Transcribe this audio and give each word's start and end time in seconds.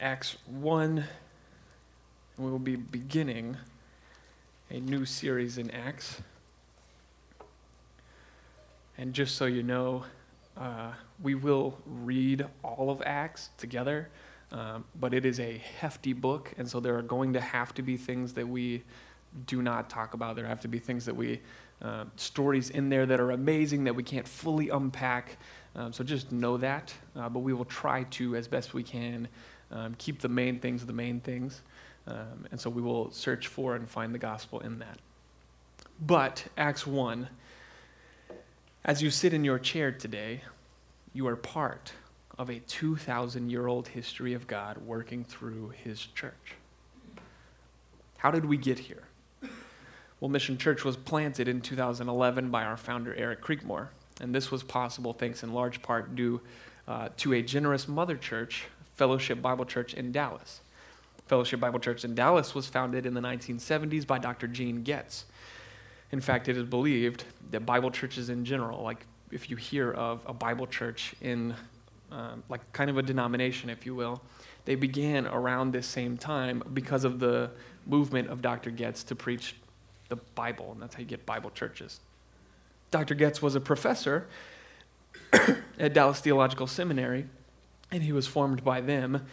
Acts 0.00 0.36
1, 0.46 0.98
and 0.98 1.06
we 2.36 2.50
will 2.50 2.58
be 2.58 2.74
beginning 2.74 3.56
a 4.68 4.80
new 4.80 5.04
series 5.04 5.56
in 5.56 5.70
Acts. 5.70 6.20
And 8.98 9.14
just 9.14 9.36
so 9.36 9.44
you 9.44 9.62
know, 9.62 10.04
uh, 10.56 10.92
we 11.22 11.36
will 11.36 11.78
read 11.86 12.44
all 12.64 12.90
of 12.90 13.02
Acts 13.06 13.50
together, 13.56 14.08
um, 14.50 14.84
but 14.98 15.14
it 15.14 15.24
is 15.24 15.38
a 15.38 15.58
hefty 15.78 16.12
book, 16.12 16.52
and 16.58 16.68
so 16.68 16.80
there 16.80 16.98
are 16.98 17.02
going 17.02 17.32
to 17.32 17.40
have 17.40 17.72
to 17.74 17.82
be 17.82 17.96
things 17.96 18.32
that 18.34 18.48
we 18.48 18.82
do 19.46 19.62
not 19.62 19.88
talk 19.88 20.14
about. 20.14 20.34
There 20.34 20.46
have 20.46 20.60
to 20.62 20.68
be 20.68 20.80
things 20.80 21.04
that 21.06 21.14
we, 21.14 21.40
uh, 21.80 22.04
stories 22.16 22.70
in 22.70 22.88
there 22.88 23.06
that 23.06 23.20
are 23.20 23.30
amazing 23.30 23.84
that 23.84 23.94
we 23.94 24.02
can't 24.02 24.26
fully 24.26 24.70
unpack. 24.70 25.36
Um, 25.76 25.92
so 25.92 26.02
just 26.02 26.32
know 26.32 26.56
that, 26.56 26.92
uh, 27.16 27.28
but 27.28 27.40
we 27.40 27.52
will 27.52 27.64
try 27.64 28.04
to, 28.04 28.34
as 28.36 28.48
best 28.48 28.74
we 28.74 28.82
can, 28.82 29.28
um, 29.74 29.94
keep 29.98 30.20
the 30.20 30.28
main 30.28 30.58
things 30.60 30.86
the 30.86 30.92
main 30.92 31.20
things. 31.20 31.60
Um, 32.06 32.46
and 32.50 32.60
so 32.60 32.70
we 32.70 32.82
will 32.82 33.10
search 33.10 33.48
for 33.48 33.74
and 33.74 33.88
find 33.88 34.14
the 34.14 34.18
gospel 34.18 34.60
in 34.60 34.78
that. 34.78 34.98
But, 36.00 36.46
Acts 36.56 36.86
1, 36.86 37.28
as 38.84 39.02
you 39.02 39.10
sit 39.10 39.32
in 39.32 39.44
your 39.44 39.58
chair 39.58 39.90
today, 39.90 40.42
you 41.12 41.26
are 41.26 41.36
part 41.36 41.92
of 42.36 42.50
a 42.50 42.58
2,000 42.58 43.50
year 43.50 43.66
old 43.66 43.88
history 43.88 44.34
of 44.34 44.46
God 44.46 44.78
working 44.78 45.24
through 45.24 45.72
his 45.82 46.04
church. 46.04 46.56
How 48.18 48.30
did 48.30 48.44
we 48.44 48.56
get 48.56 48.78
here? 48.78 49.04
Well, 50.20 50.28
Mission 50.28 50.56
Church 50.56 50.84
was 50.84 50.96
planted 50.96 51.48
in 51.48 51.60
2011 51.60 52.50
by 52.50 52.64
our 52.64 52.76
founder, 52.76 53.14
Eric 53.14 53.42
Creekmore, 53.42 53.88
and 54.20 54.34
this 54.34 54.50
was 54.50 54.62
possible 54.62 55.12
thanks 55.12 55.42
in 55.42 55.52
large 55.52 55.82
part 55.82 56.14
due 56.14 56.40
uh, 56.88 57.10
to 57.18 57.34
a 57.34 57.42
generous 57.42 57.88
mother 57.88 58.16
church, 58.16 58.64
Fellowship 58.94 59.42
Bible 59.42 59.64
Church 59.64 59.94
in 59.94 60.12
Dallas. 60.12 60.60
Fellowship 61.26 61.60
Bible 61.60 61.80
Church 61.80 62.04
in 62.04 62.14
Dallas 62.14 62.54
was 62.54 62.66
founded 62.66 63.06
in 63.06 63.14
the 63.14 63.20
1970s 63.20 64.06
by 64.06 64.18
Dr. 64.18 64.46
Gene 64.46 64.82
Getz. 64.82 65.24
In 66.12 66.20
fact, 66.20 66.48
it 66.48 66.56
is 66.56 66.64
believed 66.64 67.24
that 67.50 67.66
Bible 67.66 67.90
churches 67.90 68.28
in 68.28 68.44
general, 68.44 68.82
like 68.82 69.06
if 69.30 69.50
you 69.50 69.56
hear 69.56 69.90
of 69.92 70.22
a 70.26 70.32
Bible 70.32 70.66
church 70.66 71.14
in, 71.20 71.54
um, 72.12 72.42
like 72.48 72.60
kind 72.72 72.88
of 72.88 72.98
a 72.98 73.02
denomination, 73.02 73.70
if 73.70 73.84
you 73.84 73.94
will, 73.94 74.22
they 74.64 74.74
began 74.74 75.26
around 75.26 75.72
this 75.72 75.86
same 75.86 76.16
time 76.16 76.62
because 76.72 77.04
of 77.04 77.18
the 77.18 77.50
movement 77.86 78.28
of 78.28 78.42
Dr. 78.42 78.70
Getz 78.70 79.02
to 79.04 79.14
preach 79.14 79.56
the 80.08 80.16
Bible, 80.16 80.72
and 80.72 80.80
that's 80.80 80.94
how 80.94 81.00
you 81.00 81.06
get 81.06 81.26
Bible 81.26 81.50
churches. 81.50 82.00
Dr. 82.90 83.14
Getz 83.14 83.42
was 83.42 83.54
a 83.54 83.60
professor 83.60 84.28
at 85.78 85.94
Dallas 85.94 86.20
Theological 86.20 86.66
Seminary, 86.66 87.26
and 87.94 88.02
he 88.02 88.12
was 88.12 88.26
formed 88.26 88.64
by 88.64 88.80
them. 88.80 89.24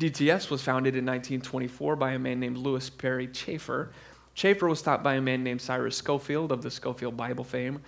DTS 0.00 0.50
was 0.50 0.60
founded 0.60 0.96
in 0.96 1.06
1924 1.06 1.94
by 1.94 2.12
a 2.12 2.18
man 2.18 2.40
named 2.40 2.56
Lewis 2.56 2.90
Perry 2.90 3.28
Chafer. 3.28 3.90
Chafer 4.34 4.68
was 4.68 4.82
taught 4.82 5.04
by 5.04 5.14
a 5.14 5.20
man 5.20 5.44
named 5.44 5.62
Cyrus 5.62 5.96
Scofield 5.96 6.50
of 6.50 6.62
the 6.62 6.70
Scofield 6.70 7.16
Bible 7.16 7.44
fame. 7.44 7.80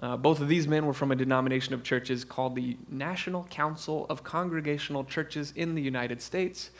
Uh, 0.00 0.16
both 0.16 0.40
of 0.40 0.48
these 0.48 0.66
men 0.66 0.86
were 0.86 0.94
from 0.94 1.12
a 1.12 1.16
denomination 1.16 1.74
of 1.74 1.84
churches 1.84 2.24
called 2.24 2.56
the 2.56 2.78
National 2.90 3.44
Council 3.50 4.06
of 4.08 4.24
Congregational 4.24 5.04
Churches 5.04 5.52
in 5.54 5.74
the 5.74 5.82
United 5.82 6.22
States. 6.22 6.70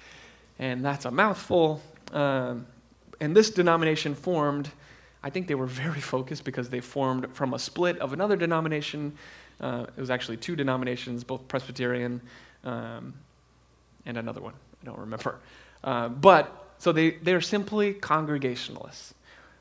And 0.58 0.82
that's 0.82 1.04
a 1.04 1.10
mouthful. 1.10 1.82
Um, 2.12 2.66
and 3.20 3.36
this 3.36 3.50
denomination 3.50 4.14
formed, 4.14 4.70
I 5.22 5.28
think 5.28 5.46
they 5.46 5.54
were 5.54 5.66
very 5.66 6.00
focused 6.14 6.44
because 6.44 6.70
they 6.70 6.80
formed 6.80 7.34
from 7.34 7.52
a 7.52 7.58
split 7.58 7.98
of 7.98 8.14
another 8.14 8.36
denomination. 8.36 9.12
Uh, 9.60 9.86
it 9.94 10.00
was 10.00 10.10
actually 10.10 10.38
two 10.38 10.56
denominations, 10.56 11.22
both 11.22 11.46
Presbyterian 11.48 12.22
um, 12.64 13.14
and 14.06 14.18
another 14.18 14.40
one. 14.40 14.54
I 14.82 14.86
don't 14.86 14.98
remember. 14.98 15.38
Uh, 15.82 16.08
but, 16.08 16.74
so 16.78 16.92
they, 16.92 17.10
they're 17.10 17.40
simply 17.40 17.94
Congregationalists. 17.94 19.14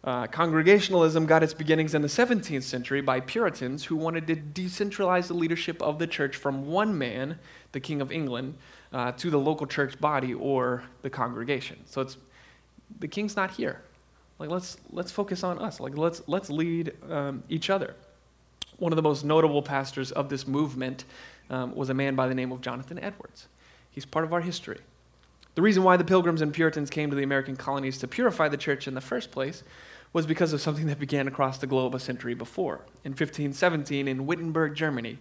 Uh, 0.03 0.27
congregationalism 0.27 1.25
got 1.25 1.43
its 1.43 1.53
beginnings 1.53 1.95
in 1.95 2.01
the 2.01 2.09
17th 2.09 2.63
century 2.63 2.99
by 2.99 3.21
Puritans 3.21 3.85
who 3.85 3.95
wanted 3.95 4.27
to 4.27 4.35
decentralize 4.35 5.27
the 5.27 5.33
leadership 5.33 5.81
of 5.81 5.97
the 5.97 6.05
church 6.05 6.35
from 6.35 6.67
one 6.67 6.97
man, 6.97 7.39
the 7.71 7.79
King 7.79 8.01
of 8.01 8.11
England, 8.11 8.55
uh, 8.91 9.13
to 9.13 9.29
the 9.29 9.39
local 9.39 9.65
church 9.65 9.99
body 10.01 10.33
or 10.33 10.83
the 11.03 11.09
congregation. 11.09 11.79
So 11.85 12.01
it's 12.01 12.17
the 12.99 13.07
king's 13.07 13.37
not 13.37 13.51
here. 13.51 13.81
Like 14.39 14.49
let's 14.49 14.75
let's 14.91 15.11
focus 15.11 15.41
on 15.41 15.57
us. 15.57 15.79
Like 15.79 15.97
let's 15.97 16.21
let's 16.27 16.49
lead 16.49 16.91
um, 17.09 17.43
each 17.47 17.69
other. 17.69 17.95
One 18.77 18.91
of 18.91 18.97
the 18.97 19.03
most 19.03 19.23
notable 19.23 19.61
pastors 19.61 20.11
of 20.11 20.27
this 20.27 20.45
movement 20.45 21.05
um, 21.49 21.75
was 21.75 21.89
a 21.89 21.93
man 21.93 22.15
by 22.15 22.27
the 22.27 22.35
name 22.35 22.51
of 22.51 22.61
Jonathan 22.61 22.99
Edwards. 22.99 23.47
He's 23.91 24.05
part 24.05 24.25
of 24.25 24.33
our 24.33 24.41
history. 24.41 24.79
The 25.55 25.61
reason 25.61 25.83
why 25.83 25.97
the 25.97 26.03
Pilgrims 26.03 26.41
and 26.41 26.53
Puritans 26.53 26.89
came 26.89 27.09
to 27.11 27.15
the 27.15 27.23
American 27.23 27.55
colonies 27.55 27.99
to 27.99 28.07
purify 28.07 28.49
the 28.49 28.57
church 28.57 28.87
in 28.87 28.95
the 28.95 29.01
first 29.01 29.31
place 29.31 29.63
was 30.11 30.25
because 30.25 30.53
of 30.53 30.61
something 30.61 30.87
that 30.87 30.99
began 30.99 31.27
across 31.27 31.57
the 31.57 31.67
globe 31.67 31.93
a 31.93 31.99
century 31.99 32.33
before. 32.33 32.81
In 33.03 33.11
1517, 33.11 34.07
in 34.07 34.25
Wittenberg, 34.25 34.75
Germany, 34.75 35.19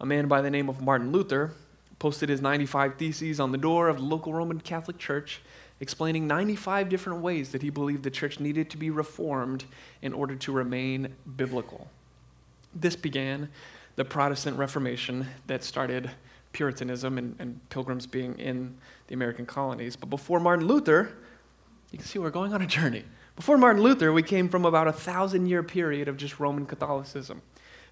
a 0.00 0.06
man 0.06 0.28
by 0.28 0.40
the 0.40 0.50
name 0.50 0.68
of 0.68 0.80
Martin 0.80 1.12
Luther 1.12 1.52
posted 1.98 2.28
his 2.28 2.40
95 2.40 2.96
Theses 2.96 3.38
on 3.38 3.52
the 3.52 3.58
door 3.58 3.88
of 3.88 3.98
the 3.98 4.02
local 4.02 4.34
Roman 4.34 4.60
Catholic 4.60 4.98
Church, 4.98 5.40
explaining 5.78 6.26
95 6.26 6.88
different 6.88 7.20
ways 7.20 7.52
that 7.52 7.62
he 7.62 7.70
believed 7.70 8.02
the 8.02 8.10
church 8.10 8.40
needed 8.40 8.70
to 8.70 8.76
be 8.76 8.90
reformed 8.90 9.64
in 10.00 10.12
order 10.12 10.34
to 10.34 10.52
remain 10.52 11.14
biblical. 11.36 11.88
This 12.74 12.96
began 12.96 13.50
the 13.96 14.04
Protestant 14.04 14.56
Reformation 14.56 15.26
that 15.46 15.62
started 15.64 16.10
Puritanism 16.52 17.18
and, 17.18 17.34
and 17.38 17.68
pilgrims 17.70 18.06
being 18.06 18.38
in 18.38 18.76
the 19.06 19.14
American 19.14 19.46
colonies. 19.46 19.96
But 19.96 20.10
before 20.10 20.40
Martin 20.40 20.66
Luther, 20.66 21.16
you 21.90 21.98
can 21.98 22.06
see 22.06 22.18
we're 22.18 22.30
going 22.30 22.52
on 22.52 22.62
a 22.62 22.66
journey. 22.66 23.04
Before 23.36 23.56
Martin 23.56 23.82
Luther, 23.82 24.12
we 24.12 24.22
came 24.22 24.48
from 24.48 24.64
about 24.64 24.88
a 24.88 24.92
thousand 24.92 25.46
year 25.46 25.62
period 25.62 26.08
of 26.08 26.16
just 26.16 26.38
Roman 26.38 26.66
Catholicism. 26.66 27.40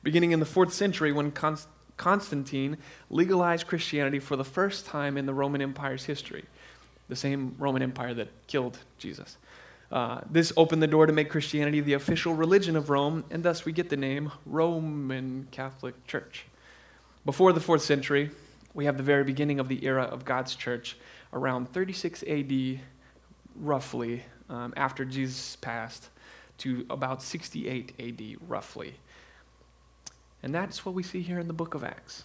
Beginning 0.03 0.33
in 0.33 0.41
the 0.41 0.47
fourth 0.47 0.73
century, 0.73 1.13
when 1.13 1.31
Const- 1.31 1.69
Constantine 1.97 2.79
legalized 3.11 3.67
Christianity 3.67 4.19
for 4.19 4.37
the 4.37 4.45
first 4.45 4.87
time 4.87 5.17
in 5.17 5.27
the 5.27 5.35
Roman 5.35 5.61
Empire's 5.61 6.05
history, 6.05 6.45
the 7.09 7.17
same 7.17 7.55
Roman 7.59 7.83
Empire 7.83 8.15
that 8.15 8.29
killed 8.47 8.79
Jesus. 8.99 9.37
Uh, 9.91 10.21
this 10.31 10.53
opened 10.57 10.83
the 10.83 10.87
door 10.87 11.07
to 11.07 11.13
make 11.13 11.29
Christianity 11.31 11.81
the 11.81 11.95
official 11.95 12.35
religion 12.35 12.77
of 12.77 12.91
Rome, 12.91 13.25
and 13.31 13.43
thus 13.43 13.65
we 13.65 13.73
get 13.73 13.91
the 13.91 13.97
name 13.97 14.31
Roman 14.47 15.49
Catholic 15.51 16.07
Church. 16.07 16.47
Before 17.25 17.53
the 17.53 17.61
fourth 17.61 17.83
century, 17.83 18.31
we 18.73 18.85
have 18.85 18.97
the 18.97 19.03
very 19.03 19.25
beginning 19.25 19.59
of 19.59 19.69
the 19.69 19.85
era 19.85 20.05
of 20.05 20.25
God's 20.25 20.55
church, 20.55 20.97
around 21.33 21.73
36 21.73 22.23
AD, 22.29 22.81
roughly, 23.57 24.23
um, 24.49 24.73
after 24.77 25.05
Jesus 25.05 25.57
passed, 25.57 26.09
to 26.59 26.87
about 26.89 27.21
68 27.21 27.93
AD, 27.99 28.49
roughly. 28.49 28.95
And 30.43 30.55
that's 30.55 30.87
what 30.87 30.95
we 30.95 31.03
see 31.03 31.21
here 31.21 31.41
in 31.41 31.49
the 31.49 31.53
book 31.53 31.75
of 31.75 31.83
Acts. 31.83 32.25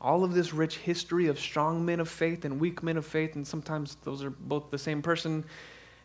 All 0.00 0.22
of 0.22 0.34
this 0.34 0.52
rich 0.52 0.76
history 0.76 1.26
of 1.26 1.40
strong 1.40 1.84
men 1.84 1.98
of 1.98 2.08
faith 2.08 2.44
and 2.44 2.60
weak 2.60 2.82
men 2.82 2.96
of 2.96 3.04
faith, 3.04 3.34
and 3.34 3.46
sometimes 3.46 3.96
those 4.04 4.22
are 4.22 4.30
both 4.30 4.70
the 4.70 4.78
same 4.78 5.02
person, 5.02 5.44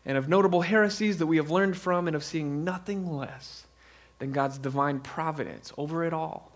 and 0.05 0.17
of 0.17 0.27
notable 0.29 0.61
heresies 0.61 1.17
that 1.17 1.27
we 1.27 1.37
have 1.37 1.51
learned 1.51 1.77
from, 1.77 2.07
and 2.07 2.15
of 2.15 2.23
seeing 2.23 2.63
nothing 2.63 3.11
less 3.11 3.67
than 4.19 4.31
God's 4.31 4.57
divine 4.57 4.99
providence 4.99 5.73
over 5.77 6.03
it 6.03 6.13
all. 6.13 6.51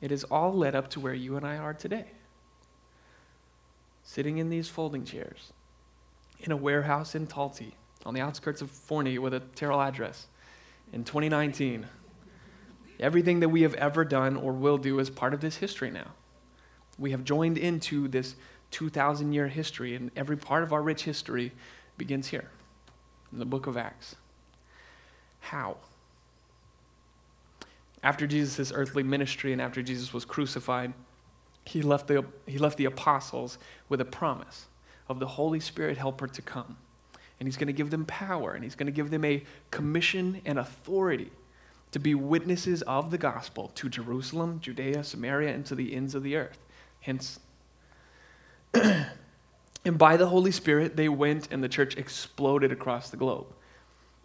It 0.00 0.10
has 0.10 0.24
all 0.24 0.52
led 0.52 0.74
up 0.74 0.88
to 0.90 1.00
where 1.00 1.14
you 1.14 1.36
and 1.36 1.46
I 1.46 1.56
are 1.56 1.74
today. 1.74 2.06
Sitting 4.04 4.38
in 4.38 4.48
these 4.48 4.68
folding 4.68 5.04
chairs 5.04 5.52
in 6.40 6.52
a 6.52 6.56
warehouse 6.56 7.14
in 7.14 7.26
Talty 7.26 7.72
on 8.06 8.14
the 8.14 8.20
outskirts 8.20 8.62
of 8.62 8.70
Forney 8.70 9.18
with 9.18 9.34
a 9.34 9.40
Terrell 9.40 9.80
address 9.80 10.28
in 10.92 11.04
2019. 11.04 11.86
Everything 13.00 13.40
that 13.40 13.48
we 13.48 13.62
have 13.62 13.74
ever 13.74 14.04
done 14.04 14.36
or 14.36 14.52
will 14.52 14.78
do 14.78 14.98
is 14.98 15.10
part 15.10 15.34
of 15.34 15.40
this 15.40 15.56
history 15.56 15.90
now. 15.90 16.12
We 16.98 17.10
have 17.10 17.24
joined 17.24 17.58
into 17.58 18.08
this 18.08 18.34
2,000 18.70 19.32
year 19.32 19.48
history, 19.48 19.94
and 19.94 20.10
every 20.16 20.36
part 20.36 20.62
of 20.62 20.72
our 20.72 20.82
rich 20.82 21.04
history 21.04 21.52
begins 21.98 22.28
here 22.28 22.48
in 23.32 23.38
the 23.38 23.44
book 23.44 23.66
of 23.66 23.76
Acts. 23.76 24.16
How? 25.40 25.76
After 28.02 28.26
Jesus' 28.26 28.72
earthly 28.74 29.02
ministry 29.02 29.52
and 29.52 29.60
after 29.60 29.82
Jesus 29.82 30.12
was 30.12 30.24
crucified, 30.24 30.94
he 31.64 31.82
left 31.82 32.06
the, 32.06 32.24
he 32.46 32.58
left 32.58 32.78
the 32.78 32.86
apostles 32.86 33.58
with 33.88 34.00
a 34.00 34.04
promise 34.04 34.66
of 35.08 35.18
the 35.18 35.26
Holy 35.26 35.60
Spirit 35.60 35.98
helper 35.98 36.26
to 36.26 36.42
come. 36.42 36.76
And 37.38 37.46
he's 37.46 37.56
going 37.56 37.68
to 37.68 37.72
give 37.72 37.90
them 37.90 38.04
power, 38.04 38.52
and 38.52 38.64
he's 38.64 38.74
going 38.74 38.86
to 38.86 38.92
give 38.92 39.10
them 39.10 39.24
a 39.24 39.44
commission 39.70 40.40
and 40.44 40.58
authority 40.58 41.30
to 41.92 41.98
be 41.98 42.14
witnesses 42.14 42.82
of 42.82 43.10
the 43.10 43.18
gospel 43.18 43.70
to 43.74 43.88
Jerusalem, 43.88 44.60
Judea, 44.60 45.04
Samaria, 45.04 45.54
and 45.54 45.64
to 45.66 45.74
the 45.74 45.94
ends 45.94 46.14
of 46.14 46.22
the 46.22 46.36
earth. 46.36 46.58
Hence, 47.00 47.38
and 49.88 49.96
by 49.96 50.18
the 50.18 50.26
Holy 50.26 50.50
Spirit, 50.50 50.96
they 50.96 51.08
went 51.08 51.48
and 51.50 51.64
the 51.64 51.68
church 51.68 51.96
exploded 51.96 52.72
across 52.72 53.08
the 53.08 53.16
globe. 53.16 53.46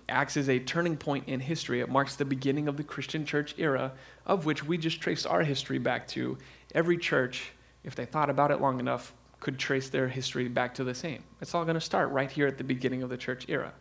Acts 0.10 0.36
is 0.36 0.50
a 0.50 0.60
turning 0.60 0.98
point 0.98 1.30
in 1.30 1.40
history. 1.40 1.80
It 1.80 1.88
marks 1.88 2.18
the 2.18 2.26
beginning 2.26 2.68
of 2.68 2.76
the 2.76 2.84
Christian 2.84 3.26
church 3.26 3.56
era, 3.58 3.94
of 4.26 4.46
which 4.46 4.66
we 4.66 4.78
just 4.78 5.00
traced 5.00 5.26
our 5.26 5.42
history 5.42 5.78
back 5.78 6.06
to. 6.10 6.38
Every 6.76 6.98
church, 6.98 7.54
if 7.86 7.96
they 7.96 8.04
thought 8.04 8.30
about 8.30 8.52
it 8.52 8.60
long 8.60 8.82
enough, 8.82 9.14
could 9.40 9.58
trace 9.58 9.88
their 9.88 10.10
history 10.10 10.50
back 10.50 10.74
to 10.76 10.84
the 10.84 10.94
same. 10.94 11.24
It's 11.40 11.56
all 11.56 11.64
going 11.64 11.76
to 11.76 11.82
start 11.82 12.12
right 12.12 12.30
here 12.30 12.46
at 12.46 12.58
the 12.58 12.66
beginning 12.66 13.02
of 13.02 13.10
the 13.10 13.16
church 13.16 13.46
era. 13.48 13.72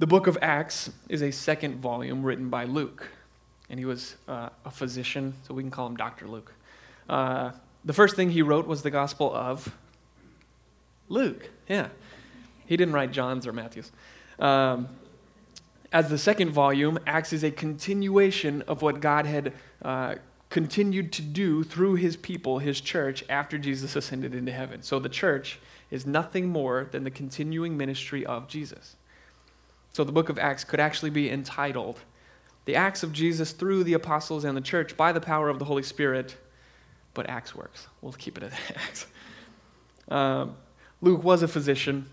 The 0.00 0.06
book 0.06 0.26
of 0.26 0.36
Acts 0.42 0.90
is 1.08 1.22
a 1.22 1.30
second 1.30 1.76
volume 1.76 2.22
written 2.22 2.50
by 2.50 2.64
Luke, 2.64 3.08
and 3.70 3.78
he 3.78 3.86
was 3.86 4.16
uh, 4.28 4.50
a 4.66 4.70
physician, 4.70 5.32
so 5.48 5.54
we 5.54 5.62
can 5.62 5.70
call 5.70 5.86
him 5.86 5.96
Dr. 5.96 6.28
Luke. 6.28 6.52
Uh, 7.08 7.52
the 7.86 7.94
first 7.94 8.16
thing 8.16 8.32
he 8.32 8.42
wrote 8.42 8.66
was 8.66 8.82
the 8.82 8.90
Gospel 8.90 9.34
of 9.34 9.74
Luke. 11.08 11.50
Yeah. 11.68 11.88
He 12.66 12.76
didn't 12.76 12.94
write 12.94 13.12
John's 13.12 13.46
or 13.46 13.52
Matthew's. 13.52 13.92
Um, 14.38 14.88
as 15.92 16.10
the 16.10 16.18
second 16.18 16.50
volume, 16.50 16.98
Acts 17.06 17.32
is 17.32 17.44
a 17.44 17.50
continuation 17.50 18.62
of 18.62 18.82
what 18.82 19.00
God 19.00 19.24
had 19.24 19.52
uh, 19.82 20.16
continued 20.50 21.12
to 21.12 21.22
do 21.22 21.62
through 21.62 21.94
his 21.94 22.16
people, 22.16 22.58
his 22.58 22.80
church, 22.80 23.24
after 23.28 23.56
Jesus 23.56 23.96
ascended 23.96 24.34
into 24.34 24.52
heaven. 24.52 24.82
So 24.82 24.98
the 24.98 25.08
church 25.08 25.58
is 25.90 26.06
nothing 26.06 26.48
more 26.48 26.88
than 26.90 27.04
the 27.04 27.10
continuing 27.10 27.76
ministry 27.76 28.26
of 28.26 28.48
Jesus. 28.48 28.96
So 29.92 30.04
the 30.04 30.12
book 30.12 30.28
of 30.28 30.38
Acts 30.38 30.64
could 30.64 30.80
actually 30.80 31.10
be 31.10 31.30
entitled 31.30 32.00
The 32.64 32.74
Acts 32.74 33.02
of 33.02 33.12
Jesus 33.12 33.52
through 33.52 33.84
the 33.84 33.94
Apostles 33.94 34.44
and 34.44 34.56
the 34.56 34.60
Church 34.60 34.96
by 34.96 35.12
the 35.12 35.20
power 35.20 35.48
of 35.48 35.58
the 35.58 35.64
Holy 35.64 35.82
Spirit 35.82 36.36
but 37.14 37.30
Acts 37.30 37.54
works. 37.54 37.86
We'll 38.02 38.12
keep 38.12 38.36
it 38.36 38.44
at 38.44 38.52
Acts. 38.76 39.06
Um, 40.08 40.56
Luke 41.02 41.22
was 41.22 41.42
a 41.42 41.48
physician, 41.48 42.08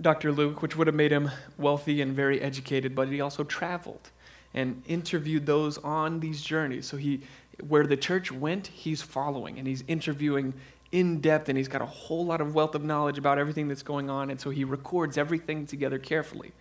Dr. 0.00 0.32
Luke, 0.32 0.60
which 0.60 0.76
would 0.76 0.86
have 0.86 0.96
made 0.96 1.12
him 1.12 1.30
wealthy 1.56 2.02
and 2.02 2.14
very 2.14 2.40
educated, 2.40 2.94
but 2.94 3.08
he 3.08 3.20
also 3.20 3.42
traveled 3.42 4.10
and 4.52 4.82
interviewed 4.86 5.46
those 5.46 5.78
on 5.78 6.20
these 6.20 6.42
journeys. 6.42 6.86
So 6.86 6.98
he, 6.98 7.22
where 7.66 7.86
the 7.86 7.96
church 7.96 8.30
went, 8.30 8.66
he's 8.66 9.00
following 9.00 9.58
and 9.58 9.66
he's 9.66 9.82
interviewing 9.88 10.52
in 10.90 11.20
depth, 11.20 11.48
and 11.48 11.56
he's 11.56 11.68
got 11.68 11.80
a 11.80 11.86
whole 11.86 12.26
lot 12.26 12.42
of 12.42 12.54
wealth 12.54 12.74
of 12.74 12.84
knowledge 12.84 13.16
about 13.16 13.38
everything 13.38 13.66
that's 13.66 13.82
going 13.82 14.10
on, 14.10 14.28
and 14.28 14.38
so 14.38 14.50
he 14.50 14.62
records 14.62 15.16
everything 15.16 15.66
together 15.66 15.98
carefully. 15.98 16.52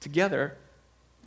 Together, 0.00 0.56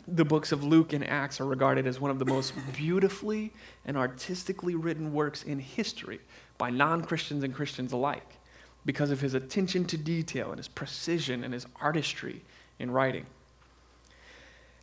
the 0.07 0.25
books 0.25 0.51
of 0.51 0.63
Luke 0.63 0.91
and 0.91 1.07
Acts 1.07 1.39
are 1.39 1.45
regarded 1.45 1.85
as 1.85 1.99
one 1.99 2.09
of 2.09 2.17
the 2.17 2.25
most 2.25 2.53
beautifully 2.75 3.53
and 3.85 3.95
artistically 3.95 4.73
written 4.73 5.13
works 5.13 5.43
in 5.43 5.59
history 5.59 6.19
by 6.57 6.71
non 6.71 7.03
Christians 7.03 7.43
and 7.43 7.53
Christians 7.53 7.91
alike 7.91 8.39
because 8.85 9.11
of 9.11 9.21
his 9.21 9.33
attention 9.33 9.85
to 9.85 9.97
detail 9.97 10.49
and 10.49 10.57
his 10.57 10.67
precision 10.67 11.43
and 11.43 11.53
his 11.53 11.65
artistry 11.81 12.43
in 12.79 12.91
writing. 12.91 13.25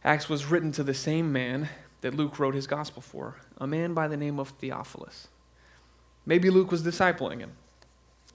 Acts 0.04 0.28
was 0.28 0.46
written 0.46 0.70
to 0.72 0.84
the 0.84 0.94
same 0.94 1.32
man 1.32 1.68
that 2.00 2.14
Luke 2.14 2.38
wrote 2.38 2.54
his 2.54 2.66
gospel 2.66 3.02
for, 3.02 3.36
a 3.58 3.66
man 3.66 3.94
by 3.94 4.06
the 4.06 4.16
name 4.16 4.38
of 4.38 4.50
Theophilus. 4.50 5.28
Maybe 6.24 6.50
Luke 6.50 6.70
was 6.70 6.82
discipling 6.82 7.40
him. 7.40 7.52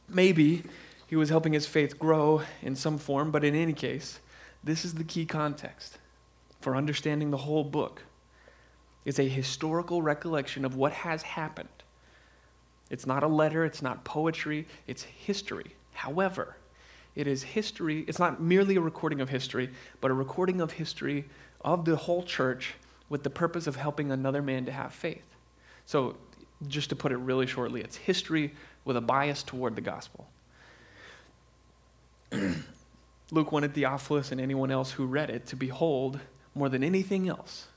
Maybe 0.09 0.63
he 1.07 1.15
was 1.15 1.29
helping 1.29 1.53
his 1.53 1.65
faith 1.65 1.97
grow 1.97 2.41
in 2.61 2.75
some 2.75 2.97
form, 2.97 3.31
but 3.31 3.43
in 3.43 3.55
any 3.55 3.73
case, 3.73 4.19
this 4.63 4.83
is 4.83 4.95
the 4.95 5.03
key 5.03 5.25
context 5.25 5.97
for 6.59 6.75
understanding 6.75 7.31
the 7.31 7.37
whole 7.37 7.63
book 7.63 8.03
is 9.05 9.19
a 9.19 9.27
historical 9.27 10.01
recollection 10.01 10.63
of 10.65 10.75
what 10.75 10.93
has 10.93 11.21
happened. 11.21 11.82
It's 12.89 13.05
not 13.05 13.23
a 13.23 13.27
letter, 13.27 13.65
it's 13.65 13.81
not 13.81 14.03
poetry, 14.03 14.67
it's 14.87 15.03
history. 15.03 15.75
However, 15.93 16.57
it 17.15 17.27
is 17.27 17.43
history, 17.43 18.03
it's 18.07 18.19
not 18.19 18.41
merely 18.41 18.75
a 18.75 18.81
recording 18.81 19.21
of 19.21 19.29
history, 19.29 19.69
but 20.01 20.11
a 20.11 20.13
recording 20.13 20.61
of 20.61 20.73
history 20.73 21.25
of 21.61 21.85
the 21.85 21.95
whole 21.95 22.23
church 22.23 22.75
with 23.09 23.23
the 23.23 23.29
purpose 23.29 23.67
of 23.67 23.75
helping 23.75 24.11
another 24.11 24.41
man 24.41 24.65
to 24.65 24.71
have 24.71 24.93
faith. 24.93 25.35
So, 25.85 26.17
just 26.67 26.89
to 26.89 26.95
put 26.95 27.11
it 27.11 27.17
really 27.17 27.45
shortly, 27.45 27.81
it's 27.81 27.97
history 27.97 28.53
with 28.85 28.95
a 28.95 29.01
bias 29.01 29.43
toward 29.43 29.75
the 29.75 29.81
gospel. 29.81 30.29
Luke 33.31 33.51
wanted 33.51 33.73
Theophilus 33.73 34.31
and 34.31 34.39
anyone 34.39 34.71
else 34.71 34.91
who 34.91 35.05
read 35.05 35.29
it 35.29 35.45
to 35.47 35.55
behold 35.55 36.19
more 36.55 36.69
than 36.69 36.83
anything 36.83 37.27
else 37.27 37.67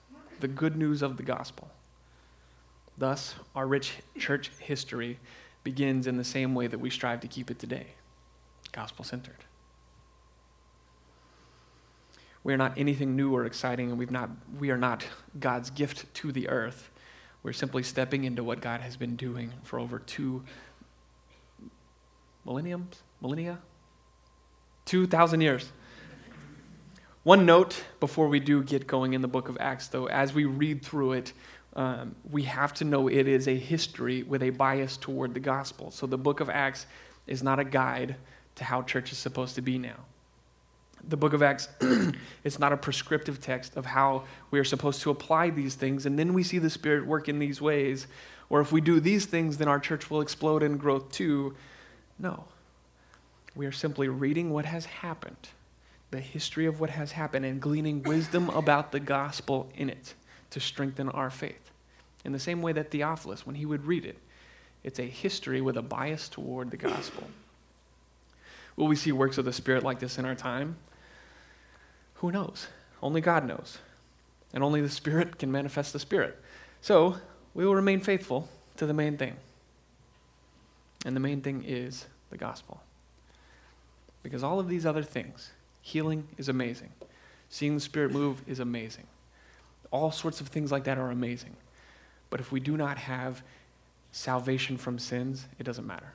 the 0.41 0.49
good 0.49 0.77
news 0.77 1.03
of 1.03 1.17
the 1.17 1.23
gospel. 1.23 1.71
Thus, 2.99 3.35
our 3.55 3.67
rich 3.67 3.95
church 4.19 4.51
history 4.59 5.19
begins 5.65 6.07
in 6.07 6.17
the 6.17 6.25
same 6.25 6.55
way 6.55 6.67
that 6.67 6.79
we 6.79 6.91
strive 6.91 7.21
to 7.21 7.29
keep 7.29 7.51
it 7.51 7.59
today 7.59 7.89
gospel 8.73 9.05
centered. 9.05 9.45
We 12.45 12.53
are 12.53 12.59
not 12.59 12.77
anything 12.77 13.17
new 13.17 13.35
or 13.35 13.45
exciting, 13.45 13.91
and 13.91 13.99
we've 13.99 14.11
not, 14.11 14.31
we 14.59 14.71
are 14.71 14.77
not 14.77 15.05
God's 15.41 15.71
gift 15.71 16.13
to 16.15 16.31
the 16.31 16.49
earth. 16.49 16.91
We're 17.43 17.55
simply 17.55 17.83
stepping 17.83 18.25
into 18.25 18.45
what 18.45 18.61
God 18.61 18.83
has 18.83 18.97
been 18.97 19.17
doing 19.17 19.53
for 19.65 19.81
over 19.81 19.99
two 19.99 20.45
millenniums, 22.45 23.03
millennia, 23.21 23.59
2,000 24.85 25.41
years. 25.41 25.73
One 27.25 27.45
note 27.45 27.83
before 27.99 28.29
we 28.29 28.39
do 28.39 28.63
get 28.63 28.87
going 28.87 29.15
in 29.15 29.23
the 29.23 29.29
book 29.29 29.49
of 29.49 29.57
Acts, 29.59 29.89
though, 29.89 30.07
as 30.07 30.33
we 30.33 30.45
read 30.45 30.85
through 30.85 31.15
it, 31.15 31.33
um, 31.77 32.17
we 32.31 32.45
have 32.45 32.73
to 32.75 32.85
know 32.85 33.07
it 33.07 33.29
is 33.29 33.47
a 33.47 33.57
history 33.57 34.23
with 34.23 34.43
a 34.43 34.51
bias 34.51 34.97
toward 34.97 35.35
the 35.35 35.41
gospel. 35.41 35.91
So 35.91 36.07
the 36.07 36.19
book 36.19 36.41
of 36.41 36.49
Acts 36.49 36.87
is 37.27 37.43
not 37.43 37.59
a 37.59 37.65
guide 37.65 38.17
to 38.57 38.65
how 38.65 38.83
church 38.83 39.13
is 39.13 39.19
supposed 39.19 39.55
to 39.57 39.63
be 39.63 39.79
now. 39.79 40.07
The 41.07 41.19
book 41.19 41.35
of 41.35 41.43
Acts 41.43 41.69
is 42.45 42.59
not 42.59 42.73
a 42.73 42.79
prescriptive 42.79 43.41
text 43.41 43.77
of 43.77 43.85
how 43.85 44.25
we 44.51 44.59
are 44.59 44.65
supposed 44.65 45.03
to 45.03 45.11
apply 45.11 45.51
these 45.51 45.75
things, 45.75 46.07
and 46.07 46.19
then 46.19 46.33
we 46.33 46.43
see 46.43 46.59
the 46.59 46.71
Spirit 46.71 47.07
work 47.07 47.29
in 47.29 47.39
these 47.39 47.61
ways. 47.61 48.07
Or 48.49 48.61
if 48.61 48.73
we 48.73 48.81
do 48.81 48.99
these 48.99 49.27
things, 49.27 49.59
then 49.59 49.69
our 49.69 49.79
church 49.79 50.11
will 50.11 50.23
explode 50.23 50.63
in 50.63 50.79
growth 50.79 51.13
too. 51.13 51.55
No. 52.19 52.45
We 53.55 53.67
are 53.67 53.73
simply 53.73 54.09
reading 54.09 54.51
what 54.51 54.65
has 54.65 54.87
happened 54.87 55.49
the 56.13 56.21
history 56.21 56.67
of 56.67 56.81
what 56.81 56.89
has 56.89 57.13
happened 57.13 57.45
and 57.45 57.61
gleaning 57.61 58.01
wisdom 58.05 58.49
about 58.51 58.93
the 58.93 59.01
gospel 59.01 59.69
in 59.75 59.91
it 59.91 60.15
to 60.51 60.61
strengthen 60.61 61.09
our 61.09 61.31
faith. 61.31 61.66
In 62.27 62.33
the 62.33 62.41
same 62.41 62.61
way 62.61 62.73
that 62.73 62.91
Theophilus, 62.91 63.47
when 63.47 63.55
he 63.55 63.65
would 63.65 63.85
read 63.85 64.05
it, 64.05 64.19
it's 64.83 64.99
a 64.99 65.05
history 65.05 65.61
with 65.61 65.77
a 65.77 65.83
bias 65.83 66.29
toward 66.29 66.73
the 66.73 66.77
gospel. 66.77 67.23
Will 68.75 68.89
we 68.89 68.97
see 68.97 69.13
works 69.13 69.39
of 69.39 69.45
the 69.45 69.53
Spirit 69.53 69.85
like 69.85 70.01
this 70.01 70.19
in 70.19 70.25
our 70.25 70.35
time? 70.35 70.75
Who 72.15 72.33
knows? 72.33 72.67
Only 73.01 73.21
God 73.21 73.47
knows. 73.47 73.79
And 74.53 74.65
only 74.65 74.81
the 74.81 74.89
Spirit 74.89 75.39
can 75.39 75.53
manifest 75.53 75.93
the 75.93 76.01
Spirit. 76.01 76.37
So, 76.81 77.17
we 77.55 77.65
will 77.65 77.77
remain 77.77 78.01
faithful 78.01 78.49
to 78.77 78.87
the 78.87 78.93
main 78.93 79.17
thing. 79.17 79.37
And 81.05 81.15
the 81.15 81.21
main 81.21 81.43
thing 81.43 81.63
is 81.65 82.07
the 82.31 82.37
gospel. 82.37 82.83
Because 84.25 84.43
all 84.43 84.59
of 84.59 84.69
these 84.69 84.85
other 84.85 85.05
things, 85.05 85.53
Healing 85.81 86.27
is 86.39 86.49
amazing. 86.49 86.91
Seeing 87.51 87.77
the 87.77 87.81
Spirit 87.81 88.11
move 88.11 88.43
is 88.49 88.59
amazing. 88.59 89.07
All 89.93 90.11
sorts 90.11 90.41
of 90.41 90.49
things 90.49 90.73
like 90.73 90.83
that 90.85 90.99
are 90.99 91.13
amazing. 91.13 91.55
But 92.31 92.41
if 92.41 92.53
we 92.53 92.61
do 92.61 92.77
not 92.77 92.99
have 92.99 93.43
salvation 94.13 94.77
from 94.77 94.99
sins, 94.99 95.47
it 95.59 95.65
doesn't 95.65 95.87
matter. 95.87 96.13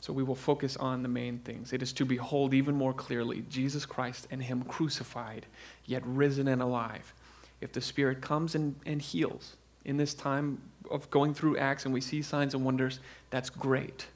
So 0.00 0.12
we 0.12 0.22
will 0.22 0.36
focus 0.36 0.76
on 0.76 1.02
the 1.02 1.08
main 1.08 1.38
things. 1.38 1.72
It 1.72 1.82
is 1.82 1.92
to 1.94 2.04
behold 2.04 2.54
even 2.54 2.74
more 2.74 2.92
clearly 2.92 3.44
Jesus 3.48 3.84
Christ 3.84 4.28
and 4.30 4.42
Him 4.42 4.62
crucified, 4.62 5.46
yet 5.84 6.02
risen 6.06 6.48
and 6.48 6.62
alive. 6.62 7.12
If 7.60 7.72
the 7.72 7.80
Spirit 7.80 8.20
comes 8.20 8.54
and, 8.54 8.76
and 8.86 9.02
heals 9.02 9.56
in 9.84 9.96
this 9.96 10.14
time 10.14 10.60
of 10.90 11.10
going 11.10 11.34
through 11.34 11.56
Acts 11.56 11.84
and 11.84 11.94
we 11.94 12.00
see 12.00 12.22
signs 12.22 12.54
and 12.54 12.64
wonders, 12.64 13.00
that's 13.30 13.50
great. 13.50 14.06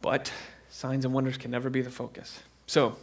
But 0.00 0.32
signs 0.70 1.04
and 1.04 1.12
wonders 1.12 1.36
can 1.36 1.50
never 1.50 1.68
be 1.68 1.82
the 1.82 1.90
focus. 1.90 2.40
So, 2.66 2.96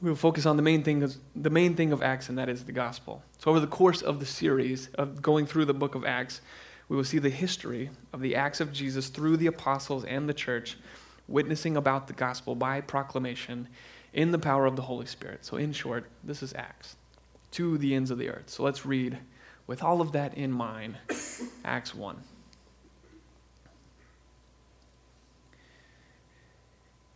we 0.00 0.08
will 0.08 0.16
focus 0.16 0.46
on 0.46 0.56
the 0.56 0.62
main 0.62 0.82
thing, 0.82 1.10
the 1.34 1.50
main 1.50 1.74
thing 1.74 1.92
of 1.92 2.02
Acts, 2.02 2.28
and 2.28 2.38
that 2.38 2.48
is 2.48 2.64
the 2.64 2.72
gospel. 2.72 3.22
So, 3.38 3.50
over 3.50 3.60
the 3.60 3.66
course 3.66 4.02
of 4.02 4.20
the 4.20 4.26
series 4.26 4.88
of 4.94 5.20
going 5.20 5.46
through 5.46 5.64
the 5.64 5.74
book 5.74 5.94
of 5.94 6.04
Acts, 6.04 6.40
we 6.88 6.96
will 6.96 7.04
see 7.04 7.18
the 7.18 7.30
history 7.30 7.90
of 8.12 8.20
the 8.20 8.34
acts 8.34 8.60
of 8.60 8.72
Jesus 8.72 9.08
through 9.08 9.36
the 9.36 9.46
apostles 9.46 10.04
and 10.04 10.28
the 10.28 10.34
church, 10.34 10.78
witnessing 11.26 11.76
about 11.76 12.06
the 12.06 12.12
gospel 12.12 12.54
by 12.54 12.80
proclamation 12.80 13.68
in 14.12 14.30
the 14.30 14.38
power 14.38 14.64
of 14.64 14.76
the 14.76 14.82
Holy 14.82 15.06
Spirit. 15.06 15.44
So, 15.44 15.56
in 15.56 15.72
short, 15.72 16.06
this 16.22 16.42
is 16.42 16.54
Acts 16.54 16.96
to 17.52 17.76
the 17.78 17.94
ends 17.94 18.10
of 18.10 18.18
the 18.18 18.28
earth. 18.28 18.50
So, 18.50 18.62
let's 18.62 18.86
read 18.86 19.18
with 19.66 19.82
all 19.82 20.00
of 20.00 20.12
that 20.12 20.34
in 20.34 20.52
mind 20.52 20.96
Acts 21.64 21.94
1. 21.94 22.16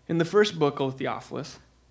In 0.09 0.19
the 0.19 0.25
first 0.25 0.59
book, 0.59 0.81
O 0.81 0.91
Theophilus, 0.91 1.59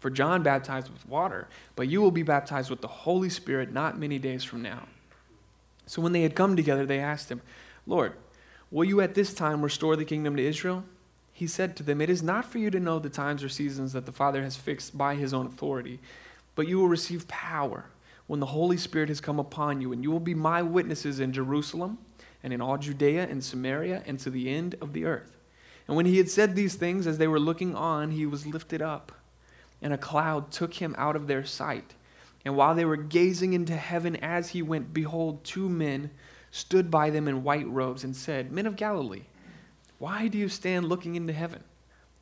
For 0.00 0.10
John 0.10 0.42
baptized 0.42 0.90
with 0.90 1.06
water, 1.06 1.46
but 1.76 1.88
you 1.88 2.00
will 2.00 2.10
be 2.10 2.22
baptized 2.22 2.70
with 2.70 2.80
the 2.80 2.88
Holy 2.88 3.28
Spirit 3.28 3.72
not 3.72 3.98
many 3.98 4.18
days 4.18 4.42
from 4.42 4.62
now. 4.62 4.88
So 5.86 6.00
when 6.00 6.12
they 6.12 6.22
had 6.22 6.34
come 6.34 6.56
together, 6.56 6.86
they 6.86 6.98
asked 6.98 7.30
him, 7.30 7.42
Lord, 7.86 8.14
will 8.70 8.84
you 8.84 9.00
at 9.00 9.14
this 9.14 9.34
time 9.34 9.62
restore 9.62 9.96
the 9.96 10.04
kingdom 10.04 10.36
to 10.36 10.46
Israel? 10.46 10.84
He 11.32 11.46
said 11.46 11.76
to 11.76 11.82
them, 11.82 12.00
It 12.00 12.10
is 12.10 12.22
not 12.22 12.44
for 12.44 12.58
you 12.58 12.70
to 12.70 12.80
know 12.80 12.98
the 12.98 13.10
times 13.10 13.44
or 13.44 13.48
seasons 13.48 13.92
that 13.92 14.06
the 14.06 14.12
Father 14.12 14.42
has 14.42 14.56
fixed 14.56 14.96
by 14.96 15.14
his 15.14 15.34
own 15.34 15.46
authority, 15.46 15.98
but 16.54 16.66
you 16.66 16.78
will 16.78 16.88
receive 16.88 17.28
power 17.28 17.86
when 18.26 18.40
the 18.40 18.46
Holy 18.46 18.76
Spirit 18.76 19.08
has 19.08 19.20
come 19.20 19.38
upon 19.38 19.80
you, 19.80 19.92
and 19.92 20.02
you 20.02 20.10
will 20.10 20.20
be 20.20 20.34
my 20.34 20.62
witnesses 20.62 21.18
in 21.18 21.32
Jerusalem 21.32 21.98
and 22.42 22.52
in 22.52 22.60
all 22.60 22.78
Judea 22.78 23.26
and 23.28 23.42
Samaria 23.42 24.02
and 24.06 24.18
to 24.20 24.30
the 24.30 24.48
end 24.48 24.76
of 24.80 24.92
the 24.92 25.04
earth. 25.04 25.36
And 25.88 25.96
when 25.96 26.06
he 26.06 26.18
had 26.18 26.30
said 26.30 26.54
these 26.54 26.76
things, 26.76 27.06
as 27.06 27.18
they 27.18 27.26
were 27.26 27.40
looking 27.40 27.74
on, 27.74 28.12
he 28.12 28.26
was 28.26 28.46
lifted 28.46 28.80
up, 28.80 29.12
and 29.82 29.92
a 29.92 29.98
cloud 29.98 30.50
took 30.50 30.74
him 30.74 30.94
out 30.98 31.16
of 31.16 31.26
their 31.26 31.44
sight. 31.44 31.94
And 32.44 32.56
while 32.56 32.74
they 32.74 32.84
were 32.84 32.96
gazing 32.96 33.52
into 33.52 33.76
heaven 33.76 34.16
as 34.16 34.50
he 34.50 34.62
went, 34.62 34.94
behold, 34.94 35.44
two 35.44 35.68
men 35.68 36.10
stood 36.50 36.90
by 36.90 37.10
them 37.10 37.28
in 37.28 37.44
white 37.44 37.68
robes 37.68 38.04
and 38.04 38.16
said, 38.16 38.50
Men 38.50 38.66
of 38.66 38.76
Galilee, 38.76 39.24
why 39.98 40.28
do 40.28 40.38
you 40.38 40.48
stand 40.48 40.88
looking 40.88 41.14
into 41.14 41.32
heaven? 41.32 41.62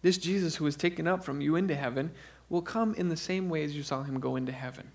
This 0.02 0.18
Jesus 0.18 0.56
who 0.56 0.64
was 0.64 0.76
taken 0.76 1.06
up 1.06 1.24
from 1.24 1.40
you 1.40 1.56
into 1.56 1.74
heaven 1.74 2.10
will 2.48 2.62
come 2.62 2.94
in 2.94 3.08
the 3.08 3.16
same 3.16 3.48
way 3.48 3.64
as 3.64 3.76
you 3.76 3.82
saw 3.82 4.02
him 4.02 4.20
go 4.20 4.36
into 4.36 4.52
heaven. 4.52 4.90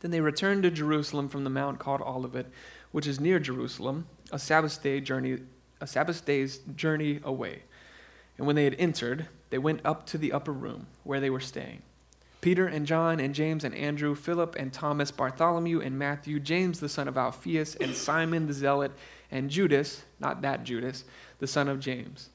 Then 0.00 0.10
they 0.10 0.20
returned 0.20 0.62
to 0.62 0.70
Jerusalem 0.70 1.28
from 1.28 1.44
the 1.44 1.50
mount 1.50 1.78
called 1.78 2.00
Olivet, 2.00 2.46
which 2.90 3.06
is 3.06 3.20
near 3.20 3.38
Jerusalem, 3.38 4.06
a 4.32 4.38
Sabbath 4.38 4.82
day 4.82 5.00
journey 5.00 5.38
a 5.80 5.86
Sabbath 5.86 6.24
day's 6.24 6.58
journey 6.76 7.20
away. 7.24 7.62
And 8.36 8.46
when 8.46 8.56
they 8.56 8.64
had 8.64 8.76
entered, 8.78 9.28
they 9.50 9.58
went 9.58 9.80
up 9.84 10.06
to 10.06 10.18
the 10.18 10.32
upper 10.32 10.52
room 10.52 10.86
where 11.04 11.20
they 11.20 11.30
were 11.30 11.40
staying. 11.40 11.82
Peter 12.40 12.66
and 12.66 12.86
John 12.86 13.20
and 13.20 13.34
James 13.34 13.64
and 13.64 13.74
Andrew, 13.74 14.14
Philip 14.14 14.56
and 14.56 14.72
Thomas, 14.72 15.10
Bartholomew 15.10 15.80
and 15.80 15.98
Matthew, 15.98 16.40
James 16.40 16.80
the 16.80 16.88
son 16.88 17.06
of 17.06 17.18
Alphaeus, 17.18 17.76
and 17.76 17.94
Simon 17.94 18.46
the 18.46 18.54
Zealot, 18.54 18.92
and 19.30 19.50
Judas, 19.50 20.04
not 20.18 20.40
that 20.42 20.64
Judas, 20.64 21.04
the 21.38 21.46
son 21.46 21.68
of 21.68 21.80
James. 21.80 22.30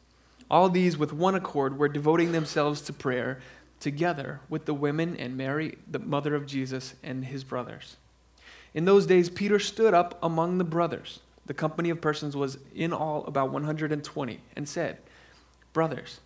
All 0.49 0.69
these 0.69 0.97
with 0.97 1.11
one 1.11 1.33
accord 1.33 1.79
were 1.79 1.89
devoting 1.89 2.31
themselves 2.31 2.81
to 2.81 2.93
prayer 2.93 3.39
together 3.79 4.41
with 4.47 4.65
the 4.65 4.73
women 4.75 5.17
and 5.17 5.35
Mary, 5.35 5.77
the 5.89 5.99
mother 5.99 6.35
of 6.35 6.45
Jesus, 6.45 6.93
and 7.01 7.25
his 7.25 7.43
brothers. 7.43 7.97
In 8.75 8.85
those 8.85 9.07
days, 9.07 9.29
Peter 9.29 9.57
stood 9.57 9.93
up 9.95 10.19
among 10.21 10.59
the 10.59 10.63
brothers 10.63 11.19
the 11.45 11.53
company 11.53 11.89
of 11.89 12.01
persons 12.01 12.35
was 12.35 12.57
in 12.73 12.91
all 12.91 13.23
about 13.25 13.51
120, 13.51 14.39
and 14.55 14.67
said, 14.67 14.97
Brothers, 15.73 16.19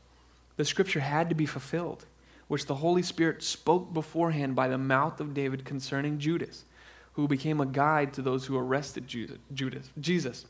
the 0.60 0.66
scripture 0.66 1.00
had 1.00 1.30
to 1.30 1.36
be 1.36 1.46
fulfilled, 1.46 2.06
which 2.50 2.66
the 2.66 2.76
Holy 2.76 3.02
Spirit 3.02 3.42
spoke 3.42 3.94
beforehand 3.94 4.58
by 4.58 4.68
the 4.68 4.78
mouth 4.78 5.22
of 5.22 5.34
David 5.34 5.64
concerning 5.64 6.20
Judas, 6.20 6.66
who 7.14 7.30
became 7.30 7.62
a 7.62 7.66
guide 7.66 8.12
to 8.12 8.22
those 8.22 8.46
who 8.46 8.58
arrested 8.58 9.08
Judas, 9.08 9.90
Jesus. 10.02 10.46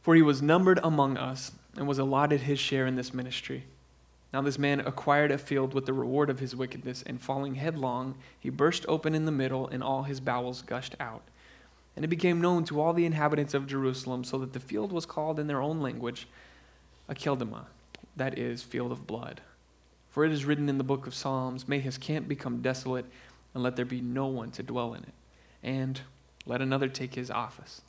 For 0.00 0.14
he 0.14 0.22
was 0.22 0.40
numbered 0.40 0.80
among 0.82 1.18
us 1.18 1.52
and 1.76 1.86
was 1.86 1.98
allotted 1.98 2.40
his 2.40 2.58
share 2.58 2.86
in 2.86 2.96
this 2.96 3.12
ministry. 3.12 3.64
Now, 4.32 4.40
this 4.40 4.58
man 4.58 4.80
acquired 4.80 5.32
a 5.32 5.36
field 5.36 5.74
with 5.74 5.84
the 5.84 5.92
reward 5.92 6.30
of 6.30 6.38
his 6.38 6.56
wickedness, 6.56 7.04
and 7.06 7.20
falling 7.20 7.56
headlong, 7.56 8.14
he 8.38 8.48
burst 8.48 8.86
open 8.88 9.14
in 9.14 9.26
the 9.26 9.30
middle, 9.30 9.68
and 9.68 9.82
all 9.82 10.04
his 10.04 10.18
bowels 10.18 10.62
gushed 10.62 10.96
out. 10.98 11.24
And 11.94 12.06
it 12.06 12.08
became 12.08 12.40
known 12.40 12.64
to 12.64 12.80
all 12.80 12.94
the 12.94 13.04
inhabitants 13.04 13.52
of 13.52 13.66
Jerusalem, 13.66 14.24
so 14.24 14.38
that 14.38 14.54
the 14.54 14.60
field 14.60 14.92
was 14.92 15.04
called 15.04 15.38
in 15.38 15.46
their 15.46 15.60
own 15.60 15.82
language 15.82 16.26
Akeldama, 17.06 17.66
that 18.20 18.38
is, 18.38 18.62
field 18.62 18.92
of 18.92 19.06
blood. 19.06 19.40
For 20.10 20.24
it 20.24 20.32
is 20.32 20.44
written 20.44 20.68
in 20.68 20.76
the 20.76 20.84
book 20.84 21.06
of 21.06 21.14
Psalms, 21.14 21.66
May 21.66 21.80
his 21.80 21.96
camp 21.96 22.28
become 22.28 22.60
desolate, 22.60 23.06
and 23.54 23.62
let 23.62 23.76
there 23.76 23.84
be 23.84 24.00
no 24.00 24.26
one 24.26 24.50
to 24.52 24.62
dwell 24.62 24.92
in 24.94 25.02
it, 25.02 25.14
and 25.62 26.00
let 26.44 26.60
another 26.60 26.88
take 26.88 27.14
his 27.14 27.30
office. 27.30 27.80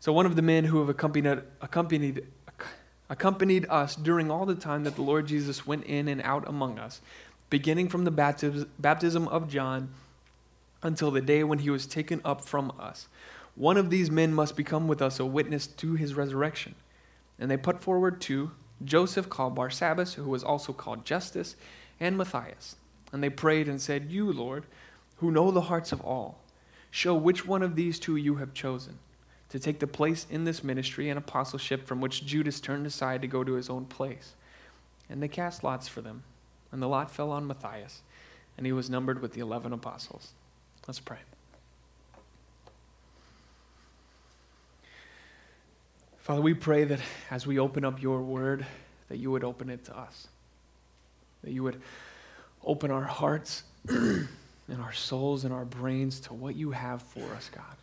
So 0.00 0.12
one 0.12 0.26
of 0.26 0.36
the 0.36 0.42
men 0.42 0.64
who 0.64 0.78
have 0.78 0.88
accompanied, 0.88 1.42
accompanied, 1.60 2.26
accompanied 3.10 3.66
us 3.68 3.96
during 3.96 4.30
all 4.30 4.46
the 4.46 4.54
time 4.54 4.84
that 4.84 4.94
the 4.94 5.02
Lord 5.02 5.26
Jesus 5.26 5.66
went 5.66 5.84
in 5.84 6.08
and 6.08 6.22
out 6.22 6.46
among 6.46 6.78
us, 6.78 7.00
beginning 7.50 7.88
from 7.88 8.04
the 8.04 8.10
baptism 8.78 9.28
of 9.28 9.48
John 9.48 9.90
until 10.82 11.10
the 11.10 11.20
day 11.20 11.42
when 11.42 11.58
he 11.58 11.70
was 11.70 11.86
taken 11.86 12.20
up 12.24 12.44
from 12.44 12.72
us. 12.78 13.08
One 13.56 13.76
of 13.78 13.90
these 13.90 14.10
men 14.10 14.32
must 14.32 14.56
become 14.56 14.86
with 14.86 15.02
us 15.02 15.18
a 15.18 15.24
witness 15.24 15.66
to 15.66 15.94
his 15.94 16.14
resurrection. 16.14 16.74
And 17.38 17.50
they 17.50 17.56
put 17.56 17.80
forward 17.80 18.20
two 18.20 18.52
Joseph 18.84 19.28
called 19.28 19.56
Barsabbas, 19.56 20.14
who 20.14 20.28
was 20.28 20.44
also 20.44 20.72
called 20.72 21.04
Justus, 21.04 21.56
and 22.00 22.16
Matthias. 22.16 22.76
And 23.12 23.22
they 23.22 23.30
prayed 23.30 23.68
and 23.68 23.80
said, 23.80 24.10
You, 24.10 24.32
Lord, 24.32 24.64
who 25.16 25.30
know 25.30 25.50
the 25.50 25.62
hearts 25.62 25.92
of 25.92 26.00
all, 26.00 26.40
show 26.90 27.14
which 27.14 27.46
one 27.46 27.62
of 27.62 27.76
these 27.76 27.98
two 27.98 28.16
you 28.16 28.36
have 28.36 28.54
chosen 28.54 28.98
to 29.50 29.58
take 29.58 29.78
the 29.78 29.86
place 29.86 30.26
in 30.30 30.44
this 30.44 30.64
ministry 30.64 31.08
and 31.08 31.18
apostleship 31.18 31.86
from 31.86 32.00
which 32.00 32.26
Judas 32.26 32.60
turned 32.60 32.86
aside 32.86 33.22
to 33.22 33.28
go 33.28 33.44
to 33.44 33.52
his 33.54 33.70
own 33.70 33.84
place. 33.84 34.34
And 35.08 35.22
they 35.22 35.28
cast 35.28 35.62
lots 35.62 35.86
for 35.86 36.00
them. 36.00 36.24
And 36.72 36.82
the 36.82 36.88
lot 36.88 37.10
fell 37.10 37.30
on 37.30 37.46
Matthias, 37.46 38.02
and 38.56 38.66
he 38.66 38.72
was 38.72 38.90
numbered 38.90 39.22
with 39.22 39.32
the 39.32 39.40
eleven 39.40 39.72
apostles. 39.72 40.32
Let's 40.88 40.98
pray. 40.98 41.18
Father, 46.24 46.40
we 46.40 46.54
pray 46.54 46.84
that 46.84 47.00
as 47.30 47.46
we 47.46 47.58
open 47.58 47.84
up 47.84 48.00
your 48.00 48.22
word, 48.22 48.64
that 49.10 49.18
you 49.18 49.30
would 49.30 49.44
open 49.44 49.68
it 49.68 49.84
to 49.84 49.96
us. 49.96 50.26
That 51.42 51.52
you 51.52 51.62
would 51.62 51.82
open 52.64 52.90
our 52.90 53.02
hearts 53.02 53.62
and 53.88 54.26
our 54.80 54.94
souls 54.94 55.44
and 55.44 55.52
our 55.52 55.66
brains 55.66 56.20
to 56.20 56.32
what 56.32 56.56
you 56.56 56.70
have 56.70 57.02
for 57.02 57.20
us, 57.34 57.50
God. 57.54 57.76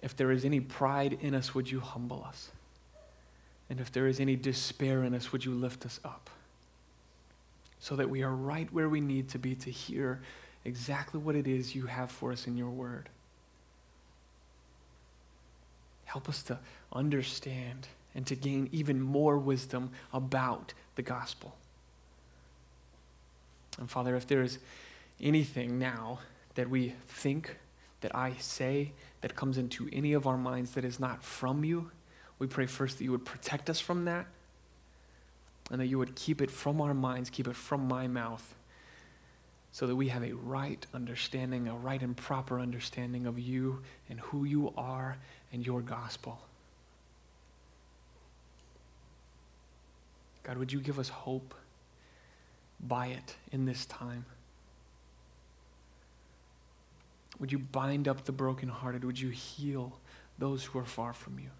If 0.00 0.16
there 0.16 0.30
is 0.30 0.44
any 0.44 0.60
pride 0.60 1.18
in 1.22 1.34
us, 1.34 1.56
would 1.56 1.68
you 1.68 1.80
humble 1.80 2.24
us? 2.24 2.50
And 3.68 3.80
if 3.80 3.90
there 3.90 4.06
is 4.06 4.20
any 4.20 4.36
despair 4.36 5.02
in 5.02 5.16
us, 5.16 5.32
would 5.32 5.44
you 5.44 5.52
lift 5.52 5.84
us 5.84 5.98
up? 6.04 6.30
So 7.80 7.96
that 7.96 8.08
we 8.08 8.22
are 8.22 8.32
right 8.32 8.72
where 8.72 8.88
we 8.88 9.00
need 9.00 9.28
to 9.30 9.40
be 9.40 9.56
to 9.56 9.72
hear 9.72 10.20
exactly 10.64 11.18
what 11.18 11.34
it 11.34 11.48
is 11.48 11.74
you 11.74 11.86
have 11.86 12.12
for 12.12 12.30
us 12.30 12.46
in 12.46 12.56
your 12.56 12.70
word. 12.70 13.08
Help 16.08 16.26
us 16.26 16.42
to 16.44 16.58
understand 16.90 17.86
and 18.14 18.26
to 18.26 18.34
gain 18.34 18.70
even 18.72 18.98
more 18.98 19.36
wisdom 19.36 19.90
about 20.10 20.72
the 20.94 21.02
gospel. 21.02 21.54
And 23.78 23.90
Father, 23.90 24.16
if 24.16 24.26
there 24.26 24.42
is 24.42 24.58
anything 25.20 25.78
now 25.78 26.20
that 26.54 26.70
we 26.70 26.94
think, 27.06 27.56
that 28.00 28.16
I 28.16 28.32
say, 28.38 28.92
that 29.20 29.36
comes 29.36 29.58
into 29.58 29.90
any 29.92 30.14
of 30.14 30.26
our 30.26 30.38
minds 30.38 30.70
that 30.72 30.84
is 30.84 30.98
not 30.98 31.22
from 31.22 31.62
you, 31.62 31.90
we 32.38 32.46
pray 32.46 32.64
first 32.64 32.96
that 32.98 33.04
you 33.04 33.12
would 33.12 33.26
protect 33.26 33.68
us 33.68 33.78
from 33.78 34.06
that 34.06 34.24
and 35.70 35.78
that 35.78 35.88
you 35.88 35.98
would 35.98 36.14
keep 36.14 36.40
it 36.40 36.50
from 36.50 36.80
our 36.80 36.94
minds, 36.94 37.28
keep 37.28 37.46
it 37.46 37.56
from 37.56 37.86
my 37.86 38.06
mouth 38.06 38.54
so 39.78 39.86
that 39.86 39.94
we 39.94 40.08
have 40.08 40.24
a 40.24 40.32
right 40.32 40.84
understanding, 40.92 41.68
a 41.68 41.76
right 41.76 42.02
and 42.02 42.16
proper 42.16 42.58
understanding 42.58 43.26
of 43.26 43.38
you 43.38 43.80
and 44.10 44.18
who 44.18 44.44
you 44.44 44.72
are 44.76 45.16
and 45.52 45.64
your 45.64 45.82
gospel. 45.82 46.36
God, 50.42 50.58
would 50.58 50.72
you 50.72 50.80
give 50.80 50.98
us 50.98 51.08
hope 51.08 51.54
by 52.88 53.06
it 53.06 53.36
in 53.52 53.66
this 53.66 53.86
time? 53.86 54.24
Would 57.38 57.52
you 57.52 57.60
bind 57.60 58.08
up 58.08 58.24
the 58.24 58.32
brokenhearted? 58.32 59.04
Would 59.04 59.20
you 59.20 59.28
heal 59.28 59.96
those 60.40 60.64
who 60.64 60.80
are 60.80 60.86
far 60.86 61.12
from 61.12 61.38
you? 61.38 61.50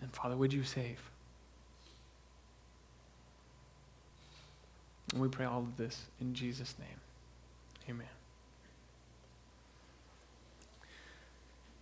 And 0.00 0.12
Father, 0.12 0.36
would 0.36 0.52
you 0.52 0.64
save? 0.64 1.11
And 5.12 5.20
we 5.20 5.28
pray 5.28 5.44
all 5.44 5.60
of 5.60 5.76
this 5.76 6.06
in 6.20 6.34
Jesus' 6.34 6.74
name. 6.78 6.88
Amen. 7.88 8.06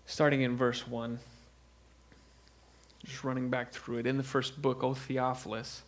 Starting 0.06 0.42
in 0.42 0.56
verse 0.56 0.87
1, 0.88 1.20
just 3.04 3.22
running 3.22 3.49
back 3.49 3.72
through 3.72 3.99
it. 3.99 4.06
In 4.06 4.16
the 4.16 4.25
first 4.25 4.60
book, 4.60 4.82
O 4.82 4.94
Theophilus, 4.94 5.82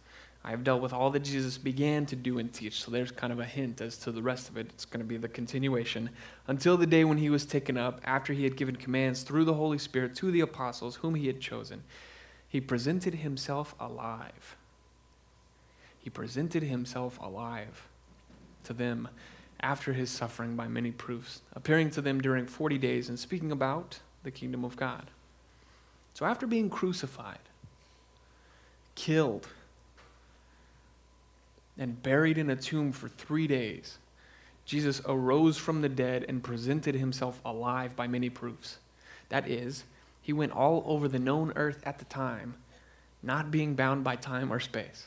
I 0.45 0.51
have 0.51 0.63
dealt 0.63 0.81
with 0.81 0.93
all 0.93 1.11
that 1.11 1.21
Jesus 1.21 1.59
began 1.59 2.07
to 2.07 2.17
do 2.17 2.39
and 2.39 2.53
teach. 2.53 2.83
So 2.83 2.91
there's 2.91 3.11
kind 3.11 3.33
of 3.33 3.41
a 3.41 3.45
hint 3.45 3.81
as 3.81 3.97
to 3.99 4.13
the 4.13 4.23
rest 4.23 4.49
of 4.49 4.57
it. 4.57 4.69
It's 4.71 4.85
going 4.85 5.01
to 5.01 5.07
be 5.07 5.17
the 5.17 5.29
continuation. 5.29 6.11
Until 6.47 6.77
the 6.77 6.87
day 6.87 7.05
when 7.05 7.19
he 7.19 7.31
was 7.31 7.45
taken 7.45 7.77
up, 7.77 8.01
after 8.05 8.33
he 8.33 8.45
had 8.45 8.57
given 8.57 8.77
commands 8.77 9.23
through 9.23 9.45
the 9.45 9.55
Holy 9.55 9.79
Spirit 9.79 10.15
to 10.17 10.31
the 10.31 10.41
apostles 10.41 10.97
whom 10.97 11.17
he 11.17 11.27
had 11.27 11.41
chosen, 11.41 11.83
he 12.49 12.61
presented 12.61 13.17
himself 13.17 13.75
alive 13.81 14.57
he 16.03 16.11
presented 16.11 16.65
himself 16.65 17.19
alive 17.21 17.89
to 18.65 18.73
them 18.73 19.09
after 19.61 19.93
his 19.93 20.11
suffering 20.11 20.57
by 20.57 20.67
many 20.67 20.91
proofs, 20.91 21.41
appearing 21.55 21.91
to 21.91 22.01
them 22.01 22.21
during 22.21 22.47
40 22.47 22.77
days 22.79 23.09
and 23.09 23.19
speaking 23.19 23.53
about 23.53 24.01
the 24.25 24.31
kingdom 24.31 24.65
of 24.65 24.77
God. 24.77 25.11
So 26.15 26.27
after 26.27 26.47
being 26.47 26.69
crucified, 26.69 27.39
killed, 28.97 29.47
and 31.79 32.03
buried 32.03 32.37
in 32.37 32.51
a 32.51 32.57
tomb 32.57 32.93
for 32.93 33.09
three 33.09 33.47
days, 33.47 33.99
Jesus 34.65 35.01
arose 35.07 35.57
from 35.57 35.81
the 35.81 35.89
dead 35.89 36.25
and 36.29 36.43
presented 36.43 36.97
himself 36.97 37.41
alive 37.45 37.97
by 37.97 38.09
many 38.09 38.29
proofs. 38.29 38.79
That 39.29 39.49
is, 39.49 39.85
he 40.21 40.33
went 40.33 40.53
all 40.53 40.83
over 40.87 41.09
the 41.09 41.19
known 41.19 41.53
earth 41.57 41.83
at 41.87 41.99
the 41.99 42.05
time, 42.05 42.57
not 43.23 43.51
being 43.51 43.75
bound 43.75 44.05
by 44.05 44.17
time 44.17 44.53
or 44.53 44.61
space. 44.61 45.07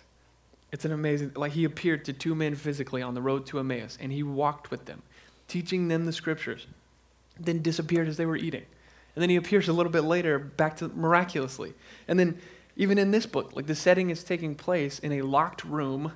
It's 0.75 0.83
an 0.83 0.91
amazing, 0.91 1.31
like 1.37 1.53
he 1.53 1.63
appeared 1.63 2.03
to 2.03 2.11
two 2.11 2.35
men 2.35 2.53
physically 2.53 3.01
on 3.01 3.13
the 3.13 3.21
road 3.21 3.45
to 3.45 3.59
Emmaus, 3.59 3.97
and 4.01 4.11
he 4.11 4.23
walked 4.23 4.71
with 4.71 4.83
them, 4.83 5.03
teaching 5.47 5.87
them 5.87 6.03
the 6.03 6.11
scriptures, 6.11 6.67
then 7.39 7.61
disappeared 7.61 8.09
as 8.09 8.17
they 8.17 8.25
were 8.25 8.35
eating. 8.35 8.65
And 9.15 9.21
then 9.21 9.29
he 9.29 9.37
appears 9.37 9.69
a 9.69 9.73
little 9.73 9.89
bit 9.89 10.01
later 10.01 10.37
back 10.37 10.75
to 10.77 10.89
miraculously. 10.89 11.73
And 12.09 12.19
then 12.19 12.39
even 12.75 12.97
in 12.97 13.11
this 13.11 13.25
book, 13.25 13.55
like 13.55 13.67
the 13.67 13.73
setting 13.73 14.09
is 14.09 14.21
taking 14.21 14.53
place 14.53 14.99
in 14.99 15.13
a 15.13 15.21
locked 15.21 15.63
room 15.63 16.11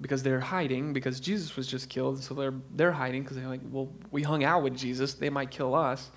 because 0.00 0.24
they're 0.24 0.40
hiding 0.40 0.92
because 0.92 1.20
Jesus 1.20 1.54
was 1.54 1.68
just 1.68 1.88
killed, 1.88 2.24
so 2.24 2.34
they're 2.34 2.54
they're 2.74 2.90
hiding 2.90 3.22
because 3.22 3.36
they're 3.36 3.46
like, 3.46 3.60
well, 3.70 3.88
we 4.10 4.24
hung 4.24 4.42
out 4.42 4.64
with 4.64 4.76
Jesus, 4.76 5.14
they 5.14 5.30
might 5.30 5.52
kill 5.52 5.76
us, 5.76 6.10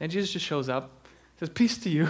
and 0.00 0.10
Jesus 0.10 0.32
just 0.32 0.46
shows 0.46 0.70
up, 0.70 1.06
says, 1.38 1.50
"Peace 1.50 1.76
to 1.76 1.90
you, 1.90 2.08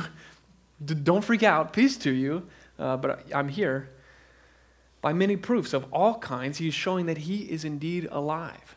don't 0.85 1.25
freak 1.25 1.43
out, 1.43 1.73
peace 1.73 1.97
to 1.97 2.13
you, 2.13 2.47
uh, 2.79 2.97
but 2.97 3.27
I'm 3.35 3.49
here." 3.49 3.89
By 5.05 5.13
many 5.13 5.37
proofs 5.37 5.75
of 5.75 5.85
all 5.93 6.15
kinds, 6.19 6.57
he 6.57 6.69
is 6.69 6.73
showing 6.73 7.05
that 7.05 7.19
he 7.19 7.41
is 7.41 7.63
indeed 7.63 8.09
alive, 8.11 8.75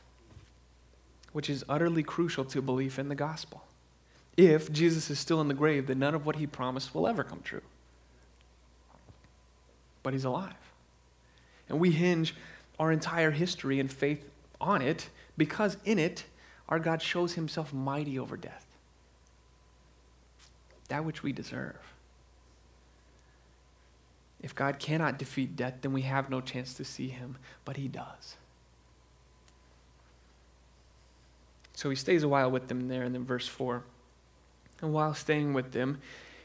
which 1.31 1.49
is 1.49 1.63
utterly 1.69 2.03
crucial 2.03 2.43
to 2.43 2.61
belief 2.61 2.99
in 2.99 3.07
the 3.07 3.15
gospel. 3.15 3.63
If 4.35 4.69
Jesus 4.69 5.09
is 5.09 5.19
still 5.19 5.39
in 5.39 5.47
the 5.47 5.53
grave, 5.53 5.87
then 5.87 5.99
none 5.99 6.13
of 6.13 6.25
what 6.25 6.35
he 6.35 6.45
promised 6.45 6.93
will 6.93 7.07
ever 7.07 7.23
come 7.23 7.39
true. 7.45 7.61
But 10.03 10.11
he's 10.11 10.25
alive. 10.25 10.51
And 11.69 11.79
we 11.79 11.91
hinge 11.91 12.35
our 12.77 12.91
entire 12.91 13.31
history 13.31 13.79
and 13.79 13.89
faith 13.89 14.29
on 14.59 14.81
it 14.81 15.07
because 15.37 15.77
in 15.85 15.97
it, 15.97 16.25
our 16.67 16.77
God 16.77 17.01
shows 17.01 17.35
himself 17.35 17.71
mighty 17.71 18.19
over 18.19 18.35
death. 18.35 18.65
That 20.89 21.05
which 21.05 21.23
we 21.23 21.31
deserve. 21.31 21.77
If 24.41 24.53
God 24.53 24.79
cannot 24.79 25.17
defeat 25.17 25.55
death, 25.55 25.75
then 25.81 25.93
we 25.93 26.03
have 26.03 26.29
no 26.29 26.41
chance 26.41 26.73
to 26.75 26.83
see 26.83 27.07
him, 27.07 27.37
but 27.65 27.77
he 27.77 27.87
does. 27.87 28.35
So 31.73 31.89
he 31.89 31.95
stays 31.95 32.23
a 32.23 32.27
while 32.27 32.51
with 32.51 32.67
them 32.67 32.87
there, 32.87 33.03
and 33.03 33.13
then 33.13 33.25
verse 33.25 33.47
4. 33.47 33.83
And 34.81 34.93
while 34.93 35.13
staying 35.13 35.53
with 35.53 35.71
them, 35.71 35.99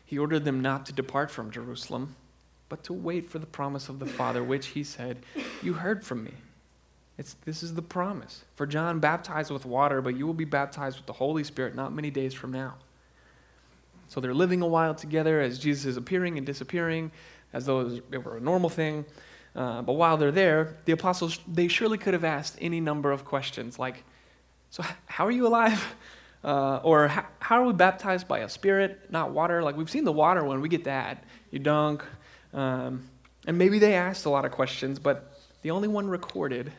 he 0.05 0.19
ordered 0.19 0.45
them 0.45 0.61
not 0.61 0.87
to 0.87 0.93
depart 0.93 1.31
from 1.31 1.51
Jerusalem 1.51 2.17
but 2.73 2.85
to 2.85 2.95
wait 2.95 3.29
for 3.29 3.39
the 3.39 3.45
promise 3.45 3.91
of 3.91 3.99
the 3.99 4.07
Father, 4.07 4.43
which 4.43 4.69
he 4.69 4.83
said, 4.83 5.19
You 5.63 5.75
heard 5.75 6.03
from 6.03 6.25
me. 6.25 6.33
It's, 7.19 7.35
this 7.45 7.63
is 7.63 7.75
the 7.75 7.83
promise. 7.83 8.45
For 8.55 8.67
John 8.67 8.99
baptized 8.99 9.51
with 9.51 9.67
water, 9.67 10.01
but 10.01 10.17
you 10.17 10.27
will 10.27 10.33
be 10.33 10.47
baptized 10.47 10.97
with 10.97 11.05
the 11.05 11.13
Holy 11.13 11.45
Spirit 11.45 11.75
not 11.75 11.93
many 11.93 12.11
days 12.11 12.33
from 12.33 12.51
now. 12.51 12.77
So 14.09 14.21
they're 14.21 14.33
living 14.33 14.63
a 14.63 14.67
while 14.67 14.95
together 14.95 15.39
as 15.43 15.59
Jesus 15.59 15.85
is 15.85 15.97
appearing 15.99 16.39
and 16.39 16.47
disappearing, 16.47 17.11
as 17.53 17.67
though 17.67 18.01
it 18.11 18.25
were 18.25 18.37
a 18.37 18.41
normal 18.41 18.71
thing. 18.71 19.05
Uh, 19.55 19.83
but 19.83 19.95
while 19.95 20.17
they're 20.17 20.33
there, 20.33 20.77
the 20.87 20.93
apostles, 20.93 21.39
they 21.47 21.69
surely 21.69 21.99
could 21.99 22.15
have 22.15 22.25
asked 22.25 22.57
any 22.61 22.81
number 22.81 23.13
of 23.13 23.25
questions 23.25 23.79
like, 23.79 24.05
So, 24.71 24.83
how 25.07 25.27
are 25.27 25.33
you 25.33 25.47
alive? 25.47 25.95
Uh, 26.45 26.81
or, 26.83 27.07
how 27.07 27.63
are 27.63 27.65
we 27.65 27.73
baptized 27.73 28.27
by 28.27 28.41
a 28.41 28.49
spirit, 28.49 28.99
not 29.11 29.31
water? 29.31 29.63
Like, 29.63 29.77
we've 29.77 29.89
seen 29.89 30.03
the 30.03 30.11
water 30.11 30.43
one, 30.43 30.61
we 30.61 30.69
get 30.69 30.83
that. 30.83 31.23
You 31.53 31.61
dunk, 31.61 32.03
um, 32.53 33.09
and 33.47 33.59
maybe 33.59 33.79
they 33.79 33.95
asked 33.95 34.25
a 34.25 34.29
lot 34.29 34.45
of 34.45 34.51
questions, 34.51 34.99
but 34.99 35.41
the 35.63 35.71
only 35.71 35.87
one 35.87 36.09
recorded 36.09 36.73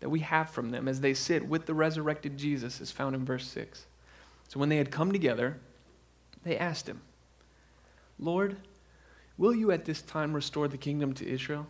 that 0.00 0.10
we 0.10 0.20
have 0.20 0.50
from 0.50 0.70
them 0.70 0.86
as 0.86 1.00
they 1.00 1.14
sit 1.14 1.48
with 1.48 1.66
the 1.66 1.74
resurrected 1.74 2.36
Jesus 2.36 2.80
is 2.80 2.90
found 2.90 3.14
in 3.14 3.24
verse 3.24 3.46
6. 3.48 3.86
So 4.48 4.60
when 4.60 4.68
they 4.68 4.76
had 4.76 4.90
come 4.90 5.12
together, 5.12 5.58
they 6.44 6.56
asked 6.56 6.86
him, 6.86 7.00
Lord, 8.18 8.56
will 9.38 9.54
you 9.54 9.70
at 9.70 9.84
this 9.84 10.02
time 10.02 10.32
restore 10.32 10.68
the 10.68 10.76
kingdom 10.76 11.12
to 11.14 11.28
Israel? 11.28 11.66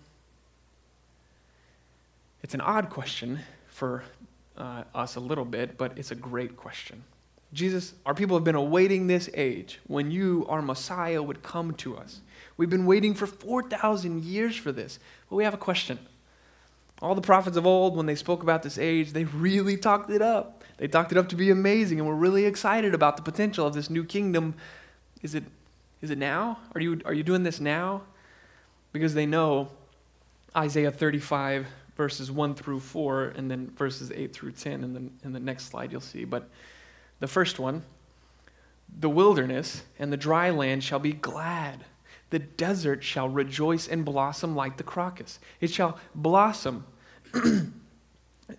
It's 2.42 2.55
an 2.55 2.61
odd 2.61 2.90
question 2.90 3.40
for 3.68 4.05
uh, 4.57 4.85
us 4.94 5.16
a 5.16 5.20
little 5.20 5.44
bit, 5.44 5.76
but 5.76 5.96
it's 5.98 6.11
a 6.11 6.14
great 6.14 6.57
question. 6.57 7.02
Jesus, 7.52 7.94
our 8.05 8.14
people 8.14 8.37
have 8.37 8.44
been 8.44 8.55
awaiting 8.55 9.07
this 9.07 9.31
age 9.35 9.81
when 9.87 10.11
you, 10.11 10.46
our 10.48 10.61
Messiah, 10.62 11.22
would 11.22 11.42
come 11.42 11.74
to 11.74 11.96
us. 11.96 12.20
We've 12.57 12.70
been 12.70 12.87
waiting 12.87 13.14
for 13.14 13.26
4,000 13.26 14.24
years 14.24 14.57
for 14.57 14.72
this. 14.72 14.98
But 15.29 15.37
we 15.37 15.44
have 15.44 15.55
a 15.55 15.59
question. 15.59 15.98
All 17.02 17.14
the 17.14 17.20
prophets 17.20 17.57
of 17.57 17.66
old, 17.66 17.96
when 17.96 18.07
they 18.07 18.14
spoke 18.14 18.42
about 18.42 18.62
this 18.62 18.79
age, 18.79 19.12
they 19.12 19.24
really 19.24 19.76
talked 19.76 20.11
it 20.11 20.22
up. 20.22 20.64
They 20.79 20.88
talked 20.88 21.12
it 21.12 21.18
up 21.18 21.29
to 21.31 21.37
be 21.37 21.50
amazing, 21.50 21.98
and 21.98 22.09
we're 22.09 22.14
really 22.14 22.46
excited 22.46 22.94
about 22.94 23.16
the 23.16 23.22
potential 23.22 23.66
of 23.66 23.74
this 23.74 23.90
new 23.90 24.05
kingdom. 24.05 24.55
Is 25.22 25.35
it, 25.35 25.44
is 26.07 26.12
it 26.12 26.19
now? 26.19 26.61
Are 26.73 26.81
you, 26.81 27.01
are 27.05 27.12
you 27.12 27.25
doing 27.25 27.42
this 27.42 27.59
now? 27.59 28.03
Because 28.92 29.12
they 29.12 29.27
know 29.27 29.71
Isaiah 30.57 30.92
35, 30.92 31.66
verses 31.97 32.31
1 32.31 32.55
through 32.55 32.79
4, 32.79 33.25
and 33.37 33.51
then 33.51 33.71
verses 33.71 34.12
8 34.12 34.33
through 34.33 34.53
10 34.53 34.85
in 34.85 34.95
the, 34.95 35.11
in 35.25 35.33
the 35.33 35.40
next 35.40 35.64
slide 35.64 35.90
you'll 35.90 36.01
see. 36.01 36.25
But 36.25 36.49
the 37.19 37.27
first 37.27 37.59
one 37.59 37.83
the 39.01 39.11
wilderness 39.11 39.83
and 39.99 40.12
the 40.12 40.16
dry 40.16 40.49
land 40.51 40.85
shall 40.85 41.01
be 41.01 41.12
glad 41.12 41.85
the 42.31 42.38
desert 42.38 43.03
shall 43.03 43.29
rejoice 43.29 43.88
and 43.88 44.05
blossom 44.05 44.55
like 44.55 44.77
the 44.77 44.85
crocus. 44.85 45.40
It 45.61 45.71
shall 45.71 45.99
blossom 46.14 46.85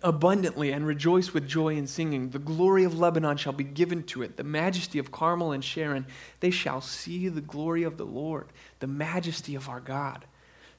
abundantly 0.02 0.72
and 0.72 0.86
rejoice 0.86 1.32
with 1.32 1.48
joy 1.48 1.76
and 1.76 1.88
singing. 1.88 2.30
The 2.30 2.38
glory 2.38 2.84
of 2.84 2.98
Lebanon 2.98 3.36
shall 3.36 3.52
be 3.52 3.64
given 3.64 4.02
to 4.04 4.22
it, 4.22 4.36
the 4.36 4.44
majesty 4.44 4.98
of 4.98 5.10
Carmel 5.10 5.52
and 5.52 5.64
Sharon. 5.64 6.06
They 6.40 6.50
shall 6.50 6.80
see 6.80 7.28
the 7.28 7.40
glory 7.40 7.82
of 7.82 7.96
the 7.96 8.04
Lord, 8.04 8.48
the 8.80 8.86
majesty 8.86 9.54
of 9.54 9.68
our 9.68 9.80
God. 9.80 10.26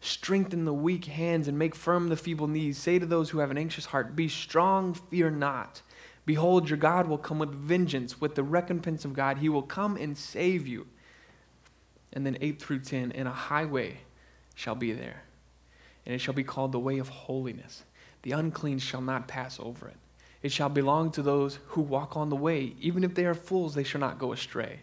Strengthen 0.01 0.65
the 0.65 0.73
weak 0.73 1.05
hands 1.05 1.47
and 1.47 1.59
make 1.59 1.75
firm 1.75 2.07
the 2.07 2.15
feeble 2.15 2.47
knees. 2.47 2.77
Say 2.77 2.99
to 2.99 3.05
those 3.05 3.31
who 3.31 3.39
have 3.39 3.51
an 3.51 3.57
anxious 3.57 3.85
heart, 3.85 4.15
Be 4.15 4.29
strong, 4.29 4.93
fear 4.93 5.29
not. 5.29 5.81
Behold, 6.25 6.69
your 6.69 6.77
God 6.77 7.07
will 7.07 7.17
come 7.17 7.39
with 7.39 7.49
vengeance, 7.49 8.21
with 8.21 8.35
the 8.35 8.43
recompense 8.43 9.03
of 9.03 9.13
God. 9.13 9.39
He 9.39 9.49
will 9.49 9.63
come 9.63 9.97
and 9.97 10.17
save 10.17 10.67
you 10.67 10.87
and 12.13 12.25
then 12.25 12.37
8 12.41 12.59
through 12.59 12.79
10, 12.79 13.11
and 13.11 13.27
a 13.27 13.31
highway 13.31 13.99
shall 14.55 14.75
be 14.75 14.91
there, 14.91 15.23
and 16.05 16.15
it 16.15 16.19
shall 16.19 16.33
be 16.33 16.43
called 16.43 16.71
the 16.71 16.79
way 16.79 16.97
of 16.97 17.09
holiness. 17.09 17.83
The 18.23 18.31
unclean 18.31 18.79
shall 18.79 19.01
not 19.01 19.27
pass 19.27 19.59
over 19.59 19.87
it. 19.87 19.97
It 20.41 20.51
shall 20.51 20.69
belong 20.69 21.11
to 21.11 21.21
those 21.21 21.59
who 21.67 21.81
walk 21.81 22.15
on 22.15 22.29
the 22.29 22.35
way. 22.35 22.73
Even 22.79 23.03
if 23.03 23.13
they 23.13 23.25
are 23.25 23.33
fools, 23.33 23.75
they 23.75 23.83
shall 23.83 24.01
not 24.01 24.19
go 24.19 24.31
astray. 24.31 24.81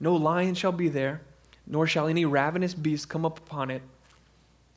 No 0.00 0.14
lion 0.14 0.54
shall 0.54 0.72
be 0.72 0.88
there, 0.88 1.20
nor 1.66 1.86
shall 1.86 2.08
any 2.08 2.24
ravenous 2.24 2.74
beast 2.74 3.08
come 3.08 3.24
up 3.24 3.38
upon 3.38 3.70
it. 3.70 3.82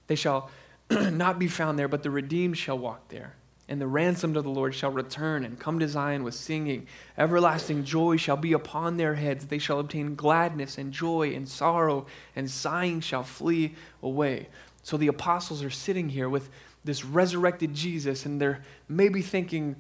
They 0.08 0.16
shall 0.16 0.50
not 0.90 1.40
be 1.40 1.48
found 1.48 1.80
there, 1.80 1.88
but 1.88 2.04
the 2.04 2.12
redeemed 2.12 2.58
shall 2.58 2.78
walk 2.78 3.08
there. 3.08 3.36
And 3.68 3.82
the 3.82 3.88
ransomed 3.88 4.38
of 4.38 4.44
the 4.44 4.52
Lord 4.52 4.76
shall 4.76 4.92
return 4.92 5.44
and 5.44 5.60
come 5.60 5.80
to 5.80 5.88
Zion 5.88 6.24
with 6.24 6.36
singing. 6.36 6.86
Everlasting 7.18 7.84
joy 7.84 8.18
shall 8.18 8.38
be 8.38 8.54
upon 8.54 8.98
their 8.98 9.16
heads. 9.16 9.48
They 9.48 9.58
shall 9.58 9.80
obtain 9.80 10.14
gladness 10.14 10.78
and 10.78 10.92
joy 10.92 11.34
and 11.34 11.50
sorrow, 11.50 12.06
and 12.36 12.52
sighing 12.52 13.00
shall 13.00 13.24
flee 13.24 13.74
away. 14.04 14.50
So 14.84 14.98
the 14.98 15.08
apostles 15.08 15.64
are 15.64 15.72
sitting 15.72 16.10
here 16.10 16.30
with 16.30 16.50
this 16.86 17.04
resurrected 17.04 17.74
Jesus, 17.74 18.26
and 18.26 18.40
they're 18.40 18.64
maybe 18.88 19.22
thinking, 19.22 19.76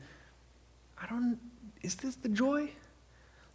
I 1.01 1.07
don't, 1.07 1.39
is 1.81 1.95
this 1.95 2.15
the 2.15 2.29
joy? 2.29 2.71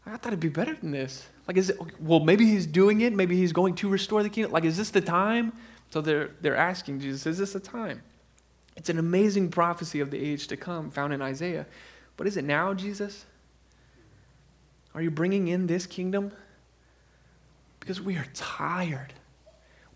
I 0.07 0.17
thought 0.17 0.29
it'd 0.29 0.41
be 0.41 0.49
better 0.49 0.75
than 0.75 0.93
this. 0.93 1.27
Like, 1.47 1.57
is 1.57 1.71
it, 1.71 1.79
well, 2.01 2.21
maybe 2.21 2.47
he's 2.47 2.67
doing 2.67 3.03
it. 3.03 3.13
Maybe 3.13 3.37
he's 3.37 3.53
going 3.53 3.75
to 3.77 3.89
restore 3.89 4.23
the 4.23 4.31
kingdom. 4.31 4.53
Like, 4.53 4.65
is 4.65 4.77
this 4.77 4.91
the 4.91 5.01
time? 5.01 5.53
So 5.91 6.01
they're, 6.01 6.31
they're 6.41 6.57
asking 6.57 7.01
Jesus, 7.01 7.27
is 7.27 7.39
this 7.39 7.53
the 7.53 7.61
time? 7.61 8.03
It's 8.77 8.89
an 8.89 8.99
amazing 8.99 9.51
prophecy 9.51 10.01
of 10.01 10.11
the 10.11 10.19
age 10.19 10.47
to 10.47 10.57
come 10.57 10.91
found 10.91 11.13
in 11.13 11.21
Isaiah. 11.21 11.67
But 12.17 12.27
is 12.27 12.37
it 12.37 12.45
now, 12.45 12.73
Jesus? 12.73 13.27
Are 14.95 15.03
you 15.03 15.11
bringing 15.11 15.49
in 15.49 15.67
this 15.67 15.87
kingdom? 15.87 16.33
Because 17.81 18.01
we 18.01 18.17
are 18.17 18.27
tired. 18.33 19.13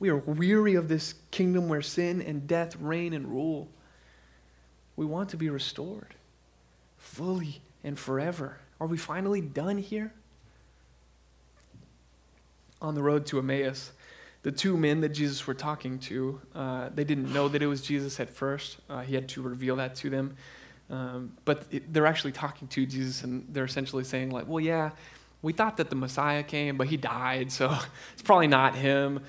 We 0.04 0.10
are 0.10 0.18
weary 0.18 0.74
of 0.74 0.88
this 0.88 1.14
kingdom 1.30 1.66
where 1.66 1.80
sin 1.80 2.20
and 2.20 2.46
death 2.46 2.76
reign 2.76 3.14
and 3.14 3.26
rule. 3.26 3.70
We 4.96 5.06
want 5.06 5.30
to 5.30 5.38
be 5.38 5.48
restored 5.48 6.14
fully 6.98 7.62
and 7.82 7.98
forever. 7.98 8.58
Are 8.78 8.86
we 8.86 8.98
finally 8.98 9.40
done 9.40 9.78
here? 9.78 10.12
On 12.82 12.94
the 12.94 13.02
road 13.02 13.24
to 13.28 13.38
Emmaus, 13.38 13.92
the 14.42 14.52
two 14.52 14.76
men 14.76 15.00
that 15.00 15.08
Jesus 15.08 15.46
were 15.46 15.54
talking 15.54 15.98
to, 16.00 16.38
uh, 16.54 16.90
they 16.94 17.04
didn't 17.04 17.32
know 17.32 17.48
that 17.48 17.62
it 17.62 17.66
was 17.66 17.80
Jesus 17.80 18.20
at 18.20 18.28
first. 18.28 18.76
Uh, 18.90 19.00
he 19.00 19.14
had 19.14 19.26
to 19.30 19.40
reveal 19.40 19.76
that 19.76 19.94
to 19.94 20.10
them. 20.10 20.36
Um, 20.90 21.32
but 21.46 21.64
it, 21.70 21.94
they're 21.94 22.04
actually 22.04 22.32
talking 22.32 22.68
to 22.68 22.84
Jesus, 22.84 23.24
and 23.24 23.46
they're 23.48 23.64
essentially 23.64 24.04
saying, 24.04 24.32
like, 24.32 24.46
well, 24.46 24.60
yeah, 24.60 24.90
We 25.40 25.54
thought 25.54 25.78
that 25.78 25.88
the 25.88 25.96
Messiah 25.96 26.42
came, 26.42 26.76
but 26.76 26.88
he 26.88 26.98
died, 26.98 27.50
so 27.50 27.74
it's 28.12 28.20
probably 28.20 28.48
not 28.48 28.74
him. 28.74 29.20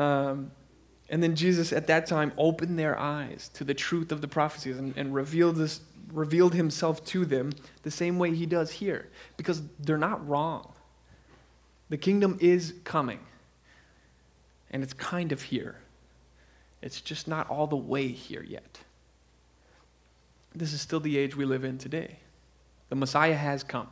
Um, 0.00 0.50
and 1.10 1.22
then 1.22 1.36
Jesus 1.36 1.72
at 1.72 1.86
that 1.88 2.06
time 2.06 2.32
opened 2.38 2.78
their 2.78 2.98
eyes 2.98 3.50
to 3.54 3.64
the 3.64 3.74
truth 3.74 4.12
of 4.12 4.22
the 4.22 4.28
prophecies 4.28 4.78
and, 4.78 4.96
and 4.96 5.12
revealed, 5.12 5.56
this, 5.56 5.80
revealed 6.12 6.54
himself 6.54 7.04
to 7.06 7.26
them 7.26 7.52
the 7.82 7.90
same 7.90 8.18
way 8.18 8.34
he 8.34 8.46
does 8.46 8.70
here, 8.70 9.08
because 9.36 9.62
they're 9.78 9.98
not 9.98 10.26
wrong. 10.26 10.72
The 11.90 11.98
kingdom 11.98 12.38
is 12.40 12.74
coming, 12.84 13.20
and 14.70 14.82
it's 14.82 14.94
kind 14.94 15.32
of 15.32 15.42
here. 15.42 15.76
It's 16.80 17.00
just 17.00 17.28
not 17.28 17.50
all 17.50 17.66
the 17.66 17.76
way 17.76 18.08
here 18.08 18.42
yet. 18.42 18.80
This 20.54 20.72
is 20.72 20.80
still 20.80 21.00
the 21.00 21.18
age 21.18 21.36
we 21.36 21.44
live 21.44 21.64
in 21.64 21.76
today. 21.76 22.20
The 22.88 22.96
Messiah 22.96 23.34
has 23.34 23.62
come. 23.62 23.88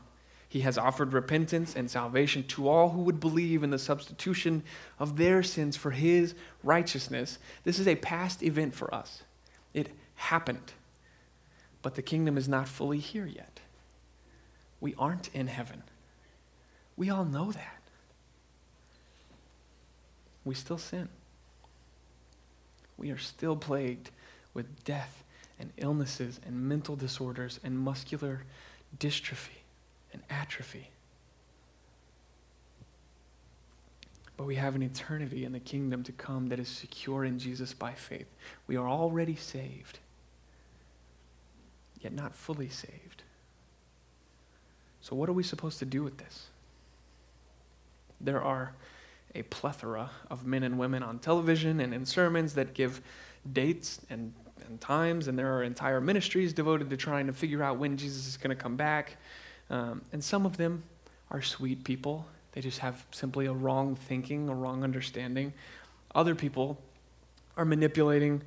He 0.49 0.61
has 0.61 0.79
offered 0.79 1.13
repentance 1.13 1.77
and 1.77 1.91
salvation 1.91 2.43
to 2.45 2.69
all 2.69 2.91
who 2.91 3.03
would 3.03 3.21
believe 3.21 3.63
in 3.63 3.71
the 3.71 3.79
substitution 3.79 4.63
of 4.99 5.17
their 5.17 5.43
sins 5.43 5.77
for 5.77 5.91
his 5.91 6.35
righteousness. 6.63 7.39
This 7.65 7.79
is 7.79 7.87
a 7.87 7.97
past 7.97 8.43
event 8.43 8.75
for 8.75 8.93
us. 8.95 9.23
It 9.75 9.91
happened. 10.15 10.73
But 11.83 11.97
the 11.97 12.03
kingdom 12.03 12.39
is 12.39 12.49
not 12.49 12.67
fully 12.67 12.99
here 12.99 13.27
yet. 13.27 13.61
We 14.81 14.95
aren't 14.99 15.29
in 15.35 15.49
heaven. 15.49 15.83
We 16.97 17.11
all 17.11 17.27
know 17.27 17.53
that. 17.53 17.83
We 20.45 20.55
still 20.55 20.79
sin. 20.79 21.11
We 22.97 23.11
are 23.11 23.19
still 23.19 23.55
plagued 23.55 24.11
with 24.55 24.83
death 24.85 25.23
and 25.61 25.73
illnesses 25.77 26.41
and 26.47 26.69
mental 26.69 26.97
disorders 26.97 27.61
and 27.63 27.79
muscular 27.79 28.45
dystrophy 28.99 29.58
and 30.13 30.23
atrophy. 30.31 30.91
But 34.37 34.47
we 34.47 34.55
have 34.55 34.77
an 34.77 34.83
eternity 34.83 35.45
in 35.45 35.53
the 35.53 35.61
kingdom 35.61 36.05
to 36.05 36.13
come 36.13 36.49
that 36.49 36.61
is 36.61 36.69
secure 36.69 37.25
in 37.25 37.41
Jesus 37.41 37.75
by 37.75 37.93
faith. 37.93 38.29
We 38.69 38.77
are 38.77 38.89
already 38.89 39.35
saved, 39.35 39.99
yet 42.01 42.13
not 42.13 42.35
fully 42.35 42.69
saved. 42.69 43.25
So, 45.01 45.17
what 45.17 45.29
are 45.29 45.33
we 45.33 45.43
supposed 45.43 45.81
to 45.81 45.85
do 45.85 46.05
with 46.05 46.19
this? 46.19 46.47
There 48.21 48.41
are 48.41 48.75
a 49.35 49.43
plethora 49.43 50.11
of 50.31 50.47
men 50.47 50.63
and 50.63 50.79
women 50.79 51.03
on 51.03 51.19
television 51.19 51.81
and 51.81 51.93
in 51.93 52.07
sermons 52.07 52.55
that 52.55 52.75
give 52.75 53.01
dates 53.53 54.01
and, 54.09 54.33
and 54.67 54.81
times, 54.81 55.29
and 55.29 55.39
there 55.39 55.53
are 55.57 55.65
entire 55.65 56.01
ministries 56.01 56.53
devoted 56.53 56.91
to 56.91 56.97
trying 56.97 57.27
to 57.27 57.33
figure 57.33 57.63
out 57.63 57.79
when 57.79 57.97
Jesus 57.97 58.27
is 58.27 58.37
going 58.37 58.55
to 58.57 58.61
come 58.61 58.77
back. 58.77 59.17
Um, 59.71 60.03
and 60.13 60.23
some 60.23 60.47
of 60.47 60.57
them 60.57 60.83
are 61.31 61.43
sweet 61.43 61.85
people. 61.85 62.27
They 62.53 62.61
just 62.61 62.79
have 62.79 63.05
simply 63.11 63.47
a 63.47 63.53
wrong 63.53 63.95
thinking, 63.95 64.49
a 64.49 64.55
wrong 64.55 64.83
understanding. 64.83 65.53
Other 66.15 66.35
people 66.35 66.79
are 67.57 67.65
manipulating 67.65 68.43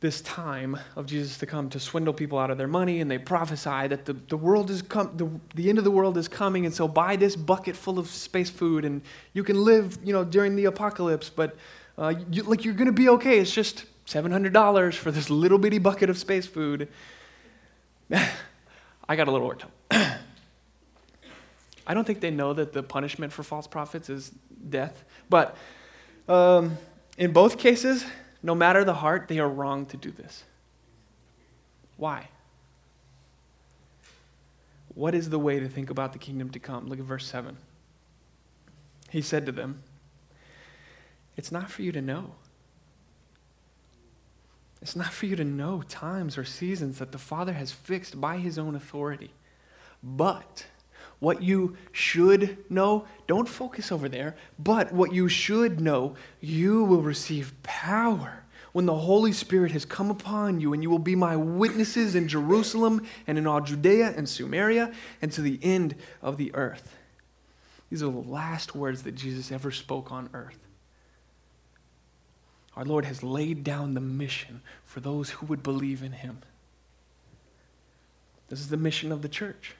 this 0.00 0.20
time 0.20 0.76
of 0.96 1.06
Jesus 1.06 1.38
to 1.38 1.46
come 1.46 1.70
to 1.70 1.78
swindle 1.78 2.12
people 2.12 2.36
out 2.36 2.50
of 2.50 2.58
their 2.58 2.66
money, 2.66 3.00
and 3.00 3.10
they 3.10 3.18
prophesy 3.18 3.86
that 3.86 4.04
the, 4.04 4.12
the 4.12 4.36
world 4.36 4.68
is 4.68 4.82
come, 4.82 5.16
the, 5.16 5.30
the 5.54 5.68
end 5.68 5.78
of 5.78 5.84
the 5.84 5.90
world 5.92 6.18
is 6.18 6.26
coming, 6.26 6.66
and 6.66 6.74
so 6.74 6.88
buy 6.88 7.14
this 7.14 7.36
bucket 7.36 7.76
full 7.76 8.00
of 8.00 8.08
space 8.08 8.50
food, 8.50 8.84
and 8.84 9.00
you 9.32 9.44
can 9.44 9.64
live, 9.64 9.96
you 10.02 10.12
know, 10.12 10.24
during 10.24 10.56
the 10.56 10.64
apocalypse, 10.64 11.30
but 11.30 11.56
uh, 11.96 12.14
you, 12.30 12.42
like 12.42 12.64
you're 12.64 12.74
gonna 12.74 12.90
be 12.90 13.08
okay. 13.10 13.38
It's 13.38 13.52
just 13.52 13.84
seven 14.04 14.32
hundred 14.32 14.52
dollars 14.52 14.96
for 14.96 15.12
this 15.12 15.30
little 15.30 15.58
bitty 15.58 15.78
bucket 15.78 16.10
of 16.10 16.18
space 16.18 16.46
food. 16.46 16.88
I 18.10 19.16
got 19.16 19.28
a 19.28 19.30
little 19.30 19.46
worked 19.46 19.64
up. 19.64 19.70
I 21.86 21.94
don't 21.94 22.06
think 22.06 22.20
they 22.20 22.30
know 22.30 22.52
that 22.52 22.72
the 22.72 22.82
punishment 22.82 23.32
for 23.32 23.42
false 23.42 23.66
prophets 23.66 24.08
is 24.08 24.30
death, 24.68 25.04
but 25.28 25.56
um, 26.28 26.76
in 27.18 27.32
both 27.32 27.58
cases, 27.58 28.04
no 28.42 28.54
matter 28.54 28.84
the 28.84 28.94
heart, 28.94 29.28
they 29.28 29.38
are 29.38 29.48
wrong 29.48 29.86
to 29.86 29.96
do 29.96 30.10
this. 30.10 30.44
Why? 31.96 32.28
What 34.94 35.14
is 35.14 35.30
the 35.30 35.38
way 35.38 35.58
to 35.58 35.68
think 35.68 35.90
about 35.90 36.12
the 36.12 36.18
kingdom 36.18 36.50
to 36.50 36.58
come? 36.58 36.86
Look 36.86 36.98
at 36.98 37.04
verse 37.04 37.26
7. 37.26 37.56
He 39.10 39.22
said 39.22 39.46
to 39.46 39.52
them, 39.52 39.82
It's 41.36 41.52
not 41.52 41.70
for 41.70 41.82
you 41.82 41.92
to 41.92 42.02
know. 42.02 42.34
It's 44.80 44.96
not 44.96 45.12
for 45.12 45.26
you 45.26 45.36
to 45.36 45.44
know 45.44 45.82
times 45.88 46.36
or 46.36 46.44
seasons 46.44 46.98
that 46.98 47.12
the 47.12 47.18
Father 47.18 47.52
has 47.52 47.70
fixed 47.70 48.20
by 48.20 48.38
his 48.38 48.58
own 48.58 48.74
authority. 48.74 49.32
But 50.02 50.66
what 51.22 51.40
you 51.40 51.76
should 51.92 52.68
know, 52.68 53.04
don't 53.28 53.48
focus 53.48 53.92
over 53.92 54.08
there, 54.08 54.34
but 54.58 54.92
what 54.92 55.12
you 55.12 55.28
should 55.28 55.80
know, 55.80 56.16
you 56.40 56.82
will 56.82 57.00
receive 57.00 57.54
power 57.62 58.42
when 58.72 58.86
the 58.86 58.96
Holy 58.96 59.30
Spirit 59.30 59.70
has 59.70 59.84
come 59.84 60.10
upon 60.10 60.60
you, 60.60 60.72
and 60.72 60.82
you 60.82 60.90
will 60.90 60.98
be 60.98 61.14
my 61.14 61.36
witnesses 61.36 62.16
in 62.16 62.26
Jerusalem 62.26 63.06
and 63.28 63.38
in 63.38 63.46
all 63.46 63.60
Judea 63.60 64.12
and 64.16 64.28
Samaria 64.28 64.92
and 65.20 65.30
to 65.30 65.42
the 65.42 65.60
end 65.62 65.94
of 66.22 66.38
the 66.38 66.52
earth. 66.56 66.96
These 67.88 68.02
are 68.02 68.10
the 68.10 68.18
last 68.18 68.74
words 68.74 69.04
that 69.04 69.14
Jesus 69.14 69.52
ever 69.52 69.70
spoke 69.70 70.10
on 70.10 70.28
earth. 70.34 70.58
Our 72.74 72.84
Lord 72.84 73.04
has 73.04 73.22
laid 73.22 73.62
down 73.62 73.94
the 73.94 74.00
mission 74.00 74.60
for 74.84 74.98
those 74.98 75.30
who 75.30 75.46
would 75.46 75.62
believe 75.62 76.02
in 76.02 76.10
him. 76.10 76.38
This 78.48 78.58
is 78.58 78.70
the 78.70 78.76
mission 78.76 79.12
of 79.12 79.22
the 79.22 79.28
church. 79.28 79.76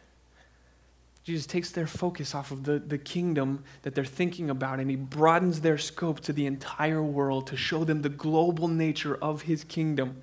Jesus 1.25 1.47
takes 1.47 1.71
their 1.71 1.87
focus 1.87 2.35
off 2.35 2.51
of 2.51 2.65
the, 2.65 2.81
the 2.81 2.99
kingdom 2.99 3.63
that 3.83 3.95
they're 3.95 4.05
thinking 4.05 4.51
about 4.51 4.81
and 4.81 4.91
he 4.91 4.97
broadens 4.97 5.61
their 5.61 5.79
scope 5.79 6.21
to 6.21 6.33
the 6.33 6.47
entire 6.47 7.03
world 7.03 7.47
to 7.49 7.57
show 7.57 7.85
them 7.85 8.03
the 8.03 8.09
global 8.09 8.67
nature 8.67 9.17
of 9.23 9.43
his 9.43 9.63
kingdom. 9.63 10.21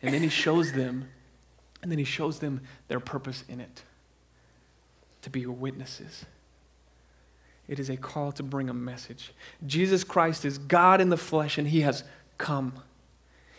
And 0.00 0.14
then 0.14 0.22
he 0.22 0.28
shows 0.28 0.72
them, 0.72 1.08
and 1.82 1.90
then 1.90 1.98
he 1.98 2.04
shows 2.04 2.38
them 2.38 2.60
their 2.86 3.00
purpose 3.00 3.44
in 3.48 3.60
it 3.60 3.82
to 5.22 5.30
be 5.30 5.44
witnesses. 5.44 6.24
It 7.66 7.78
is 7.78 7.90
a 7.90 7.96
call 7.96 8.32
to 8.32 8.42
bring 8.42 8.70
a 8.70 8.74
message. 8.74 9.32
Jesus 9.66 10.04
Christ 10.04 10.44
is 10.44 10.56
God 10.56 11.00
in 11.00 11.10
the 11.10 11.16
flesh, 11.18 11.58
and 11.58 11.68
he 11.68 11.82
has 11.82 12.02
come. 12.38 12.72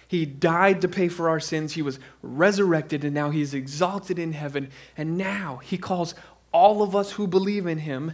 He 0.07 0.25
died 0.25 0.81
to 0.81 0.87
pay 0.87 1.09
for 1.09 1.29
our 1.29 1.39
sins. 1.39 1.73
He 1.73 1.83
was 1.83 1.99
resurrected, 2.23 3.03
and 3.03 3.13
now 3.13 3.29
he 3.29 3.41
is 3.41 3.53
exalted 3.53 4.17
in 4.17 4.33
heaven. 4.33 4.71
And 4.97 5.17
now 5.17 5.57
he 5.57 5.77
calls 5.77 6.15
all 6.51 6.81
of 6.81 6.95
us 6.95 7.11
who 7.11 7.27
believe 7.27 7.65
in 7.65 7.79
him 7.79 8.13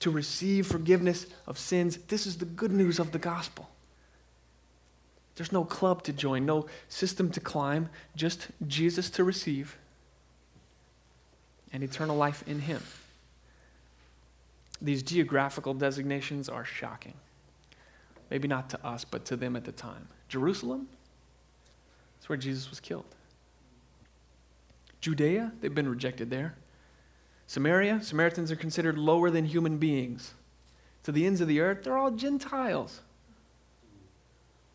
to 0.00 0.10
receive 0.10 0.66
forgiveness 0.66 1.26
of 1.46 1.58
sins. 1.58 1.98
This 2.08 2.26
is 2.26 2.38
the 2.38 2.44
good 2.44 2.72
news 2.72 2.98
of 2.98 3.12
the 3.12 3.18
gospel. 3.18 3.68
There's 5.36 5.52
no 5.52 5.64
club 5.64 6.02
to 6.02 6.12
join, 6.12 6.44
no 6.44 6.66
system 6.88 7.30
to 7.30 7.40
climb, 7.40 7.88
just 8.14 8.48
Jesus 8.66 9.08
to 9.10 9.24
receive 9.24 9.78
and 11.72 11.82
eternal 11.82 12.16
life 12.16 12.42
in 12.46 12.60
him. 12.60 12.82
These 14.82 15.02
geographical 15.02 15.74
designations 15.74 16.48
are 16.48 16.64
shocking. 16.64 17.14
Maybe 18.30 18.48
not 18.48 18.70
to 18.70 18.86
us, 18.86 19.04
but 19.04 19.24
to 19.26 19.36
them 19.36 19.56
at 19.56 19.64
the 19.64 19.72
time. 19.72 20.08
Jerusalem, 20.28 20.88
that's 22.16 22.28
where 22.28 22.38
Jesus 22.38 22.70
was 22.70 22.80
killed. 22.80 23.04
Judea, 25.00 25.52
they've 25.60 25.74
been 25.74 25.88
rejected 25.88 26.30
there. 26.30 26.54
Samaria, 27.50 28.00
Samaritans 28.00 28.52
are 28.52 28.56
considered 28.56 28.96
lower 28.96 29.28
than 29.28 29.44
human 29.44 29.78
beings. 29.78 30.34
To 31.02 31.10
the 31.10 31.26
ends 31.26 31.40
of 31.40 31.48
the 31.48 31.58
earth, 31.58 31.82
they're 31.82 31.98
all 31.98 32.12
Gentiles. 32.12 33.00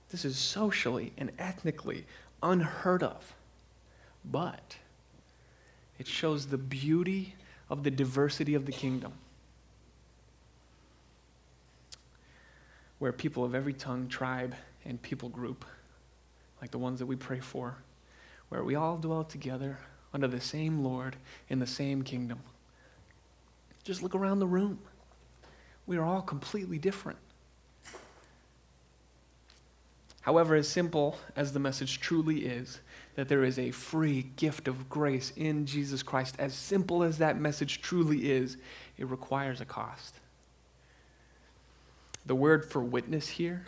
This 0.10 0.26
is 0.26 0.38
socially 0.38 1.14
and 1.18 1.32
ethnically 1.40 2.06
unheard 2.44 3.02
of. 3.02 3.34
But 4.26 4.76
it 5.98 6.06
shows 6.06 6.48
the 6.48 6.58
beauty 6.58 7.36
of 7.70 7.86
the 7.86 7.92
diversity 7.92 8.56
of 8.56 8.66
the 8.66 8.74
kingdom. 8.74 9.14
Where 13.00 13.14
people 13.14 13.46
of 13.46 13.56
every 13.56 13.72
tongue, 13.72 14.10
tribe, 14.10 14.54
and 14.84 15.02
people 15.02 15.30
group, 15.30 15.64
like 16.60 16.72
the 16.72 16.78
ones 16.78 17.00
that 17.00 17.06
we 17.06 17.16
pray 17.16 17.40
for, 17.40 17.78
where 18.50 18.66
we 18.66 18.76
all 18.76 18.98
dwell 18.98 19.24
together 19.24 19.78
under 20.14 20.28
the 20.28 20.42
same 20.42 20.84
Lord 20.84 21.16
in 21.48 21.60
the 21.60 21.68
same 21.68 22.02
kingdom. 22.02 22.40
Just 23.86 24.04
look 24.04 24.16
around 24.16 24.40
the 24.40 24.48
room. 24.48 24.80
We 25.86 25.96
are 25.98 26.04
all 26.04 26.22
completely 26.22 26.80
different. 26.80 27.20
However, 30.22 30.56
as 30.56 30.68
simple 30.68 31.20
as 31.36 31.54
the 31.54 31.60
message 31.60 32.00
truly 32.00 32.48
is, 32.48 32.80
that 33.14 33.28
there 33.30 33.44
is 33.44 33.60
a 33.60 33.70
free 33.70 34.24
gift 34.38 34.68
of 34.68 34.90
grace 34.90 35.32
in 35.36 35.68
Jesus 35.68 36.02
Christ, 36.02 36.36
as 36.40 36.56
simple 36.56 37.04
as 37.04 37.20
that 37.20 37.40
message 37.40 37.80
truly 37.80 38.32
is, 38.32 38.58
it 38.98 39.06
requires 39.06 39.62
a 39.62 39.66
cost. 39.66 40.16
The 42.26 42.34
word 42.34 42.66
for 42.66 42.82
witness 42.82 43.28
here 43.28 43.64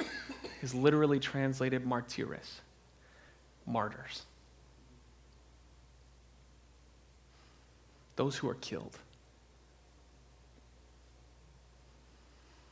is 0.63 0.73
literally 0.73 1.19
translated 1.19 1.85
martyrs, 1.85 2.61
martyrs. 3.67 4.23
Those 8.15 8.35
who 8.35 8.49
are 8.49 8.55
killed. 8.55 8.97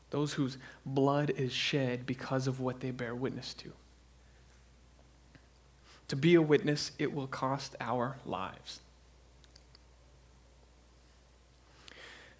Those 0.09 0.33
whose 0.33 0.57
blood 0.85 1.31
is 1.31 1.51
shed 1.51 2.05
because 2.05 2.47
of 2.47 2.59
what 2.59 2.79
they 2.79 2.91
bear 2.91 3.15
witness 3.15 3.53
to. 3.55 3.71
To 6.09 6.15
be 6.15 6.35
a 6.35 6.41
witness, 6.41 6.91
it 6.99 7.13
will 7.13 7.27
cost 7.27 7.75
our 7.79 8.17
lives. 8.25 8.79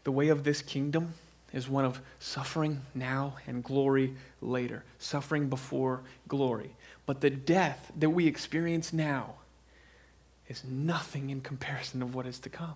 The 0.04 0.12
way 0.12 0.30
of 0.30 0.44
this 0.44 0.62
kingdom 0.62 1.16
is 1.52 1.68
one 1.68 1.86
of 1.86 2.00
suffering 2.20 2.82
now 2.94 3.38
and 3.48 3.64
glory 3.64 4.14
later, 4.42 4.84
suffering 5.00 5.50
before 5.50 6.02
glory. 6.28 6.76
But 7.06 7.22
the 7.22 7.30
death 7.30 7.92
that 7.98 8.12
we 8.12 8.28
experience 8.28 8.94
now 8.94 9.36
is 10.48 10.64
nothing 10.64 11.32
in 11.32 11.42
comparison 11.42 12.04
of 12.04 12.14
what 12.14 12.28
is 12.28 12.40
to 12.40 12.50
come. 12.50 12.76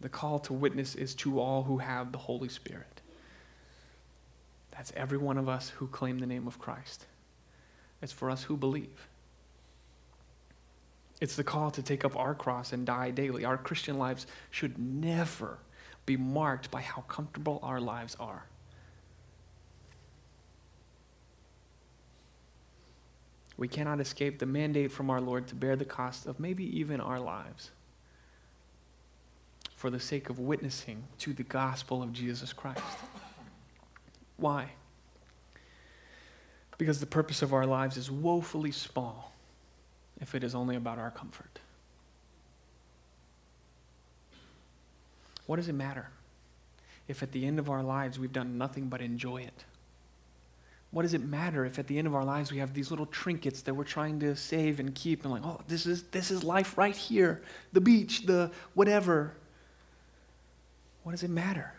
The 0.00 0.08
call 0.08 0.38
to 0.40 0.52
witness 0.52 0.94
is 0.94 1.14
to 1.16 1.40
all 1.40 1.62
who 1.62 1.78
have 1.78 2.12
the 2.12 2.18
Holy 2.18 2.48
Spirit. 2.48 3.00
That's 4.72 4.92
every 4.96 5.18
one 5.18 5.38
of 5.38 5.48
us 5.48 5.70
who 5.70 5.86
claim 5.86 6.18
the 6.18 6.26
name 6.26 6.46
of 6.46 6.58
Christ. 6.58 7.06
It's 8.02 8.12
for 8.12 8.30
us 8.30 8.42
who 8.44 8.56
believe. 8.56 9.08
It's 11.20 11.36
the 11.36 11.44
call 11.44 11.70
to 11.70 11.82
take 11.82 12.04
up 12.04 12.16
our 12.16 12.34
cross 12.34 12.72
and 12.72 12.84
die 12.84 13.10
daily. 13.10 13.44
Our 13.44 13.56
Christian 13.56 13.98
lives 13.98 14.26
should 14.50 14.78
never 14.78 15.58
be 16.06 16.16
marked 16.16 16.70
by 16.70 16.82
how 16.82 17.02
comfortable 17.02 17.60
our 17.62 17.80
lives 17.80 18.16
are. 18.18 18.44
We 23.56 23.68
cannot 23.68 24.00
escape 24.00 24.40
the 24.40 24.46
mandate 24.46 24.90
from 24.90 25.08
our 25.08 25.20
Lord 25.20 25.46
to 25.48 25.54
bear 25.54 25.76
the 25.76 25.84
cost 25.84 26.26
of 26.26 26.40
maybe 26.40 26.64
even 26.78 27.00
our 27.00 27.20
lives 27.20 27.70
for 29.84 29.90
the 29.90 30.00
sake 30.00 30.30
of 30.30 30.38
witnessing 30.38 31.04
to 31.18 31.34
the 31.34 31.42
gospel 31.42 32.02
of 32.02 32.10
Jesus 32.10 32.54
Christ. 32.54 32.80
Why? 34.38 34.70
Because 36.78 37.00
the 37.00 37.06
purpose 37.06 37.42
of 37.42 37.52
our 37.52 37.66
lives 37.66 37.98
is 37.98 38.10
woefully 38.10 38.72
small 38.72 39.34
if 40.22 40.34
it 40.34 40.42
is 40.42 40.54
only 40.54 40.76
about 40.76 40.98
our 40.98 41.10
comfort. 41.10 41.58
What 45.44 45.56
does 45.56 45.68
it 45.68 45.74
matter 45.74 46.08
if 47.06 47.22
at 47.22 47.32
the 47.32 47.44
end 47.44 47.58
of 47.58 47.68
our 47.68 47.82
lives 47.82 48.18
we've 48.18 48.32
done 48.32 48.56
nothing 48.56 48.88
but 48.88 49.02
enjoy 49.02 49.42
it? 49.42 49.64
What 50.92 51.02
does 51.02 51.12
it 51.12 51.22
matter 51.22 51.66
if 51.66 51.78
at 51.78 51.88
the 51.88 51.98
end 51.98 52.06
of 52.06 52.14
our 52.14 52.24
lives 52.24 52.50
we 52.50 52.56
have 52.56 52.72
these 52.72 52.90
little 52.90 53.04
trinkets 53.04 53.60
that 53.60 53.74
we're 53.74 53.84
trying 53.84 54.18
to 54.20 54.34
save 54.34 54.80
and 54.80 54.94
keep 54.94 55.24
and 55.24 55.30
like, 55.34 55.44
oh, 55.44 55.60
this 55.68 55.84
is 55.84 56.04
this 56.04 56.30
is 56.30 56.42
life 56.42 56.78
right 56.78 56.96
here. 56.96 57.42
The 57.74 57.82
beach, 57.82 58.24
the 58.24 58.50
whatever. 58.72 59.34
What 61.04 61.12
does 61.12 61.22
it 61.22 61.30
matter? 61.30 61.72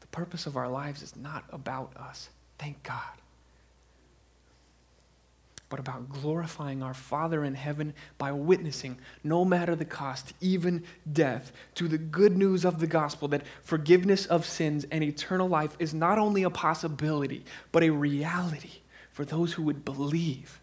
The 0.00 0.06
purpose 0.08 0.46
of 0.46 0.56
our 0.56 0.68
lives 0.68 1.02
is 1.02 1.14
not 1.14 1.44
about 1.52 1.96
us. 1.96 2.28
Thank 2.58 2.82
God 2.82 3.18
but 5.68 5.78
about 5.78 6.08
glorifying 6.08 6.82
our 6.82 6.94
Father 6.94 7.44
in 7.44 7.54
heaven 7.54 7.92
by 8.16 8.32
witnessing, 8.32 8.98
no 9.22 9.44
matter 9.44 9.76
the 9.76 9.84
cost, 9.84 10.32
even 10.40 10.82
death, 11.10 11.52
to 11.74 11.88
the 11.88 11.98
good 11.98 12.36
news 12.36 12.64
of 12.64 12.80
the 12.80 12.86
gospel 12.86 13.28
that 13.28 13.44
forgiveness 13.62 14.24
of 14.26 14.46
sins 14.46 14.86
and 14.90 15.04
eternal 15.04 15.48
life 15.48 15.76
is 15.78 15.92
not 15.92 16.18
only 16.18 16.42
a 16.42 16.50
possibility, 16.50 17.44
but 17.70 17.82
a 17.82 17.90
reality 17.90 18.80
for 19.12 19.24
those 19.24 19.54
who 19.54 19.62
would 19.62 19.84
believe. 19.84 20.60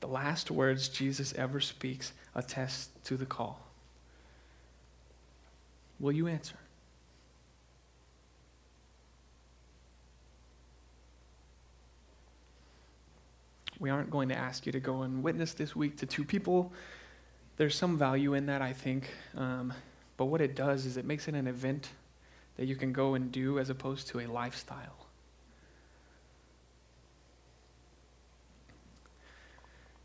The 0.00 0.08
last 0.08 0.50
words 0.50 0.88
Jesus 0.88 1.34
ever 1.34 1.60
speaks 1.60 2.12
attest 2.34 2.90
to 3.04 3.16
the 3.16 3.26
call. 3.26 3.60
Will 6.00 6.12
you 6.12 6.26
answer? 6.26 6.56
We 13.78 13.90
aren't 13.90 14.10
going 14.10 14.28
to 14.28 14.36
ask 14.36 14.64
you 14.64 14.72
to 14.72 14.80
go 14.80 15.02
and 15.02 15.22
witness 15.22 15.54
this 15.54 15.74
week 15.74 15.96
to 15.98 16.06
two 16.06 16.24
people. 16.24 16.72
There's 17.56 17.74
some 17.74 17.98
value 17.98 18.34
in 18.34 18.46
that, 18.46 18.62
I 18.62 18.72
think. 18.72 19.10
Um, 19.36 19.72
but 20.16 20.26
what 20.26 20.40
it 20.40 20.54
does 20.54 20.86
is 20.86 20.96
it 20.96 21.04
makes 21.04 21.26
it 21.26 21.34
an 21.34 21.46
event 21.46 21.88
that 22.56 22.66
you 22.66 22.76
can 22.76 22.92
go 22.92 23.14
and 23.14 23.32
do 23.32 23.58
as 23.58 23.70
opposed 23.70 24.08
to 24.08 24.20
a 24.20 24.26
lifestyle. 24.26 25.06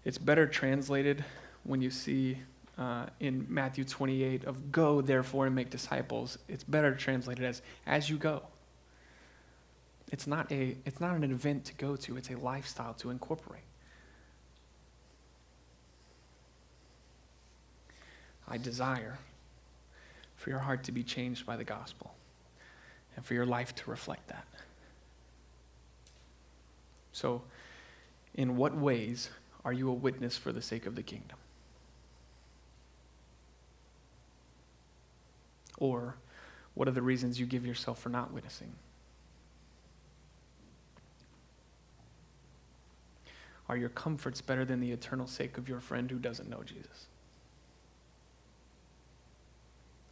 It's 0.05 0.17
better 0.17 0.47
translated 0.47 1.23
when 1.67 1.81
you 1.81 1.91
see 1.91 2.37
uh, 2.77 3.07
in 3.19 3.45
Matthew 3.49 3.83
28 3.83 4.45
of 4.45 4.71
go 4.71 5.01
therefore 5.01 5.45
and 5.45 5.55
make 5.55 5.69
disciples. 5.69 6.37
It's 6.47 6.63
better 6.63 6.95
translated 6.95 7.43
as 7.43 7.61
as 7.85 8.09
you 8.09 8.17
go. 8.17 8.43
It's 10.11 10.27
not 10.27 10.51
a 10.51 10.77
it's 10.85 10.99
not 10.99 11.15
an 11.15 11.23
event 11.23 11.65
to 11.65 11.73
go 11.75 11.95
to, 11.95 12.17
it's 12.17 12.29
a 12.29 12.37
lifestyle 12.37 12.93
to 12.95 13.09
incorporate. 13.09 13.63
I 18.47 18.57
desire 18.57 19.17
for 20.37 20.49
your 20.49 20.59
heart 20.59 20.85
to 20.85 20.91
be 20.93 21.03
changed 21.03 21.45
by 21.45 21.57
the 21.57 21.65
gospel 21.65 22.13
and 23.15 23.25
for 23.25 23.33
your 23.33 23.45
life 23.45 23.75
to 23.75 23.89
reflect 23.89 24.29
that. 24.29 24.47
So, 27.11 27.41
in 28.35 28.55
what 28.55 28.77
ways 28.77 29.31
are 29.65 29.73
you 29.73 29.89
a 29.89 29.93
witness 29.93 30.37
for 30.37 30.53
the 30.53 30.61
sake 30.61 30.85
of 30.85 30.95
the 30.95 31.03
kingdom? 31.03 31.37
Or 35.77 36.15
what 36.73 36.87
are 36.87 36.91
the 36.91 37.01
reasons 37.01 37.39
you 37.39 37.45
give 37.45 37.65
yourself 37.65 37.99
for 37.99 38.09
not 38.09 38.33
witnessing? 38.33 38.71
Are 43.69 43.77
your 43.77 43.89
comforts 43.89 44.41
better 44.41 44.65
than 44.65 44.79
the 44.79 44.91
eternal 44.91 45.27
sake 45.27 45.57
of 45.57 45.67
your 45.67 45.79
friend 45.79 46.09
who 46.09 46.17
doesn't 46.17 46.49
know 46.49 46.63
Jesus? 46.63 47.07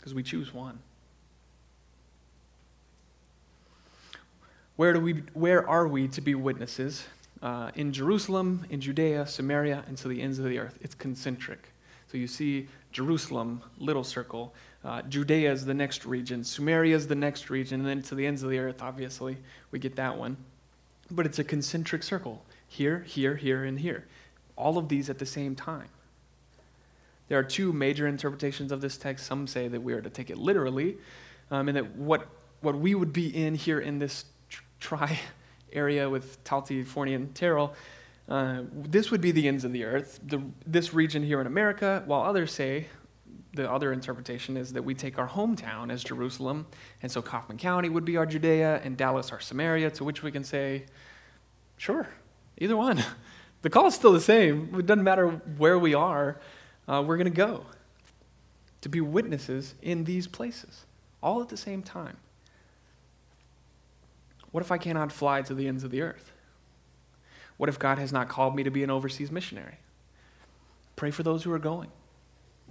because 0.06 0.14
we 0.14 0.22
choose 0.22 0.54
one. 0.54 0.78
Where, 4.76 4.94
do 4.94 5.00
we, 5.00 5.24
where 5.34 5.68
are 5.68 5.88
we 5.88 6.08
to 6.10 6.22
be 6.22 6.36
witnesses? 6.36 7.08
Uh, 7.42 7.72
in 7.74 7.92
Jerusalem, 7.92 8.68
in 8.70 8.82
Judea, 8.82 9.26
Samaria, 9.26 9.84
and 9.88 9.98
to 9.98 10.08
the 10.08 10.22
ends 10.22 10.38
of 10.38 10.46
the 10.46 10.60
earth. 10.60 10.78
It's 10.80 10.94
concentric. 10.94 11.70
So 12.12 12.20
you 12.20 12.28
see 12.28 12.68
Jerusalem, 12.92 13.64
little 13.80 14.04
circle. 14.04 14.54
Uh, 14.86 15.02
Judea 15.02 15.52
is 15.52 15.66
the 15.66 15.74
next 15.74 16.06
region. 16.06 16.44
Samaria 16.44 16.96
is 16.96 17.08
the 17.08 17.16
next 17.16 17.50
region. 17.50 17.80
And 17.82 17.90
then 17.90 18.02
to 18.04 18.16
the 18.16 18.28
ends 18.28 18.44
of 18.44 18.52
the 18.52 18.60
earth, 18.60 18.84
obviously, 18.84 19.38
we 19.72 19.80
get 19.80 19.96
that 19.96 20.16
one. 20.16 20.38
But 21.10 21.26
it's 21.26 21.40
a 21.40 21.44
concentric 21.44 22.04
circle 22.04 22.46
here, 22.68 23.00
here, 23.00 23.36
here, 23.36 23.64
and 23.64 23.80
here. 23.80 24.06
All 24.56 24.78
of 24.78 24.88
these 24.88 25.10
at 25.10 25.18
the 25.18 25.26
same 25.26 25.56
time. 25.56 25.88
There 27.28 27.40
are 27.40 27.44
two 27.44 27.74
major 27.74 28.08
interpretations 28.08 28.72
of 28.72 28.82
this 28.82 28.98
text. 28.98 29.26
Some 29.26 29.48
say 29.48 29.68
that 29.68 29.82
we 29.82 29.94
are 29.94 30.02
to 30.02 30.10
take 30.10 30.30
it 30.30 30.38
literally, 30.38 30.98
um, 31.50 31.68
and 31.68 31.78
that 31.78 31.96
what, 31.96 32.28
what 32.62 32.78
we 32.78 32.94
would 32.94 33.12
be 33.12 33.36
in 33.36 33.56
here 33.56 33.80
in 33.80 33.98
this 33.98 34.26
tri 34.80 35.20
area 35.74 36.08
with 36.08 36.44
Talty, 36.44 36.86
Forney, 36.86 37.16
and 37.16 37.34
Terrell, 37.34 37.74
uh, 38.30 38.62
this 38.72 39.10
would 39.10 39.22
be 39.22 39.32
the 39.32 39.48
ends 39.48 39.64
of 39.64 39.72
the 39.72 39.84
earth, 39.84 40.20
the, 40.24 40.42
this 40.68 40.94
region 40.94 41.24
here 41.24 41.42
in 41.42 41.48
America, 41.48 42.04
while 42.06 42.22
others 42.22 42.52
say, 42.52 42.88
the 43.56 43.72
other 43.72 43.94
interpretation 43.94 44.58
is 44.58 44.74
that 44.74 44.84
we 44.84 44.94
take 44.94 45.18
our 45.18 45.28
hometown 45.28 45.92
as 45.92 46.04
Jerusalem, 46.04 46.68
and 47.02 47.12
so 47.12 47.22
Kaufman 47.22 47.58
County 47.58 47.90
would 47.90 48.06
be 48.06 48.18
our 48.18 48.26
Judea, 48.26 48.82
and 48.84 48.98
Dallas 48.98 49.32
our 49.32 49.40
Samaria, 49.40 49.92
to 49.92 50.04
which 50.04 50.22
we 50.24 50.32
can 50.32 50.44
say, 50.44 50.86
sure, 51.78 52.08
either 52.58 52.78
one. 52.78 53.04
The 53.62 53.72
call 53.72 53.88
is 53.88 53.96
still 53.96 54.14
the 54.14 54.22
same. 54.22 54.76
It 54.78 54.86
doesn't 54.86 55.04
matter 55.04 55.28
where 55.58 55.80
we 55.80 55.96
are 55.96 56.40
uh, 56.88 57.04
we're 57.06 57.18
going 57.18 57.26
to 57.26 57.32
go 57.32 57.66
to 58.82 58.90
be 58.90 59.02
witnesses 59.02 59.74
in 59.82 60.04
these 60.04 60.28
places, 60.28 60.86
all 61.22 61.42
at 61.42 61.50
the 61.50 61.58
same 61.58 61.82
time. 61.82 62.18
What 64.52 64.62
if 64.62 64.72
I 64.72 64.78
cannot 64.78 65.12
fly 65.12 65.42
to 65.42 65.54
the 65.54 65.68
ends 65.68 65.84
of 65.84 65.92
the 65.92 66.02
earth? 66.02 66.32
What 67.58 67.70
if 67.70 67.80
God 67.80 67.98
has 67.98 68.14
not 68.14 68.30
called 68.30 68.56
me 68.56 68.64
to 68.64 68.70
be 68.70 68.84
an 68.84 68.92
overseas 68.92 69.32
missionary? 69.32 69.78
Pray 70.96 71.12
for 71.12 71.24
those 71.24 71.44
who 71.44 71.52
are 71.52 71.60
going. 71.60 71.90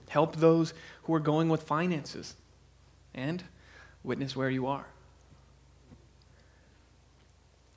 Help 0.09 0.37
those 0.37 0.75
who 1.05 1.15
are 1.15 1.21
going 1.21 1.49
with 1.49 1.63
finances. 1.63 2.35
And 3.15 3.45
witness 4.03 4.37
where 4.37 4.51
you 4.51 4.67
are. 4.67 4.87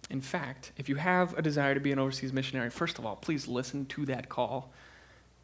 In 0.10 0.21
fact, 0.21 0.71
if 0.77 0.89
you 0.89 0.95
have 0.95 1.38
a 1.38 1.41
desire 1.41 1.73
to 1.73 1.80
be 1.80 1.91
an 1.91 1.99
overseas 1.99 2.34
missionary, 2.34 2.69
first 2.69 2.97
of 2.97 3.06
all, 3.06 3.15
please 3.15 3.47
listen 3.47 3.86
to 3.88 4.06
that 4.06 4.30
call 4.30 4.71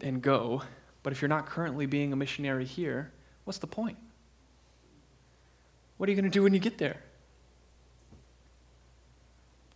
and 0.02 0.22
go 0.22 0.64
but 1.04 1.12
if 1.12 1.22
you're 1.22 1.30
not 1.30 1.46
currently 1.46 1.86
being 1.86 2.14
a 2.14 2.16
missionary 2.16 2.66
here, 2.66 3.12
what's 3.44 3.60
the 3.60 3.68
point? 3.68 3.98
What 5.98 6.08
are 6.08 6.12
you 6.12 6.16
going 6.16 6.32
to 6.32 6.36
do 6.36 6.44
when 6.44 6.54
you 6.54 6.60
get 6.60 6.78
there? 6.78 6.98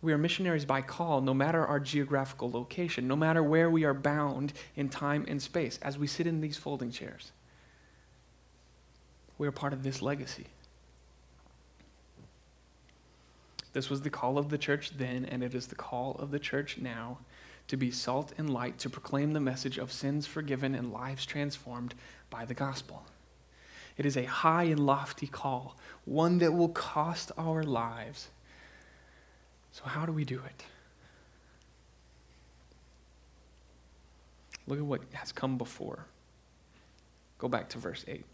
We 0.00 0.12
are 0.12 0.18
missionaries 0.18 0.64
by 0.64 0.82
call, 0.82 1.20
no 1.20 1.34
matter 1.34 1.66
our 1.66 1.80
geographical 1.80 2.50
location, 2.50 3.08
no 3.08 3.16
matter 3.16 3.42
where 3.42 3.68
we 3.68 3.84
are 3.84 3.94
bound 3.94 4.52
in 4.76 4.88
time 4.88 5.24
and 5.26 5.42
space, 5.42 5.78
as 5.82 5.98
we 5.98 6.06
sit 6.06 6.26
in 6.26 6.40
these 6.40 6.56
folding 6.56 6.92
chairs. 6.92 7.32
We 9.38 9.48
are 9.48 9.52
part 9.52 9.72
of 9.72 9.82
this 9.82 10.00
legacy. 10.00 10.46
This 13.72 13.90
was 13.90 14.02
the 14.02 14.10
call 14.10 14.38
of 14.38 14.50
the 14.50 14.58
church 14.58 14.96
then, 14.96 15.24
and 15.24 15.42
it 15.42 15.54
is 15.54 15.66
the 15.66 15.74
call 15.74 16.16
of 16.18 16.30
the 16.30 16.38
church 16.38 16.78
now 16.78 17.18
to 17.66 17.76
be 17.76 17.90
salt 17.90 18.32
and 18.38 18.50
light, 18.50 18.78
to 18.78 18.90
proclaim 18.90 19.32
the 19.32 19.40
message 19.40 19.78
of 19.78 19.92
sins 19.92 20.26
forgiven 20.26 20.74
and 20.74 20.92
lives 20.92 21.26
transformed 21.26 21.94
by 22.30 22.44
the 22.44 22.54
gospel. 22.54 23.04
It 23.96 24.06
is 24.06 24.16
a 24.16 24.24
high 24.24 24.64
and 24.64 24.84
lofty 24.86 25.26
call, 25.26 25.76
one 26.04 26.38
that 26.38 26.52
will 26.52 26.70
cost 26.70 27.30
our 27.36 27.62
lives. 27.62 28.28
So, 29.72 29.84
how 29.84 30.06
do 30.06 30.12
we 30.12 30.24
do 30.24 30.36
it? 30.36 30.64
Look 34.66 34.78
at 34.78 34.84
what 34.84 35.00
has 35.12 35.32
come 35.32 35.56
before. 35.56 36.04
Go 37.38 37.48
back 37.48 37.68
to 37.70 37.78
verse 37.78 38.04
8. 38.06 38.24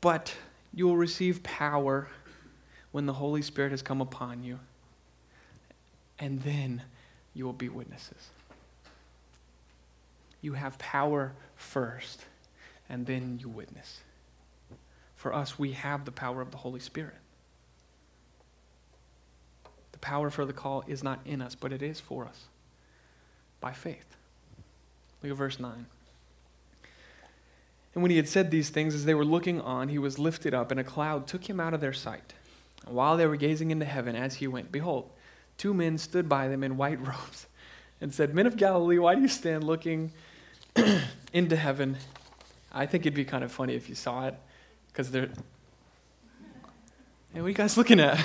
But 0.00 0.34
you 0.74 0.86
will 0.86 0.96
receive 0.96 1.42
power 1.42 2.08
when 2.92 3.06
the 3.06 3.12
Holy 3.12 3.42
Spirit 3.42 3.70
has 3.70 3.82
come 3.82 4.00
upon 4.00 4.42
you, 4.42 4.58
and 6.18 6.42
then 6.42 6.82
you 7.34 7.44
will 7.44 7.52
be 7.52 7.68
witnesses. 7.68 8.30
You 10.40 10.54
have 10.54 10.78
power 10.78 11.32
first, 11.56 12.24
and 12.88 13.06
then 13.06 13.38
you 13.40 13.48
witness. 13.48 14.00
For 15.26 15.34
us, 15.34 15.58
we 15.58 15.72
have 15.72 16.04
the 16.04 16.12
power 16.12 16.40
of 16.40 16.52
the 16.52 16.56
Holy 16.58 16.78
Spirit. 16.78 17.16
The 19.90 19.98
power 19.98 20.30
for 20.30 20.44
the 20.44 20.52
call 20.52 20.84
is 20.86 21.02
not 21.02 21.18
in 21.26 21.42
us, 21.42 21.56
but 21.56 21.72
it 21.72 21.82
is 21.82 21.98
for 21.98 22.26
us 22.26 22.44
by 23.60 23.72
faith. 23.72 24.06
Look 25.20 25.32
at 25.32 25.36
verse 25.36 25.58
9. 25.58 25.86
And 27.92 28.02
when 28.02 28.12
he 28.12 28.18
had 28.18 28.28
said 28.28 28.52
these 28.52 28.70
things, 28.70 28.94
as 28.94 29.04
they 29.04 29.14
were 29.14 29.24
looking 29.24 29.60
on, 29.60 29.88
he 29.88 29.98
was 29.98 30.16
lifted 30.16 30.54
up, 30.54 30.70
and 30.70 30.78
a 30.78 30.84
cloud 30.84 31.26
took 31.26 31.50
him 31.50 31.58
out 31.58 31.74
of 31.74 31.80
their 31.80 31.92
sight. 31.92 32.34
And 32.86 32.94
while 32.94 33.16
they 33.16 33.26
were 33.26 33.34
gazing 33.34 33.72
into 33.72 33.84
heaven 33.84 34.14
as 34.14 34.36
he 34.36 34.46
went, 34.46 34.70
behold, 34.70 35.10
two 35.58 35.74
men 35.74 35.98
stood 35.98 36.28
by 36.28 36.46
them 36.46 36.62
in 36.62 36.76
white 36.76 37.00
robes 37.04 37.48
and 38.00 38.14
said, 38.14 38.32
Men 38.32 38.46
of 38.46 38.56
Galilee, 38.56 39.00
why 39.00 39.16
do 39.16 39.22
you 39.22 39.26
stand 39.26 39.64
looking 39.64 40.12
into 41.32 41.56
heaven? 41.56 41.96
I 42.70 42.86
think 42.86 43.04
it'd 43.04 43.16
be 43.16 43.24
kind 43.24 43.42
of 43.42 43.50
funny 43.50 43.74
if 43.74 43.88
you 43.88 43.96
saw 43.96 44.28
it, 44.28 44.36
because 44.96 45.10
they're. 45.10 45.28
Hey, 47.34 47.42
what 47.42 47.44
are 47.44 47.48
you 47.48 47.54
guys 47.54 47.76
looking 47.76 48.00
at? 48.00 48.24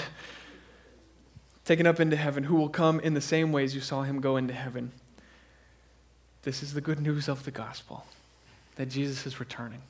Taken 1.65 1.85
up 1.85 1.99
into 1.99 2.15
heaven, 2.15 2.45
who 2.45 2.55
will 2.55 2.69
come 2.69 3.01
in 3.01 3.13
the 3.13 3.21
same 3.21 3.51
ways 3.51 3.75
you 3.75 3.81
saw 3.81 4.03
him 4.03 4.21
go 4.21 4.37
into 4.37 4.53
heaven. 4.53 4.93
This 6.43 6.63
is 6.63 6.73
the 6.73 6.79
good 6.79 7.01
news 7.01 7.27
of 7.27 7.43
the 7.43 7.51
gospel 7.51 8.05
that 8.77 8.87
Jesus 8.87 9.25
is 9.25 9.37
returning. 9.37 9.81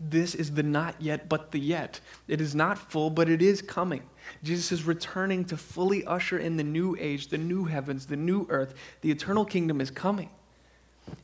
This 0.00 0.34
is 0.34 0.54
the 0.54 0.62
not 0.62 0.94
yet, 0.98 1.28
but 1.28 1.52
the 1.52 1.60
yet. 1.60 2.00
It 2.26 2.40
is 2.40 2.54
not 2.54 2.78
full, 2.78 3.10
but 3.10 3.28
it 3.28 3.42
is 3.42 3.60
coming. 3.60 4.02
Jesus 4.42 4.72
is 4.72 4.84
returning 4.84 5.44
to 5.46 5.58
fully 5.58 6.06
usher 6.06 6.38
in 6.38 6.56
the 6.56 6.64
new 6.64 6.96
age, 6.98 7.28
the 7.28 7.38
new 7.38 7.66
heavens, 7.66 8.06
the 8.06 8.16
new 8.16 8.46
earth. 8.48 8.74
The 9.02 9.10
eternal 9.10 9.44
kingdom 9.44 9.80
is 9.82 9.90
coming. 9.90 10.30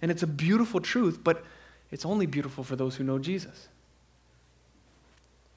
And 0.03 0.11
it's 0.11 0.23
a 0.23 0.27
beautiful 0.27 0.81
truth, 0.81 1.21
but 1.25 1.43
it's 1.93 2.07
only 2.07 2.27
beautiful 2.27 2.65
for 2.65 2.75
those 2.75 2.97
who 2.97 3.05
know 3.05 3.19
Jesus. 3.19 3.69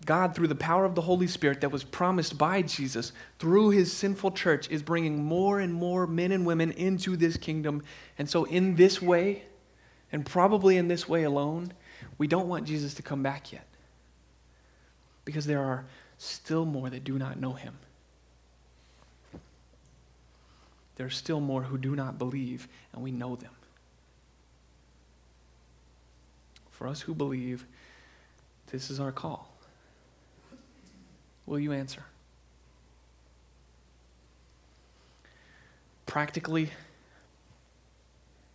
God, 0.06 0.36
through 0.36 0.50
the 0.50 0.56
power 0.56 0.86
of 0.86 0.94
the 0.94 1.02
Holy 1.02 1.26
Spirit 1.26 1.62
that 1.62 1.72
was 1.72 1.84
promised 1.84 2.38
by 2.38 2.62
Jesus 2.62 3.14
through 3.40 3.70
his 3.70 3.92
sinful 3.92 4.32
church, 4.32 4.70
is 4.70 4.84
bringing 4.84 5.24
more 5.24 5.60
and 5.60 5.74
more 5.74 6.06
men 6.06 6.32
and 6.32 6.46
women 6.46 6.72
into 6.72 7.16
this 7.16 7.38
kingdom. 7.38 7.82
And 8.20 8.30
so, 8.30 8.44
in 8.44 8.76
this 8.76 9.02
way, 9.02 9.46
and 10.12 10.26
probably 10.26 10.78
in 10.78 10.90
this 10.90 11.10
way 11.10 11.24
alone, 11.24 11.72
we 12.18 12.28
don't 12.28 12.48
want 12.48 12.66
Jesus 12.66 12.94
to 12.96 13.02
come 13.02 13.24
back 13.24 13.52
yet. 13.52 13.66
Because 15.24 15.48
there 15.48 15.64
are 15.64 15.86
still 16.18 16.66
more 16.66 16.90
that 16.90 17.04
do 17.04 17.18
not 17.18 17.40
know 17.40 17.54
him. 17.54 17.76
There 20.98 21.08
are 21.08 21.12
still 21.12 21.40
more 21.40 21.64
who 21.64 21.78
do 21.78 21.96
not 21.96 22.20
believe, 22.20 22.68
and 22.94 23.02
we 23.02 23.12
know 23.12 23.36
them. 23.36 23.52
For 26.78 26.88
us 26.88 27.00
who 27.00 27.16
believe, 27.16 27.66
this 28.70 28.90
is 28.90 29.00
our 29.00 29.14
call. 29.14 29.50
Will 31.46 31.58
you 31.58 31.72
answer? 31.72 32.04
Practically, 36.06 36.72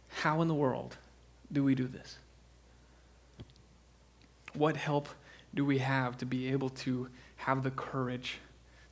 how 0.08 0.42
in 0.42 0.48
the 0.48 0.54
world 0.54 0.98
do 1.50 1.64
we 1.64 1.74
do 1.74 1.86
this? 1.86 2.18
What 4.52 4.76
help 4.76 5.08
do 5.54 5.64
we 5.64 5.78
have 5.78 6.18
to 6.18 6.26
be 6.26 6.52
able 6.52 6.68
to 6.70 7.08
have 7.36 7.62
the 7.62 7.70
courage 7.70 8.36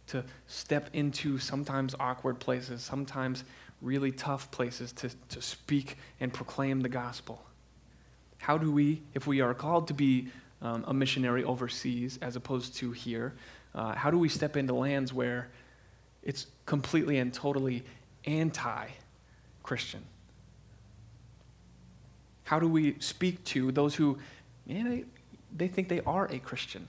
to 0.06 0.24
step 0.46 0.88
into 0.94 1.38
sometimes 1.38 1.94
awkward 2.00 2.40
places, 2.40 2.82
sometimes 2.82 3.44
really 3.82 4.10
tough 4.10 4.50
places 4.50 4.90
to, 4.92 5.10
to 5.28 5.42
speak 5.42 5.98
and 6.18 6.32
proclaim 6.32 6.80
the 6.80 6.88
gospel? 6.88 7.42
How 8.38 8.56
do 8.58 8.72
we, 8.72 9.02
if 9.14 9.26
we 9.26 9.40
are 9.40 9.54
called 9.54 9.88
to 9.88 9.94
be 9.94 10.28
um, 10.62 10.84
a 10.86 10.94
missionary 10.94 11.44
overseas 11.44 12.18
as 12.22 12.36
opposed 12.36 12.76
to 12.76 12.92
here, 12.92 13.34
uh, 13.74 13.94
how 13.94 14.10
do 14.10 14.18
we 14.18 14.28
step 14.28 14.56
into 14.56 14.74
lands 14.74 15.12
where 15.12 15.48
it's 16.22 16.46
completely 16.66 17.18
and 17.18 17.32
totally 17.32 17.84
anti 18.24 18.86
Christian? 19.62 20.02
How 22.44 22.58
do 22.58 22.66
we 22.66 22.96
speak 22.98 23.44
to 23.44 23.70
those 23.72 23.94
who, 23.94 24.18
man, 24.66 24.88
they, 24.88 25.04
they 25.54 25.68
think 25.68 25.88
they 25.88 26.00
are 26.00 26.26
a 26.32 26.38
Christian? 26.38 26.88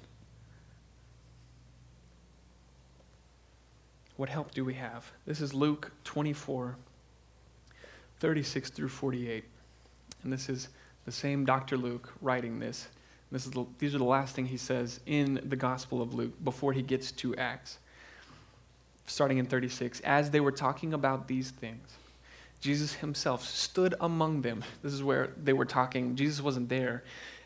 What 4.15 4.29
help 4.29 4.51
do 4.51 4.65
we 4.65 4.73
have? 4.73 5.11
This 5.25 5.41
is 5.41 5.53
Luke 5.53 5.91
24, 6.03 6.75
36 8.19 8.69
through 8.69 8.89
48. 8.89 9.45
And 10.23 10.33
this 10.33 10.49
is 10.49 10.69
the 11.05 11.11
same 11.11 11.45
Dr. 11.45 11.77
Luke 11.77 12.13
writing 12.21 12.59
this. 12.59 12.87
this 13.31 13.45
is 13.45 13.51
the, 13.51 13.65
these 13.79 13.95
are 13.95 13.99
the 13.99 14.03
last 14.03 14.35
thing 14.35 14.45
he 14.45 14.57
says 14.57 14.99
in 15.05 15.39
the 15.43 15.55
Gospel 15.55 16.01
of 16.01 16.13
Luke 16.13 16.33
before 16.43 16.73
he 16.73 16.81
gets 16.81 17.11
to 17.13 17.35
Acts. 17.35 17.79
Starting 19.05 19.39
in 19.39 19.45
36. 19.45 20.01
As 20.01 20.29
they 20.29 20.39
were 20.39 20.51
talking 20.51 20.93
about 20.93 21.27
these 21.27 21.49
things, 21.49 21.95
Jesus 22.59 22.93
himself 22.95 23.43
stood 23.43 23.95
among 23.99 24.41
them. 24.41 24.63
This 24.83 24.93
is 24.93 25.01
where 25.01 25.31
they 25.41 25.53
were 25.53 25.65
talking. 25.65 26.15
Jesus 26.15 26.41
wasn't 26.41 26.69
there. 26.69 27.03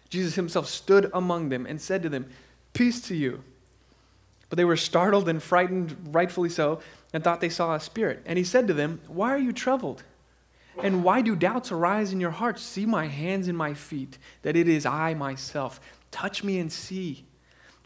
Jesus 0.10 0.36
himself 0.36 0.68
stood 0.68 1.10
among 1.13 1.50
them 1.50 1.66
and 1.66 1.80
said 1.80 2.04
to 2.04 2.10
them, 2.10 2.30
Peace 2.74 3.02
to 3.02 3.16
you. 3.16 3.44
But 4.50 4.58
they 4.58 4.66
were 4.66 4.78
startled 4.78 5.30
and 5.30 5.42
frightened, 5.42 6.10
rightfully 6.12 6.50
so, 6.50 6.82
and 7.13 7.24
thought 7.24 7.42
they 7.42 7.50
saw 7.50 7.76
a 7.76 7.80
spirit. 7.80 8.22
And 8.26 8.38
he 8.38 8.44
said 8.44 8.68
to 8.68 8.74
them, 8.74 9.02
Why 9.08 9.32
are 9.32 9.39
you 9.39 9.52
troubled? 9.52 10.04
And 10.82 11.04
why 11.04 11.22
do 11.22 11.36
doubts 11.36 11.72
arise 11.72 12.12
in 12.12 12.20
your 12.20 12.32
hearts? 12.32 12.62
See 12.62 12.86
my 12.86 13.08
hands 13.08 13.48
and 13.48 13.58
my 13.58 13.74
feet, 13.74 14.18
that 14.42 14.56
it 14.56 14.68
is 14.68 14.86
I 14.86 15.14
myself. 15.14 15.80
Touch 16.12 16.44
me 16.44 16.60
and 16.60 16.72
see. 16.72 17.26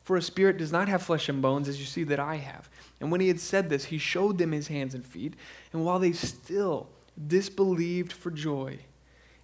For 0.03 0.15
a 0.15 0.21
spirit 0.21 0.57
does 0.57 0.71
not 0.71 0.87
have 0.87 1.01
flesh 1.01 1.27
and 1.27 1.41
bones, 1.41 1.67
as 1.67 1.79
you 1.79 1.85
see 1.85 2.03
that 2.05 2.19
I 2.19 2.35
have. 2.37 2.69
And 3.01 3.11
when 3.11 3.19
he 3.19 3.27
had 3.27 3.39
said 3.39 3.69
this, 3.69 3.85
he 3.85 3.97
showed 3.97 4.37
them 4.37 4.53
his 4.53 4.69
hands 4.69 4.93
and 4.93 5.05
feet. 5.05 5.33
And 5.73 5.85
while 5.85 5.99
they 5.99 6.13
still 6.13 6.87
disbelieved 7.27 8.13
for 8.13 8.31
joy 8.31 8.79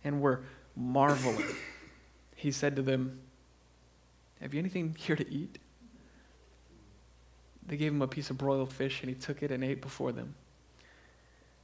and 0.03 0.21
were 0.21 0.41
marveling. 0.75 1.55
he 2.35 2.51
said 2.51 2.75
to 2.75 2.81
them, 2.81 3.19
Have 4.41 4.53
you 4.53 4.59
anything 4.59 4.95
here 4.97 5.15
to 5.15 5.29
eat? 5.29 5.59
They 7.65 7.77
gave 7.77 7.93
him 7.93 8.01
a 8.01 8.07
piece 8.07 8.29
of 8.29 8.37
broiled 8.37 8.71
fish, 8.71 9.01
and 9.01 9.09
he 9.09 9.15
took 9.15 9.41
it 9.41 9.51
and 9.51 9.63
ate 9.63 9.81
before 9.81 10.11
them. 10.11 10.35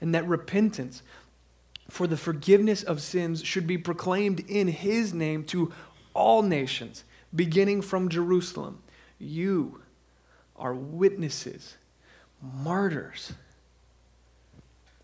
and 0.00 0.14
that 0.14 0.26
repentance 0.26 1.02
for 1.88 2.06
the 2.06 2.16
forgiveness 2.16 2.82
of 2.82 3.00
sins 3.00 3.42
should 3.42 3.66
be 3.66 3.78
proclaimed 3.78 4.40
in 4.48 4.68
his 4.68 5.14
name 5.14 5.44
to 5.44 5.72
all 6.14 6.42
nations, 6.42 7.04
beginning 7.34 7.82
from 7.82 8.08
Jerusalem. 8.08 8.82
You 9.18 9.82
are 10.56 10.74
witnesses, 10.74 11.76
martyrs 12.42 13.32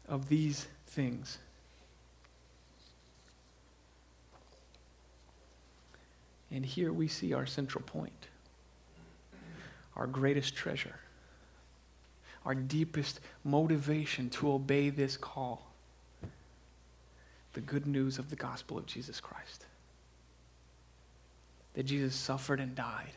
of 0.09 0.29
these 0.29 0.67
things. 0.87 1.39
And 6.51 6.65
here 6.65 6.93
we 6.93 7.09
see 7.09 7.33
our 7.33 7.47
central 7.47 7.83
point, 7.83 8.29
our 9.97 10.07
greatest 10.07 10.55
treasure, 10.55 11.01
our 12.45 12.55
deepest 12.55 13.21
motivation 13.45 14.31
to 14.31 14.53
obey 14.53 14.91
this 14.91 15.17
call 15.17 15.71
the 17.55 17.61
good 17.61 17.87
news 17.87 18.19
of 18.19 18.31
the 18.31 18.37
gospel 18.37 18.77
of 18.77 18.85
Jesus 18.85 19.21
Christ. 19.21 19.67
That 21.75 21.85
Jesus 21.85 22.15
suffered 22.15 22.61
and 22.61 22.75
died, 22.75 23.13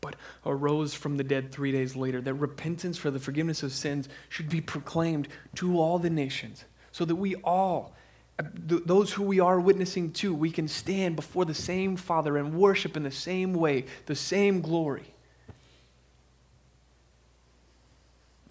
but 0.00 0.16
arose 0.44 0.94
from 0.94 1.16
the 1.16 1.24
dead 1.24 1.52
three 1.52 1.70
days 1.70 1.94
later. 1.94 2.20
That 2.20 2.34
repentance 2.34 2.98
for 2.98 3.10
the 3.10 3.18
forgiveness 3.18 3.62
of 3.62 3.72
sins 3.72 4.08
should 4.28 4.48
be 4.48 4.60
proclaimed 4.60 5.28
to 5.56 5.78
all 5.78 5.98
the 5.98 6.10
nations, 6.10 6.64
so 6.92 7.04
that 7.04 7.16
we 7.16 7.34
all, 7.36 7.94
those 8.38 9.12
who 9.12 9.22
we 9.22 9.40
are 9.40 9.60
witnessing 9.60 10.12
to, 10.12 10.34
we 10.34 10.50
can 10.50 10.66
stand 10.66 11.16
before 11.16 11.44
the 11.44 11.54
same 11.54 11.96
Father 11.96 12.36
and 12.36 12.54
worship 12.54 12.96
in 12.96 13.02
the 13.02 13.10
same 13.10 13.54
way, 13.54 13.84
the 14.06 14.16
same 14.16 14.60
glory. 14.60 15.14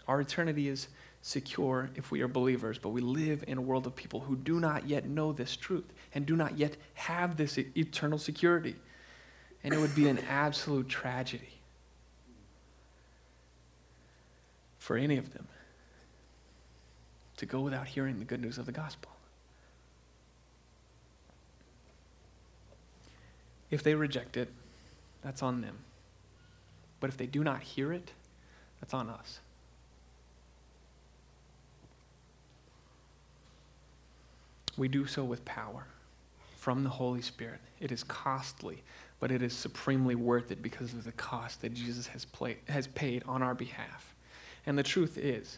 Our 0.08 0.22
eternity 0.22 0.68
is 0.68 0.88
secure 1.22 1.90
if 1.96 2.12
we 2.12 2.22
are 2.22 2.28
believers, 2.28 2.78
but 2.78 2.90
we 2.90 3.02
live 3.02 3.44
in 3.48 3.58
a 3.58 3.62
world 3.62 3.88
of 3.88 3.96
people 3.96 4.20
who 4.20 4.36
do 4.36 4.60
not 4.60 4.88
yet 4.88 5.08
know 5.08 5.34
this 5.34 5.56
truth 5.56 5.92
and 6.14 6.26
do 6.26 6.36
not 6.36 6.58
yet 6.58 6.78
have 6.94 7.38
this 7.38 7.58
eternal 7.58 8.20
security. 8.20 8.76
And 9.64 9.74
it 9.74 9.80
would 9.80 9.96
be 9.96 10.08
an 10.08 10.20
absolute 10.30 10.88
tragedy 10.88 11.50
for 14.78 14.98
any 14.98 15.18
of 15.18 15.34
them 15.34 15.48
to 17.38 17.48
go 17.48 17.62
without 17.62 17.88
hearing 17.88 18.20
the 18.20 18.26
good 18.26 18.40
news 18.40 18.60
of 18.60 18.68
the 18.68 18.72
gospel. 18.72 19.12
If 23.72 23.82
they 23.82 23.96
reject 23.96 24.38
it, 24.38 24.50
that's 25.24 25.42
on 25.42 25.62
them. 25.62 25.80
But 27.00 27.10
if 27.10 27.18
they 27.18 27.26
do 27.26 27.44
not 27.44 27.62
hear 27.62 27.92
it, 27.92 28.12
that's 28.80 28.94
on 28.94 29.10
us. 29.10 29.40
We 34.78 34.88
do 34.88 35.06
so 35.06 35.24
with 35.24 35.44
power 35.46 35.86
from 36.58 36.84
the 36.84 36.90
Holy 36.90 37.22
Spirit. 37.22 37.60
It 37.80 37.92
is 37.92 38.04
costly, 38.04 38.84
but 39.20 39.32
it 39.32 39.42
is 39.42 39.54
supremely 39.54 40.16
worth 40.16 40.52
it 40.52 40.62
because 40.62 40.94
of 40.94 41.04
the 41.04 41.12
cost 41.14 41.62
that 41.62 41.74
Jesus 41.74 42.08
has, 42.08 42.26
played, 42.26 42.58
has 42.68 42.88
paid 42.88 43.24
on 43.28 43.42
our 43.42 43.54
behalf. 43.54 44.16
And 44.66 44.78
the 44.78 44.84
truth 44.84 45.18
is, 45.18 45.58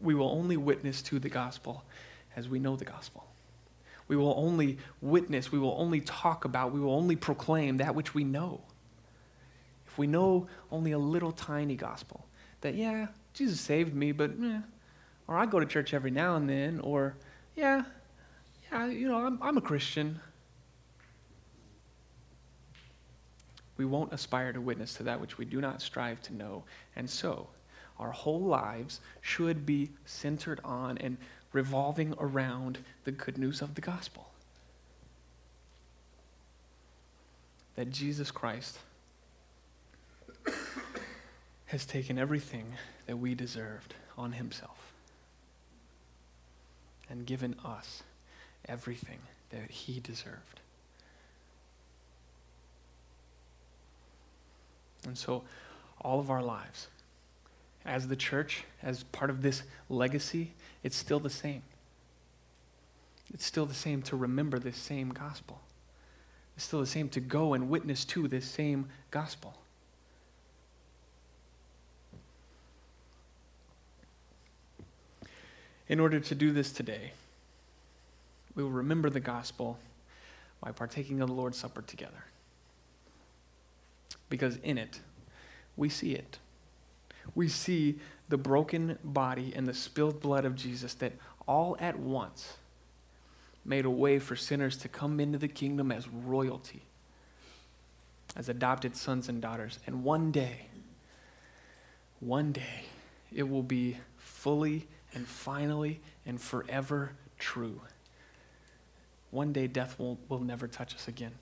we 0.00 0.14
will 0.14 0.30
only 0.30 0.56
witness 0.56 1.02
to 1.02 1.18
the 1.18 1.28
gospel 1.28 1.84
as 2.36 2.48
we 2.48 2.58
know 2.58 2.76
the 2.76 2.84
gospel. 2.84 3.24
We 4.06 4.16
will 4.16 4.34
only 4.36 4.78
witness, 5.02 5.52
we 5.52 5.58
will 5.58 5.76
only 5.78 6.00
talk 6.00 6.44
about, 6.44 6.72
we 6.72 6.80
will 6.80 6.94
only 6.94 7.16
proclaim 7.16 7.76
that 7.76 7.94
which 7.94 8.14
we 8.14 8.24
know. 8.24 8.62
If 9.86 9.98
we 9.98 10.06
know 10.06 10.46
only 10.72 10.92
a 10.92 10.98
little 10.98 11.32
tiny 11.32 11.74
gospel, 11.74 12.24
that, 12.62 12.74
yeah, 12.74 13.08
Jesus 13.34 13.60
saved 13.60 13.94
me, 13.94 14.12
but, 14.12 14.30
eh, 14.42 14.60
or 15.26 15.36
I 15.36 15.44
go 15.44 15.60
to 15.60 15.66
church 15.66 15.92
every 15.92 16.10
now 16.10 16.36
and 16.36 16.48
then, 16.48 16.80
or, 16.80 17.16
yeah, 17.54 17.82
you 18.86 19.08
know, 19.08 19.18
I'm, 19.18 19.38
I'm 19.42 19.56
a 19.56 19.60
Christian. 19.60 20.20
We 23.76 23.84
won't 23.84 24.12
aspire 24.12 24.52
to 24.52 24.60
witness 24.60 24.94
to 24.94 25.02
that 25.04 25.20
which 25.20 25.38
we 25.38 25.44
do 25.44 25.60
not 25.60 25.82
strive 25.82 26.20
to 26.22 26.34
know. 26.34 26.64
And 26.96 27.08
so, 27.08 27.48
our 27.98 28.10
whole 28.10 28.40
lives 28.40 29.00
should 29.20 29.66
be 29.66 29.90
centered 30.04 30.60
on 30.64 30.98
and 30.98 31.16
revolving 31.52 32.14
around 32.18 32.78
the 33.04 33.12
good 33.12 33.38
news 33.38 33.62
of 33.62 33.74
the 33.74 33.80
gospel. 33.80 34.28
That 37.74 37.90
Jesus 37.90 38.30
Christ 38.30 38.78
has 41.66 41.86
taken 41.86 42.18
everything 42.18 42.74
that 43.06 43.16
we 43.16 43.34
deserved 43.34 43.94
on 44.16 44.32
himself 44.32 44.92
and 47.08 47.24
given 47.24 47.54
us 47.64 48.02
everything 48.66 49.18
that 49.50 49.70
he 49.70 50.00
deserved. 50.00 50.60
And 55.04 55.16
so, 55.16 55.44
all 56.00 56.20
of 56.20 56.30
our 56.30 56.42
lives, 56.42 56.88
as 57.84 58.08
the 58.08 58.16
church, 58.16 58.64
as 58.82 59.04
part 59.04 59.30
of 59.30 59.42
this 59.42 59.62
legacy, 59.88 60.52
it's 60.82 60.96
still 60.96 61.20
the 61.20 61.30
same. 61.30 61.62
It's 63.32 63.44
still 63.44 63.66
the 63.66 63.74
same 63.74 64.02
to 64.02 64.16
remember 64.16 64.58
this 64.58 64.76
same 64.76 65.10
gospel. 65.10 65.60
It's 66.56 66.64
still 66.64 66.80
the 66.80 66.86
same 66.86 67.08
to 67.10 67.20
go 67.20 67.54
and 67.54 67.68
witness 67.68 68.04
to 68.06 68.26
this 68.26 68.44
same 68.44 68.88
gospel. 69.10 69.54
In 75.88 76.00
order 76.00 76.20
to 76.20 76.34
do 76.34 76.52
this 76.52 76.72
today, 76.72 77.12
we 78.58 78.64
will 78.64 78.70
remember 78.72 79.08
the 79.08 79.20
gospel 79.20 79.78
by 80.60 80.72
partaking 80.72 81.20
of 81.20 81.28
the 81.28 81.34
Lord's 81.34 81.56
Supper 81.56 81.80
together. 81.80 82.24
Because 84.28 84.56
in 84.64 84.78
it, 84.78 84.98
we 85.76 85.88
see 85.88 86.14
it. 86.14 86.40
We 87.36 87.46
see 87.46 88.00
the 88.28 88.36
broken 88.36 88.98
body 89.04 89.52
and 89.54 89.64
the 89.64 89.74
spilled 89.74 90.20
blood 90.20 90.44
of 90.44 90.56
Jesus 90.56 90.94
that 90.94 91.12
all 91.46 91.76
at 91.78 92.00
once 92.00 92.54
made 93.64 93.84
a 93.84 93.90
way 93.90 94.18
for 94.18 94.34
sinners 94.34 94.76
to 94.78 94.88
come 94.88 95.20
into 95.20 95.38
the 95.38 95.46
kingdom 95.46 95.92
as 95.92 96.08
royalty, 96.08 96.82
as 98.34 98.48
adopted 98.48 98.96
sons 98.96 99.28
and 99.28 99.40
daughters. 99.40 99.78
And 99.86 100.02
one 100.02 100.32
day, 100.32 100.66
one 102.18 102.50
day, 102.50 102.86
it 103.32 103.48
will 103.48 103.62
be 103.62 103.98
fully 104.16 104.88
and 105.14 105.28
finally 105.28 106.00
and 106.26 106.40
forever 106.40 107.12
true 107.38 107.80
one 109.30 109.52
day 109.52 109.66
death 109.66 109.98
will, 109.98 110.18
will 110.28 110.40
never 110.40 110.66
touch 110.66 110.94
us 110.94 111.08
again. 111.08 111.32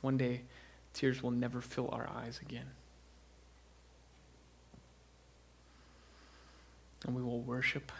One 0.00 0.16
day 0.16 0.42
tears 0.92 1.22
will 1.22 1.30
never 1.30 1.60
fill 1.60 1.88
our 1.92 2.08
eyes 2.08 2.40
again. 2.42 2.66
And 7.06 7.14
we 7.14 7.22
will 7.22 7.40
worship 7.40 7.90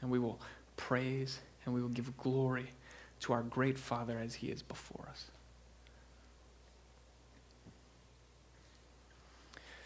and 0.00 0.10
we 0.10 0.18
will 0.18 0.38
praise 0.76 1.40
and 1.64 1.74
we 1.74 1.82
will 1.82 1.88
give 1.88 2.16
glory 2.16 2.70
to 3.20 3.32
our 3.32 3.42
great 3.42 3.78
Father 3.78 4.18
as 4.18 4.34
He 4.34 4.48
is 4.48 4.62
before 4.62 5.06
us. 5.10 5.26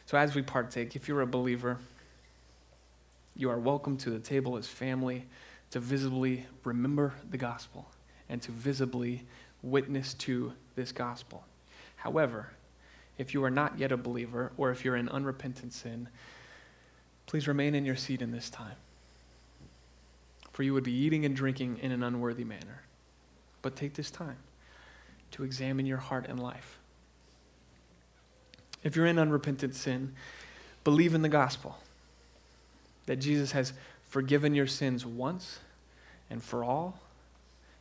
So, 0.06 0.18
as 0.18 0.34
we 0.34 0.42
partake, 0.42 0.94
if 0.94 1.08
you're 1.08 1.22
a 1.22 1.26
believer, 1.26 1.78
you 3.34 3.48
are 3.48 3.58
welcome 3.58 3.96
to 3.98 4.10
the 4.10 4.18
table 4.18 4.58
as 4.58 4.68
family 4.68 5.24
to 5.72 5.80
visibly 5.80 6.46
remember 6.64 7.14
the 7.30 7.38
gospel 7.38 7.86
and 8.28 8.40
to 8.42 8.52
visibly 8.52 9.24
witness 9.62 10.14
to 10.14 10.52
this 10.76 10.92
gospel. 10.92 11.44
However, 11.96 12.50
if 13.18 13.34
you 13.34 13.42
are 13.44 13.50
not 13.50 13.78
yet 13.78 13.90
a 13.90 13.96
believer 13.96 14.52
or 14.56 14.70
if 14.70 14.84
you're 14.84 14.96
in 14.96 15.08
unrepentant 15.08 15.72
sin, 15.72 16.08
please 17.26 17.48
remain 17.48 17.74
in 17.74 17.84
your 17.84 17.96
seat 17.96 18.20
in 18.20 18.32
this 18.32 18.50
time. 18.50 18.76
For 20.52 20.62
you 20.62 20.74
would 20.74 20.84
be 20.84 20.92
eating 20.92 21.24
and 21.24 21.34
drinking 21.34 21.78
in 21.78 21.90
an 21.90 22.02
unworthy 22.02 22.44
manner. 22.44 22.82
But 23.62 23.74
take 23.74 23.94
this 23.94 24.10
time 24.10 24.36
to 25.32 25.44
examine 25.44 25.86
your 25.86 25.98
heart 25.98 26.26
and 26.28 26.38
life. 26.38 26.78
If 28.82 28.94
you're 28.94 29.06
in 29.06 29.18
unrepentant 29.18 29.74
sin, 29.74 30.12
believe 30.84 31.14
in 31.14 31.22
the 31.22 31.28
gospel 31.30 31.78
that 33.06 33.16
Jesus 33.16 33.52
has 33.52 33.72
forgiven 34.12 34.54
your 34.54 34.66
sins 34.66 35.06
once 35.06 35.58
and 36.28 36.42
for 36.44 36.62
all 36.62 37.00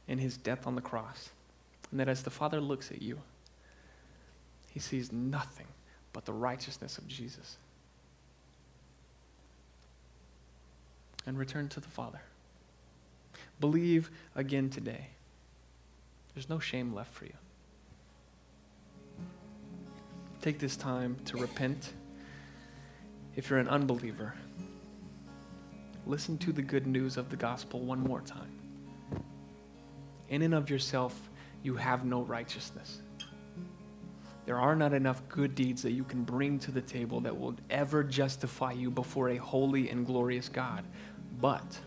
in 0.08 0.18
his 0.18 0.38
death 0.38 0.66
on 0.66 0.76
the 0.76 0.82
cross. 0.82 1.30
And 1.92 2.00
that 2.00 2.08
as 2.08 2.24
the 2.24 2.30
Father 2.30 2.62
looks 2.62 2.90
at 2.90 3.02
you, 3.02 3.20
he 4.70 4.80
sees 4.80 5.12
nothing 5.12 5.68
but 6.14 6.24
the 6.24 6.32
righteousness 6.32 6.98
of 6.98 7.06
Jesus. 7.06 7.58
And 11.26 11.38
return 11.38 11.68
to 11.68 11.82
the 11.82 11.90
Father. 11.90 12.22
Believe 13.60 14.10
again 14.34 14.70
today. 14.70 15.08
There's 16.34 16.48
no 16.48 16.60
shame 16.60 16.96
left 16.96 17.14
for 17.14 17.26
you. 17.26 17.34
Take 20.42 20.60
this 20.60 20.78
time 20.78 21.18
to 21.26 21.36
repent. 21.36 21.92
If 23.36 23.50
you're 23.50 23.60
an 23.60 23.68
unbeliever, 23.68 24.34
listen 26.06 26.38
to 26.40 26.52
the 26.52 26.62
good 26.62 26.88
news 26.88 27.18
of 27.18 27.30
the 27.30 27.36
gospel 27.36 27.80
one 27.82 28.00
more 28.00 28.22
time. 28.22 28.52
In 30.30 30.42
and 30.42 30.54
of 30.54 30.70
yourself, 30.70 31.30
you 31.64 31.76
have 31.76 32.06
no 32.06 32.22
righteousness. 32.22 33.02
There 34.46 34.60
are 34.60 34.76
not 34.76 34.94
enough 34.94 35.22
good 35.30 35.56
deeds 35.56 35.82
that 35.84 35.92
you 35.92 36.04
can 36.04 36.24
bring 36.24 36.58
to 36.60 36.72
the 36.72 36.82
table 36.82 37.22
that 37.22 37.38
will 37.38 37.56
ever 37.70 38.04
justify 38.04 38.72
you 38.72 38.90
before 38.90 39.30
a 39.30 39.38
holy 39.38 39.90
and 39.90 40.06
glorious 40.06 40.50
God. 40.50 40.84
But 41.40 41.80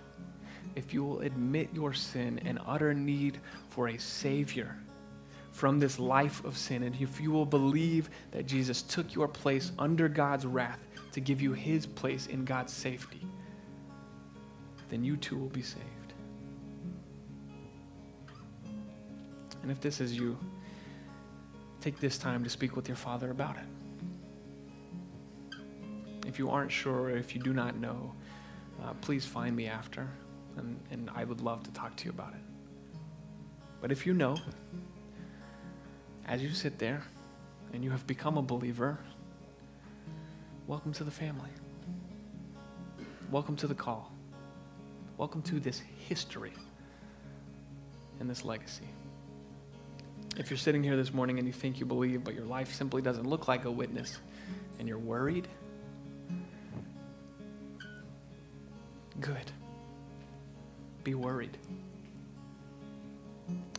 if 0.76 0.94
you 0.94 1.04
will 1.04 1.20
admit 1.20 1.68
your 1.72 1.92
sin 1.92 2.40
and 2.44 2.58
utter 2.66 2.94
need 2.94 3.40
for 3.68 3.88
a 3.88 3.98
Savior 3.98 4.76
from 5.52 5.78
this 5.78 5.98
life 5.98 6.44
of 6.44 6.56
sin, 6.56 6.82
and 6.82 6.96
if 7.00 7.20
you 7.20 7.30
will 7.30 7.46
believe 7.46 8.10
that 8.30 8.46
Jesus 8.46 8.82
took 8.82 9.14
your 9.14 9.28
place 9.28 9.72
under 9.78 10.08
God's 10.08 10.46
wrath 10.46 10.80
to 11.12 11.20
give 11.20 11.40
you 11.40 11.52
his 11.52 11.86
place 11.86 12.26
in 12.26 12.44
God's 12.44 12.72
safety, 12.72 13.26
then 14.94 15.02
you 15.02 15.16
too 15.16 15.36
will 15.36 15.48
be 15.48 15.60
saved. 15.60 16.12
And 19.62 19.72
if 19.72 19.80
this 19.80 20.00
is 20.00 20.16
you, 20.16 20.38
take 21.80 21.98
this 21.98 22.16
time 22.16 22.44
to 22.44 22.50
speak 22.50 22.76
with 22.76 22.86
your 22.86 22.96
Father 22.96 23.32
about 23.32 23.56
it. 23.56 23.64
If 26.28 26.38
you 26.38 26.48
aren't 26.48 26.70
sure, 26.70 27.10
if 27.10 27.34
you 27.34 27.42
do 27.42 27.52
not 27.52 27.76
know, 27.76 28.12
uh, 28.84 28.92
please 29.00 29.26
find 29.26 29.56
me 29.56 29.66
after, 29.66 30.08
and, 30.56 30.78
and 30.92 31.10
I 31.12 31.24
would 31.24 31.40
love 31.40 31.64
to 31.64 31.72
talk 31.72 31.96
to 31.96 32.04
you 32.04 32.12
about 32.12 32.32
it. 32.34 32.94
But 33.80 33.90
if 33.90 34.06
you 34.06 34.14
know, 34.14 34.36
as 36.24 36.40
you 36.40 36.50
sit 36.50 36.78
there 36.78 37.02
and 37.72 37.82
you 37.82 37.90
have 37.90 38.06
become 38.06 38.38
a 38.38 38.42
believer, 38.42 39.00
welcome 40.68 40.92
to 40.92 41.02
the 41.02 41.10
family. 41.10 41.50
Welcome 43.32 43.56
to 43.56 43.66
the 43.66 43.74
call. 43.74 44.13
Welcome 45.16 45.42
to 45.42 45.60
this 45.60 45.80
history 46.08 46.52
and 48.18 48.28
this 48.28 48.44
legacy. 48.44 48.88
If 50.36 50.50
you're 50.50 50.58
sitting 50.58 50.82
here 50.82 50.96
this 50.96 51.14
morning 51.14 51.38
and 51.38 51.46
you 51.46 51.52
think 51.52 51.78
you 51.78 51.86
believe, 51.86 52.24
but 52.24 52.34
your 52.34 52.46
life 52.46 52.74
simply 52.74 53.00
doesn't 53.00 53.24
look 53.24 53.46
like 53.46 53.64
a 53.64 53.70
witness, 53.70 54.18
and 54.80 54.88
you're 54.88 54.98
worried, 54.98 55.46
good. 59.20 59.52
Be 61.04 61.14
worried. 61.14 61.56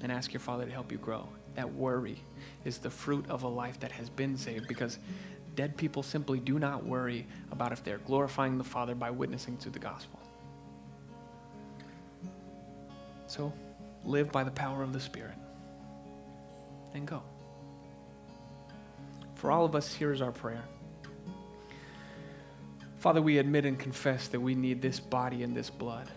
And 0.02 0.14
ask 0.14 0.32
your 0.32 0.40
Father 0.40 0.66
to 0.66 0.72
help 0.72 0.90
you 0.90 0.98
grow. 1.00 1.28
That 1.56 1.74
worry 1.74 2.18
is 2.64 2.78
the 2.78 2.90
fruit 2.90 3.26
of 3.30 3.44
a 3.44 3.48
life 3.50 3.78
that 3.82 3.92
has 3.92 4.10
been 4.10 4.38
saved 4.38 4.70
because 4.70 5.00
dead 5.56 5.76
people 5.76 6.02
simply 6.02 6.40
do 6.40 6.60
not 6.60 6.86
worry 6.86 7.28
about 7.52 7.74
if 7.74 7.84
they're 7.84 7.98
glorifying 7.98 8.58
the 8.58 8.64
Father 8.64 8.96
by 8.96 9.12
witnessing 9.12 9.58
to 9.58 9.70
the 9.70 9.80
gospel. 9.80 10.22
So 13.28 13.54
live 14.04 14.32
by 14.32 14.44
the 14.44 14.52
power 14.52 14.84
of 14.84 14.94
the 14.94 15.00
Spirit 15.00 15.36
and 16.94 17.08
go. 17.08 17.24
For 19.34 19.52
all 19.52 19.66
of 19.66 19.76
us, 19.76 19.94
here 19.94 20.12
is 20.12 20.22
our 20.22 20.32
prayer. 20.32 20.64
Father, 23.00 23.22
we 23.22 23.38
admit 23.38 23.66
and 23.66 23.78
confess 23.78 24.28
that 24.30 24.40
we 24.40 24.56
need 24.56 24.82
this 24.82 25.00
body 25.00 25.44
and 25.44 25.56
this 25.56 25.70
blood 25.70 26.10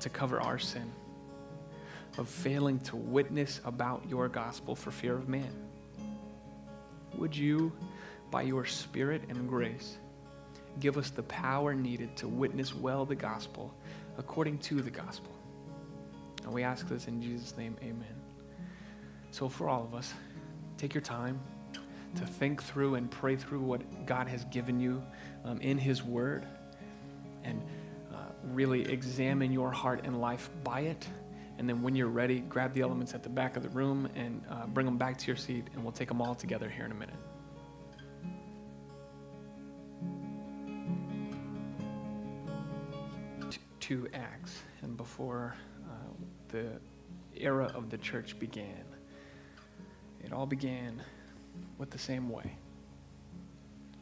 to 0.00 0.08
cover 0.10 0.40
our 0.40 0.58
sin 0.58 0.90
of 2.18 2.28
failing 2.28 2.78
to 2.78 2.96
witness 2.96 3.60
about 3.64 4.04
your 4.08 4.28
gospel 4.28 4.74
for 4.74 4.90
fear 4.90 5.14
of 5.14 5.28
man. 5.28 5.52
Would 7.16 7.36
you, 7.36 7.72
by 8.30 8.42
your 8.42 8.64
Spirit 8.64 9.22
and 9.28 9.48
grace, 9.48 9.96
give 10.80 10.98
us 10.98 11.10
the 11.10 11.22
power 11.22 11.74
needed 11.74 12.16
to 12.18 12.28
witness 12.28 12.74
well 12.74 13.04
the 13.04 13.14
gospel 13.14 13.74
according 14.18 14.58
to 14.58 14.82
the 14.82 14.90
gospel? 14.90 15.32
And 16.44 16.52
we 16.52 16.62
ask 16.62 16.88
this 16.88 17.08
in 17.08 17.22
Jesus' 17.22 17.56
name, 17.56 17.76
amen. 17.82 18.14
So, 19.30 19.48
for 19.48 19.68
all 19.68 19.82
of 19.82 19.94
us, 19.94 20.12
take 20.76 20.94
your 20.94 21.00
time 21.00 21.40
to 22.16 22.24
think 22.24 22.62
through 22.62 22.94
and 22.94 23.10
pray 23.10 23.34
through 23.34 23.60
what 23.60 24.06
God 24.06 24.28
has 24.28 24.44
given 24.44 24.78
you 24.78 25.02
um, 25.44 25.60
in 25.60 25.78
His 25.78 26.02
Word 26.02 26.46
and 27.42 27.60
uh, 28.12 28.16
really 28.44 28.82
examine 28.82 29.52
your 29.52 29.72
heart 29.72 30.02
and 30.04 30.20
life 30.20 30.50
by 30.62 30.80
it. 30.80 31.08
And 31.58 31.68
then, 31.68 31.82
when 31.82 31.96
you're 31.96 32.08
ready, 32.08 32.40
grab 32.40 32.74
the 32.74 32.82
elements 32.82 33.14
at 33.14 33.22
the 33.22 33.28
back 33.28 33.56
of 33.56 33.62
the 33.62 33.68
room 33.70 34.08
and 34.14 34.42
uh, 34.50 34.66
bring 34.66 34.86
them 34.86 34.98
back 34.98 35.18
to 35.18 35.26
your 35.26 35.36
seat, 35.36 35.66
and 35.74 35.82
we'll 35.82 35.92
take 35.92 36.08
them 36.08 36.20
all 36.20 36.34
together 36.34 36.68
here 36.68 36.84
in 36.84 36.92
a 36.92 36.94
minute. 36.94 37.16
Two 43.84 44.08
Acts, 44.14 44.62
and 44.80 44.96
before 44.96 45.54
uh, 45.84 46.14
the 46.48 46.80
era 47.36 47.70
of 47.74 47.90
the 47.90 47.98
church 47.98 48.38
began. 48.38 48.82
It 50.24 50.32
all 50.32 50.46
began 50.46 51.02
with 51.76 51.90
the 51.90 51.98
same 51.98 52.30
way 52.30 52.56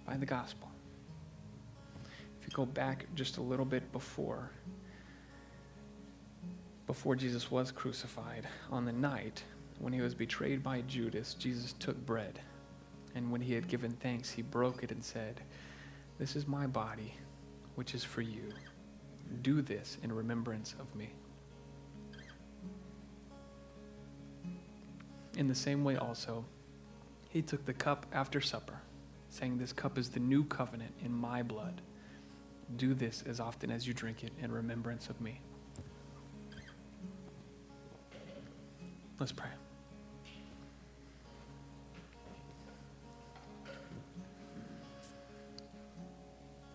by 0.07 0.19
the 0.19 0.25
gospel. 0.25 0.71
If 2.41 2.47
you 2.47 2.53
go 2.55 2.65
back 2.65 3.07
just 3.17 3.39
a 3.39 3.43
little 3.43 3.65
bit 3.65 3.91
before, 3.91 4.53
before 6.87 7.17
Jesus 7.17 7.51
was 7.51 7.73
crucified, 7.73 8.47
on 8.71 8.85
the 8.85 8.93
night 8.93 9.43
when 9.81 9.93
he 9.93 10.01
was 10.01 10.15
betrayed 10.15 10.63
by 10.63 10.83
Judas, 10.83 11.35
Jesus 11.35 11.73
took 11.73 11.97
bread. 12.07 12.39
And 13.17 13.33
when 13.33 13.41
he 13.41 13.53
had 13.53 13.67
given 13.67 13.91
thanks, 13.91 14.31
he 14.31 14.43
broke 14.43 14.85
it 14.85 14.93
and 14.93 15.03
said, 15.03 15.41
This 16.21 16.37
is 16.37 16.47
my 16.47 16.69
body, 16.69 17.15
which 17.75 17.97
is 17.97 18.05
for 18.05 18.21
you. 18.23 18.53
Do 19.43 19.63
this 19.63 19.99
in 20.03 20.13
remembrance 20.13 20.75
of 20.79 20.95
me. 20.95 21.11
In 25.37 25.49
the 25.49 25.55
same 25.55 25.83
way, 25.83 25.97
also, 25.97 26.45
he 27.31 27.41
took 27.41 27.65
the 27.65 27.73
cup 27.73 28.07
after 28.13 28.41
supper, 28.41 28.79
saying, 29.31 29.59
This 29.59 29.73
cup 29.73 29.97
is 29.97 30.11
the 30.11 30.21
new 30.21 30.45
covenant 30.45 30.93
in 31.03 31.13
my 31.13 31.43
blood. 31.43 31.81
Do 32.77 32.95
this 32.95 33.25
as 33.27 33.41
often 33.41 33.71
as 33.71 33.87
you 33.87 33.95
drink 33.95 34.23
it 34.23 34.33
in 34.41 34.53
remembrance 34.53 35.09
of 35.09 35.21
me. 35.21 35.41
Let's 39.19 39.33
pray. 39.33 39.49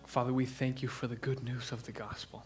Father, 0.08 0.32
we 0.32 0.46
thank 0.46 0.80
you 0.80 0.88
for 0.88 1.06
the 1.06 1.16
good 1.16 1.44
news 1.44 1.70
of 1.70 1.84
the 1.84 1.92
gospel. 1.92 2.42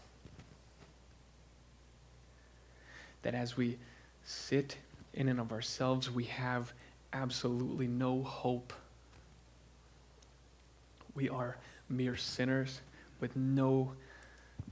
That 3.21 3.33
as 3.33 3.55
we 3.55 3.77
sit 4.25 4.75
in 5.13 5.29
and 5.29 5.39
of 5.39 5.53
ourselves, 5.53 6.11
we 6.11 6.25
have 6.25 6.73
absolutely 7.13 7.87
no 7.87 8.21
hope. 8.21 8.73
We 11.15 11.29
are 11.29 11.55
mere 11.87 12.17
sinners 12.17 12.81
with 13.21 13.33
no, 13.37 13.93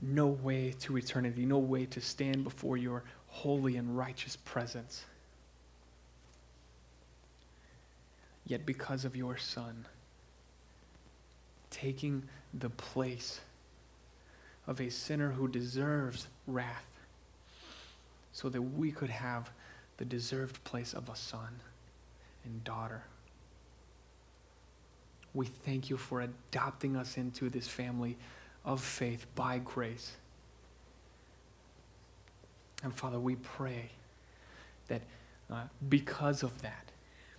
no 0.02 0.26
way 0.26 0.74
to 0.80 0.98
eternity, 0.98 1.46
no 1.46 1.58
way 1.58 1.86
to 1.86 2.00
stand 2.02 2.44
before 2.44 2.76
your 2.76 3.04
holy 3.28 3.78
and 3.78 3.96
righteous 3.96 4.36
presence. 4.36 5.06
Yet, 8.46 8.66
because 8.66 9.06
of 9.06 9.16
your 9.16 9.38
Son, 9.38 9.86
taking 11.70 12.24
the 12.54 12.70
place 12.70 13.40
of 14.66 14.80
a 14.80 14.90
sinner 14.90 15.30
who 15.30 15.48
deserves 15.48 16.26
wrath, 16.46 16.86
so 18.32 18.48
that 18.48 18.62
we 18.62 18.90
could 18.92 19.10
have 19.10 19.50
the 19.96 20.04
deserved 20.04 20.62
place 20.64 20.94
of 20.94 21.08
a 21.08 21.16
son 21.16 21.60
and 22.44 22.64
daughter. 22.64 23.02
We 25.34 25.46
thank 25.46 25.90
you 25.90 25.96
for 25.96 26.20
adopting 26.20 26.96
us 26.96 27.16
into 27.16 27.48
this 27.48 27.66
family 27.66 28.16
of 28.64 28.80
faith 28.80 29.26
by 29.34 29.58
grace. 29.58 30.12
And 32.82 32.92
Father, 32.92 33.18
we 33.18 33.36
pray 33.36 33.90
that 34.88 35.02
uh, 35.50 35.64
because 35.88 36.42
of 36.42 36.62
that, 36.62 36.90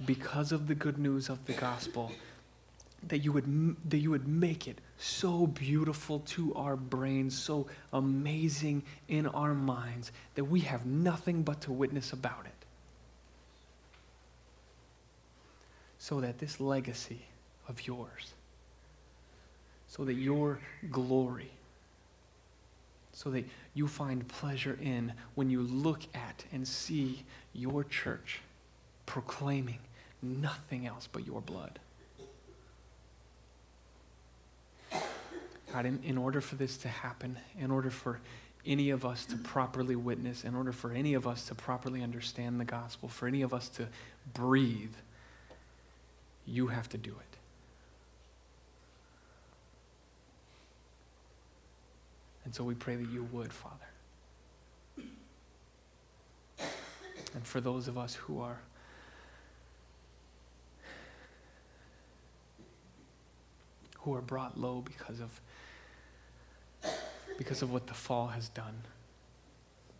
because 0.05 0.51
of 0.51 0.67
the 0.67 0.75
good 0.75 0.97
news 0.97 1.29
of 1.29 1.45
the 1.45 1.53
gospel, 1.53 2.11
that 3.09 3.19
you 3.19 3.31
would 3.31 3.75
that 3.89 3.97
you 3.97 4.11
would 4.11 4.27
make 4.27 4.67
it 4.67 4.79
so 4.97 5.47
beautiful 5.47 6.19
to 6.19 6.53
our 6.55 6.75
brains, 6.75 7.37
so 7.37 7.67
amazing 7.91 8.83
in 9.07 9.27
our 9.27 9.53
minds 9.53 10.11
that 10.35 10.45
we 10.45 10.61
have 10.61 10.85
nothing 10.85 11.43
but 11.43 11.61
to 11.61 11.71
witness 11.71 12.13
about 12.13 12.45
it. 12.45 12.51
So 15.99 16.21
that 16.21 16.39
this 16.39 16.59
legacy 16.59 17.21
of 17.67 17.85
yours, 17.87 18.33
so 19.87 20.03
that 20.05 20.15
your 20.15 20.59
glory, 20.91 21.51
so 23.13 23.29
that 23.31 23.45
you 23.73 23.87
find 23.87 24.27
pleasure 24.27 24.77
in 24.81 25.13
when 25.35 25.49
you 25.49 25.61
look 25.61 26.01
at 26.13 26.43
and 26.51 26.67
see 26.67 27.23
your 27.53 27.83
church 27.83 28.41
proclaiming 29.05 29.79
nothing 30.21 30.87
else 30.87 31.07
but 31.11 31.25
your 31.25 31.41
blood. 31.41 31.79
God, 35.73 35.87
in, 35.87 35.99
in 36.03 36.19
order 36.19 36.39
for 36.39 36.53
this 36.53 36.77
to 36.77 36.87
happen, 36.87 37.39
in 37.57 37.71
order 37.71 37.89
for 37.89 38.19
any 38.63 38.91
of 38.91 39.05
us 39.05 39.25
to 39.25 39.35
properly 39.37 39.95
witness, 39.95 40.43
in 40.43 40.53
order 40.55 40.71
for 40.71 40.91
any 40.91 41.15
of 41.15 41.25
us 41.25 41.47
to 41.47 41.55
properly 41.55 42.03
understand 42.03 42.59
the 42.59 42.65
gospel, 42.65 43.09
for 43.09 43.27
any 43.27 43.41
of 43.41 43.55
us 43.55 43.69
to 43.69 43.87
breathe 44.35 44.93
You 46.45 46.67
have 46.67 46.87
to 46.89 46.97
do 46.97 47.09
it. 47.09 47.37
And 52.45 52.53
so 52.53 52.63
we 52.63 52.75
pray 52.75 52.95
that 52.95 53.09
you 53.09 53.27
would, 53.31 53.51
Father. 53.51 53.75
And 57.33 57.47
for 57.47 57.61
those 57.61 57.87
of 57.87 57.97
us 57.97 58.13
who 58.13 58.41
are 58.41 58.59
who 63.99 64.13
are 64.13 64.21
brought 64.21 64.59
low 64.59 64.81
because 64.81 65.21
of 65.21 65.39
because 67.43 67.61
of 67.61 67.73
what 67.73 67.87
the 67.87 67.93
fall 67.93 68.27
has 68.27 68.47
done, 68.47 68.73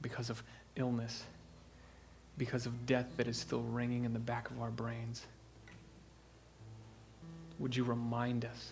because 0.02 0.30
of 0.30 0.42
illness, 0.78 1.26
because 2.38 2.66
of 2.66 2.86
death 2.86 3.06
that 3.18 3.28
is 3.28 3.36
still 3.36 3.64
ringing 3.64 4.06
in 4.06 4.14
the 4.14 4.20
back 4.20 4.50
of 4.50 4.62
our 4.62 4.70
brains. 4.70 5.28
Would 7.60 7.76
you 7.76 7.84
remind 7.84 8.46
us 8.46 8.72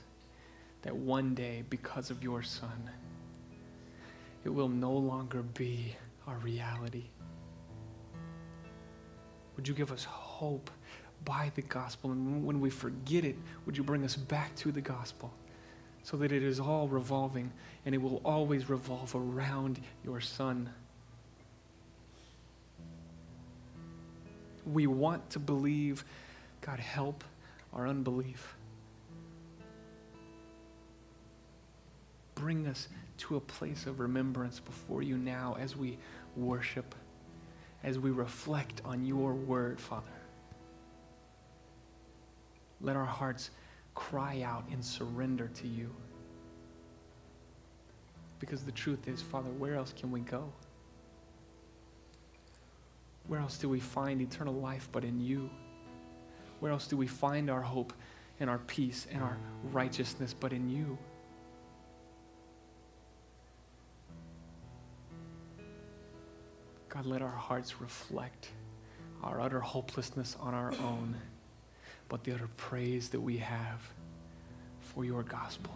that 0.84 0.95
one 0.95 1.36
day, 1.36 1.65
because 1.69 2.11
of 2.11 2.24
your 2.24 2.43
Son, 2.43 2.89
it 4.45 4.49
will 4.49 4.69
no 4.69 4.93
longer 4.93 5.41
be 5.41 5.93
our 6.26 6.38
reality? 6.38 7.03
Would 9.57 9.67
you 9.67 9.74
give 9.74 9.91
us 9.91 10.05
hope 10.05 10.72
by 11.26 11.51
the 11.55 11.61
gospel? 11.63 12.13
And 12.13 12.45
when 12.45 12.61
we 12.61 12.69
forget 12.69 13.26
it, 13.26 13.36
would 13.65 13.76
you 13.76 13.84
bring 13.84 14.05
us 14.05 14.15
back 14.15 14.55
to 14.55 14.72
the 14.72 14.80
gospel 14.80 15.34
so 16.04 16.18
that 16.18 16.32
it 16.32 16.43
is 16.43 16.60
all 16.60 16.88
revolving 16.88 17.52
and 17.86 17.95
it 17.95 17.99
will 17.99 18.22
always 18.24 18.70
revolve 18.70 19.16
around 19.16 19.80
your 20.04 20.22
Son? 20.22 20.70
We 24.66 24.88
want 24.88 25.30
to 25.32 25.39
believe. 25.39 26.06
God, 26.62 26.80
help 26.80 27.24
our 27.74 27.88
unbelief. 27.88 28.56
Bring 32.36 32.68
us 32.68 32.88
to 33.20 33.36
a 33.36 33.39
place 33.39 33.86
of 33.86 33.99
remembrance 33.99 34.60
before 34.60 35.04
you 35.04 35.18
now 35.18 35.56
as 35.60 35.76
we 35.76 35.97
worship, 36.36 36.95
as 37.84 37.99
we 37.99 38.12
reflect 38.12 38.82
on 38.84 39.06
your 39.06 39.34
word, 39.34 39.80
Father. 39.80 40.06
Let 42.80 42.95
our 42.95 43.06
hearts 43.06 43.52
cry 43.96 44.42
out 44.42 44.66
in 44.72 44.82
surrender 44.82 45.48
to 45.56 45.68
you. 45.68 45.94
Because 48.39 48.64
the 48.64 48.72
truth 48.72 49.08
is, 49.08 49.22
Father, 49.22 49.50
where 49.52 49.76
else 49.76 49.94
can 49.96 50.12
we 50.12 50.22
go? 50.22 50.52
Where 53.28 53.39
else 53.39 53.58
do 53.58 53.70
we 53.70 53.80
find 53.80 54.22
eternal 54.22 54.54
life 54.54 54.89
but 54.92 55.04
in 55.04 55.20
you? 55.20 55.50
Where 56.60 56.72
else 56.72 56.88
do 56.88 56.98
we 56.98 57.08
find 57.08 57.50
our 57.50 57.62
hope 57.62 57.94
and 58.39 58.50
our 58.50 58.60
peace 58.60 59.08
and 59.12 59.22
our 59.22 59.38
righteousness 59.72 60.36
but 60.38 60.54
in 60.54 60.70
you? 60.70 60.98
God, 66.89 67.06
let 67.06 67.22
our 67.22 67.30
hearts 67.30 67.80
reflect 67.80 68.50
our 69.24 69.39
utter 69.39 69.60
hopelessness 69.60 70.36
on 70.39 70.54
our 70.54 70.74
own, 70.74 71.16
but 72.12 72.26
the 72.26 72.34
utter 72.34 72.49
praise 72.57 73.07
that 73.07 73.22
we 73.22 73.38
have 73.38 73.80
for 74.82 75.05
your 75.05 75.24
gospel. 75.24 75.74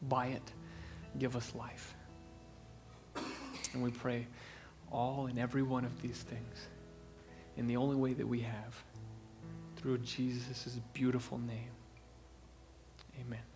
By 0.00 0.28
it, 0.28 0.52
give 1.18 1.36
us 1.36 1.54
life. 1.54 1.94
And 3.74 3.82
we 3.82 3.90
pray 3.90 4.26
all 4.90 5.26
and 5.26 5.38
every 5.38 5.62
one 5.62 5.84
of 5.84 6.00
these 6.00 6.16
things 6.16 6.66
in 7.58 7.66
the 7.66 7.76
only 7.76 7.96
way 7.96 8.14
that 8.14 8.26
we 8.26 8.40
have 8.40 8.82
through 9.76 9.98
Jesus' 9.98 10.78
beautiful 10.94 11.36
name. 11.36 11.72
Amen. 13.20 13.53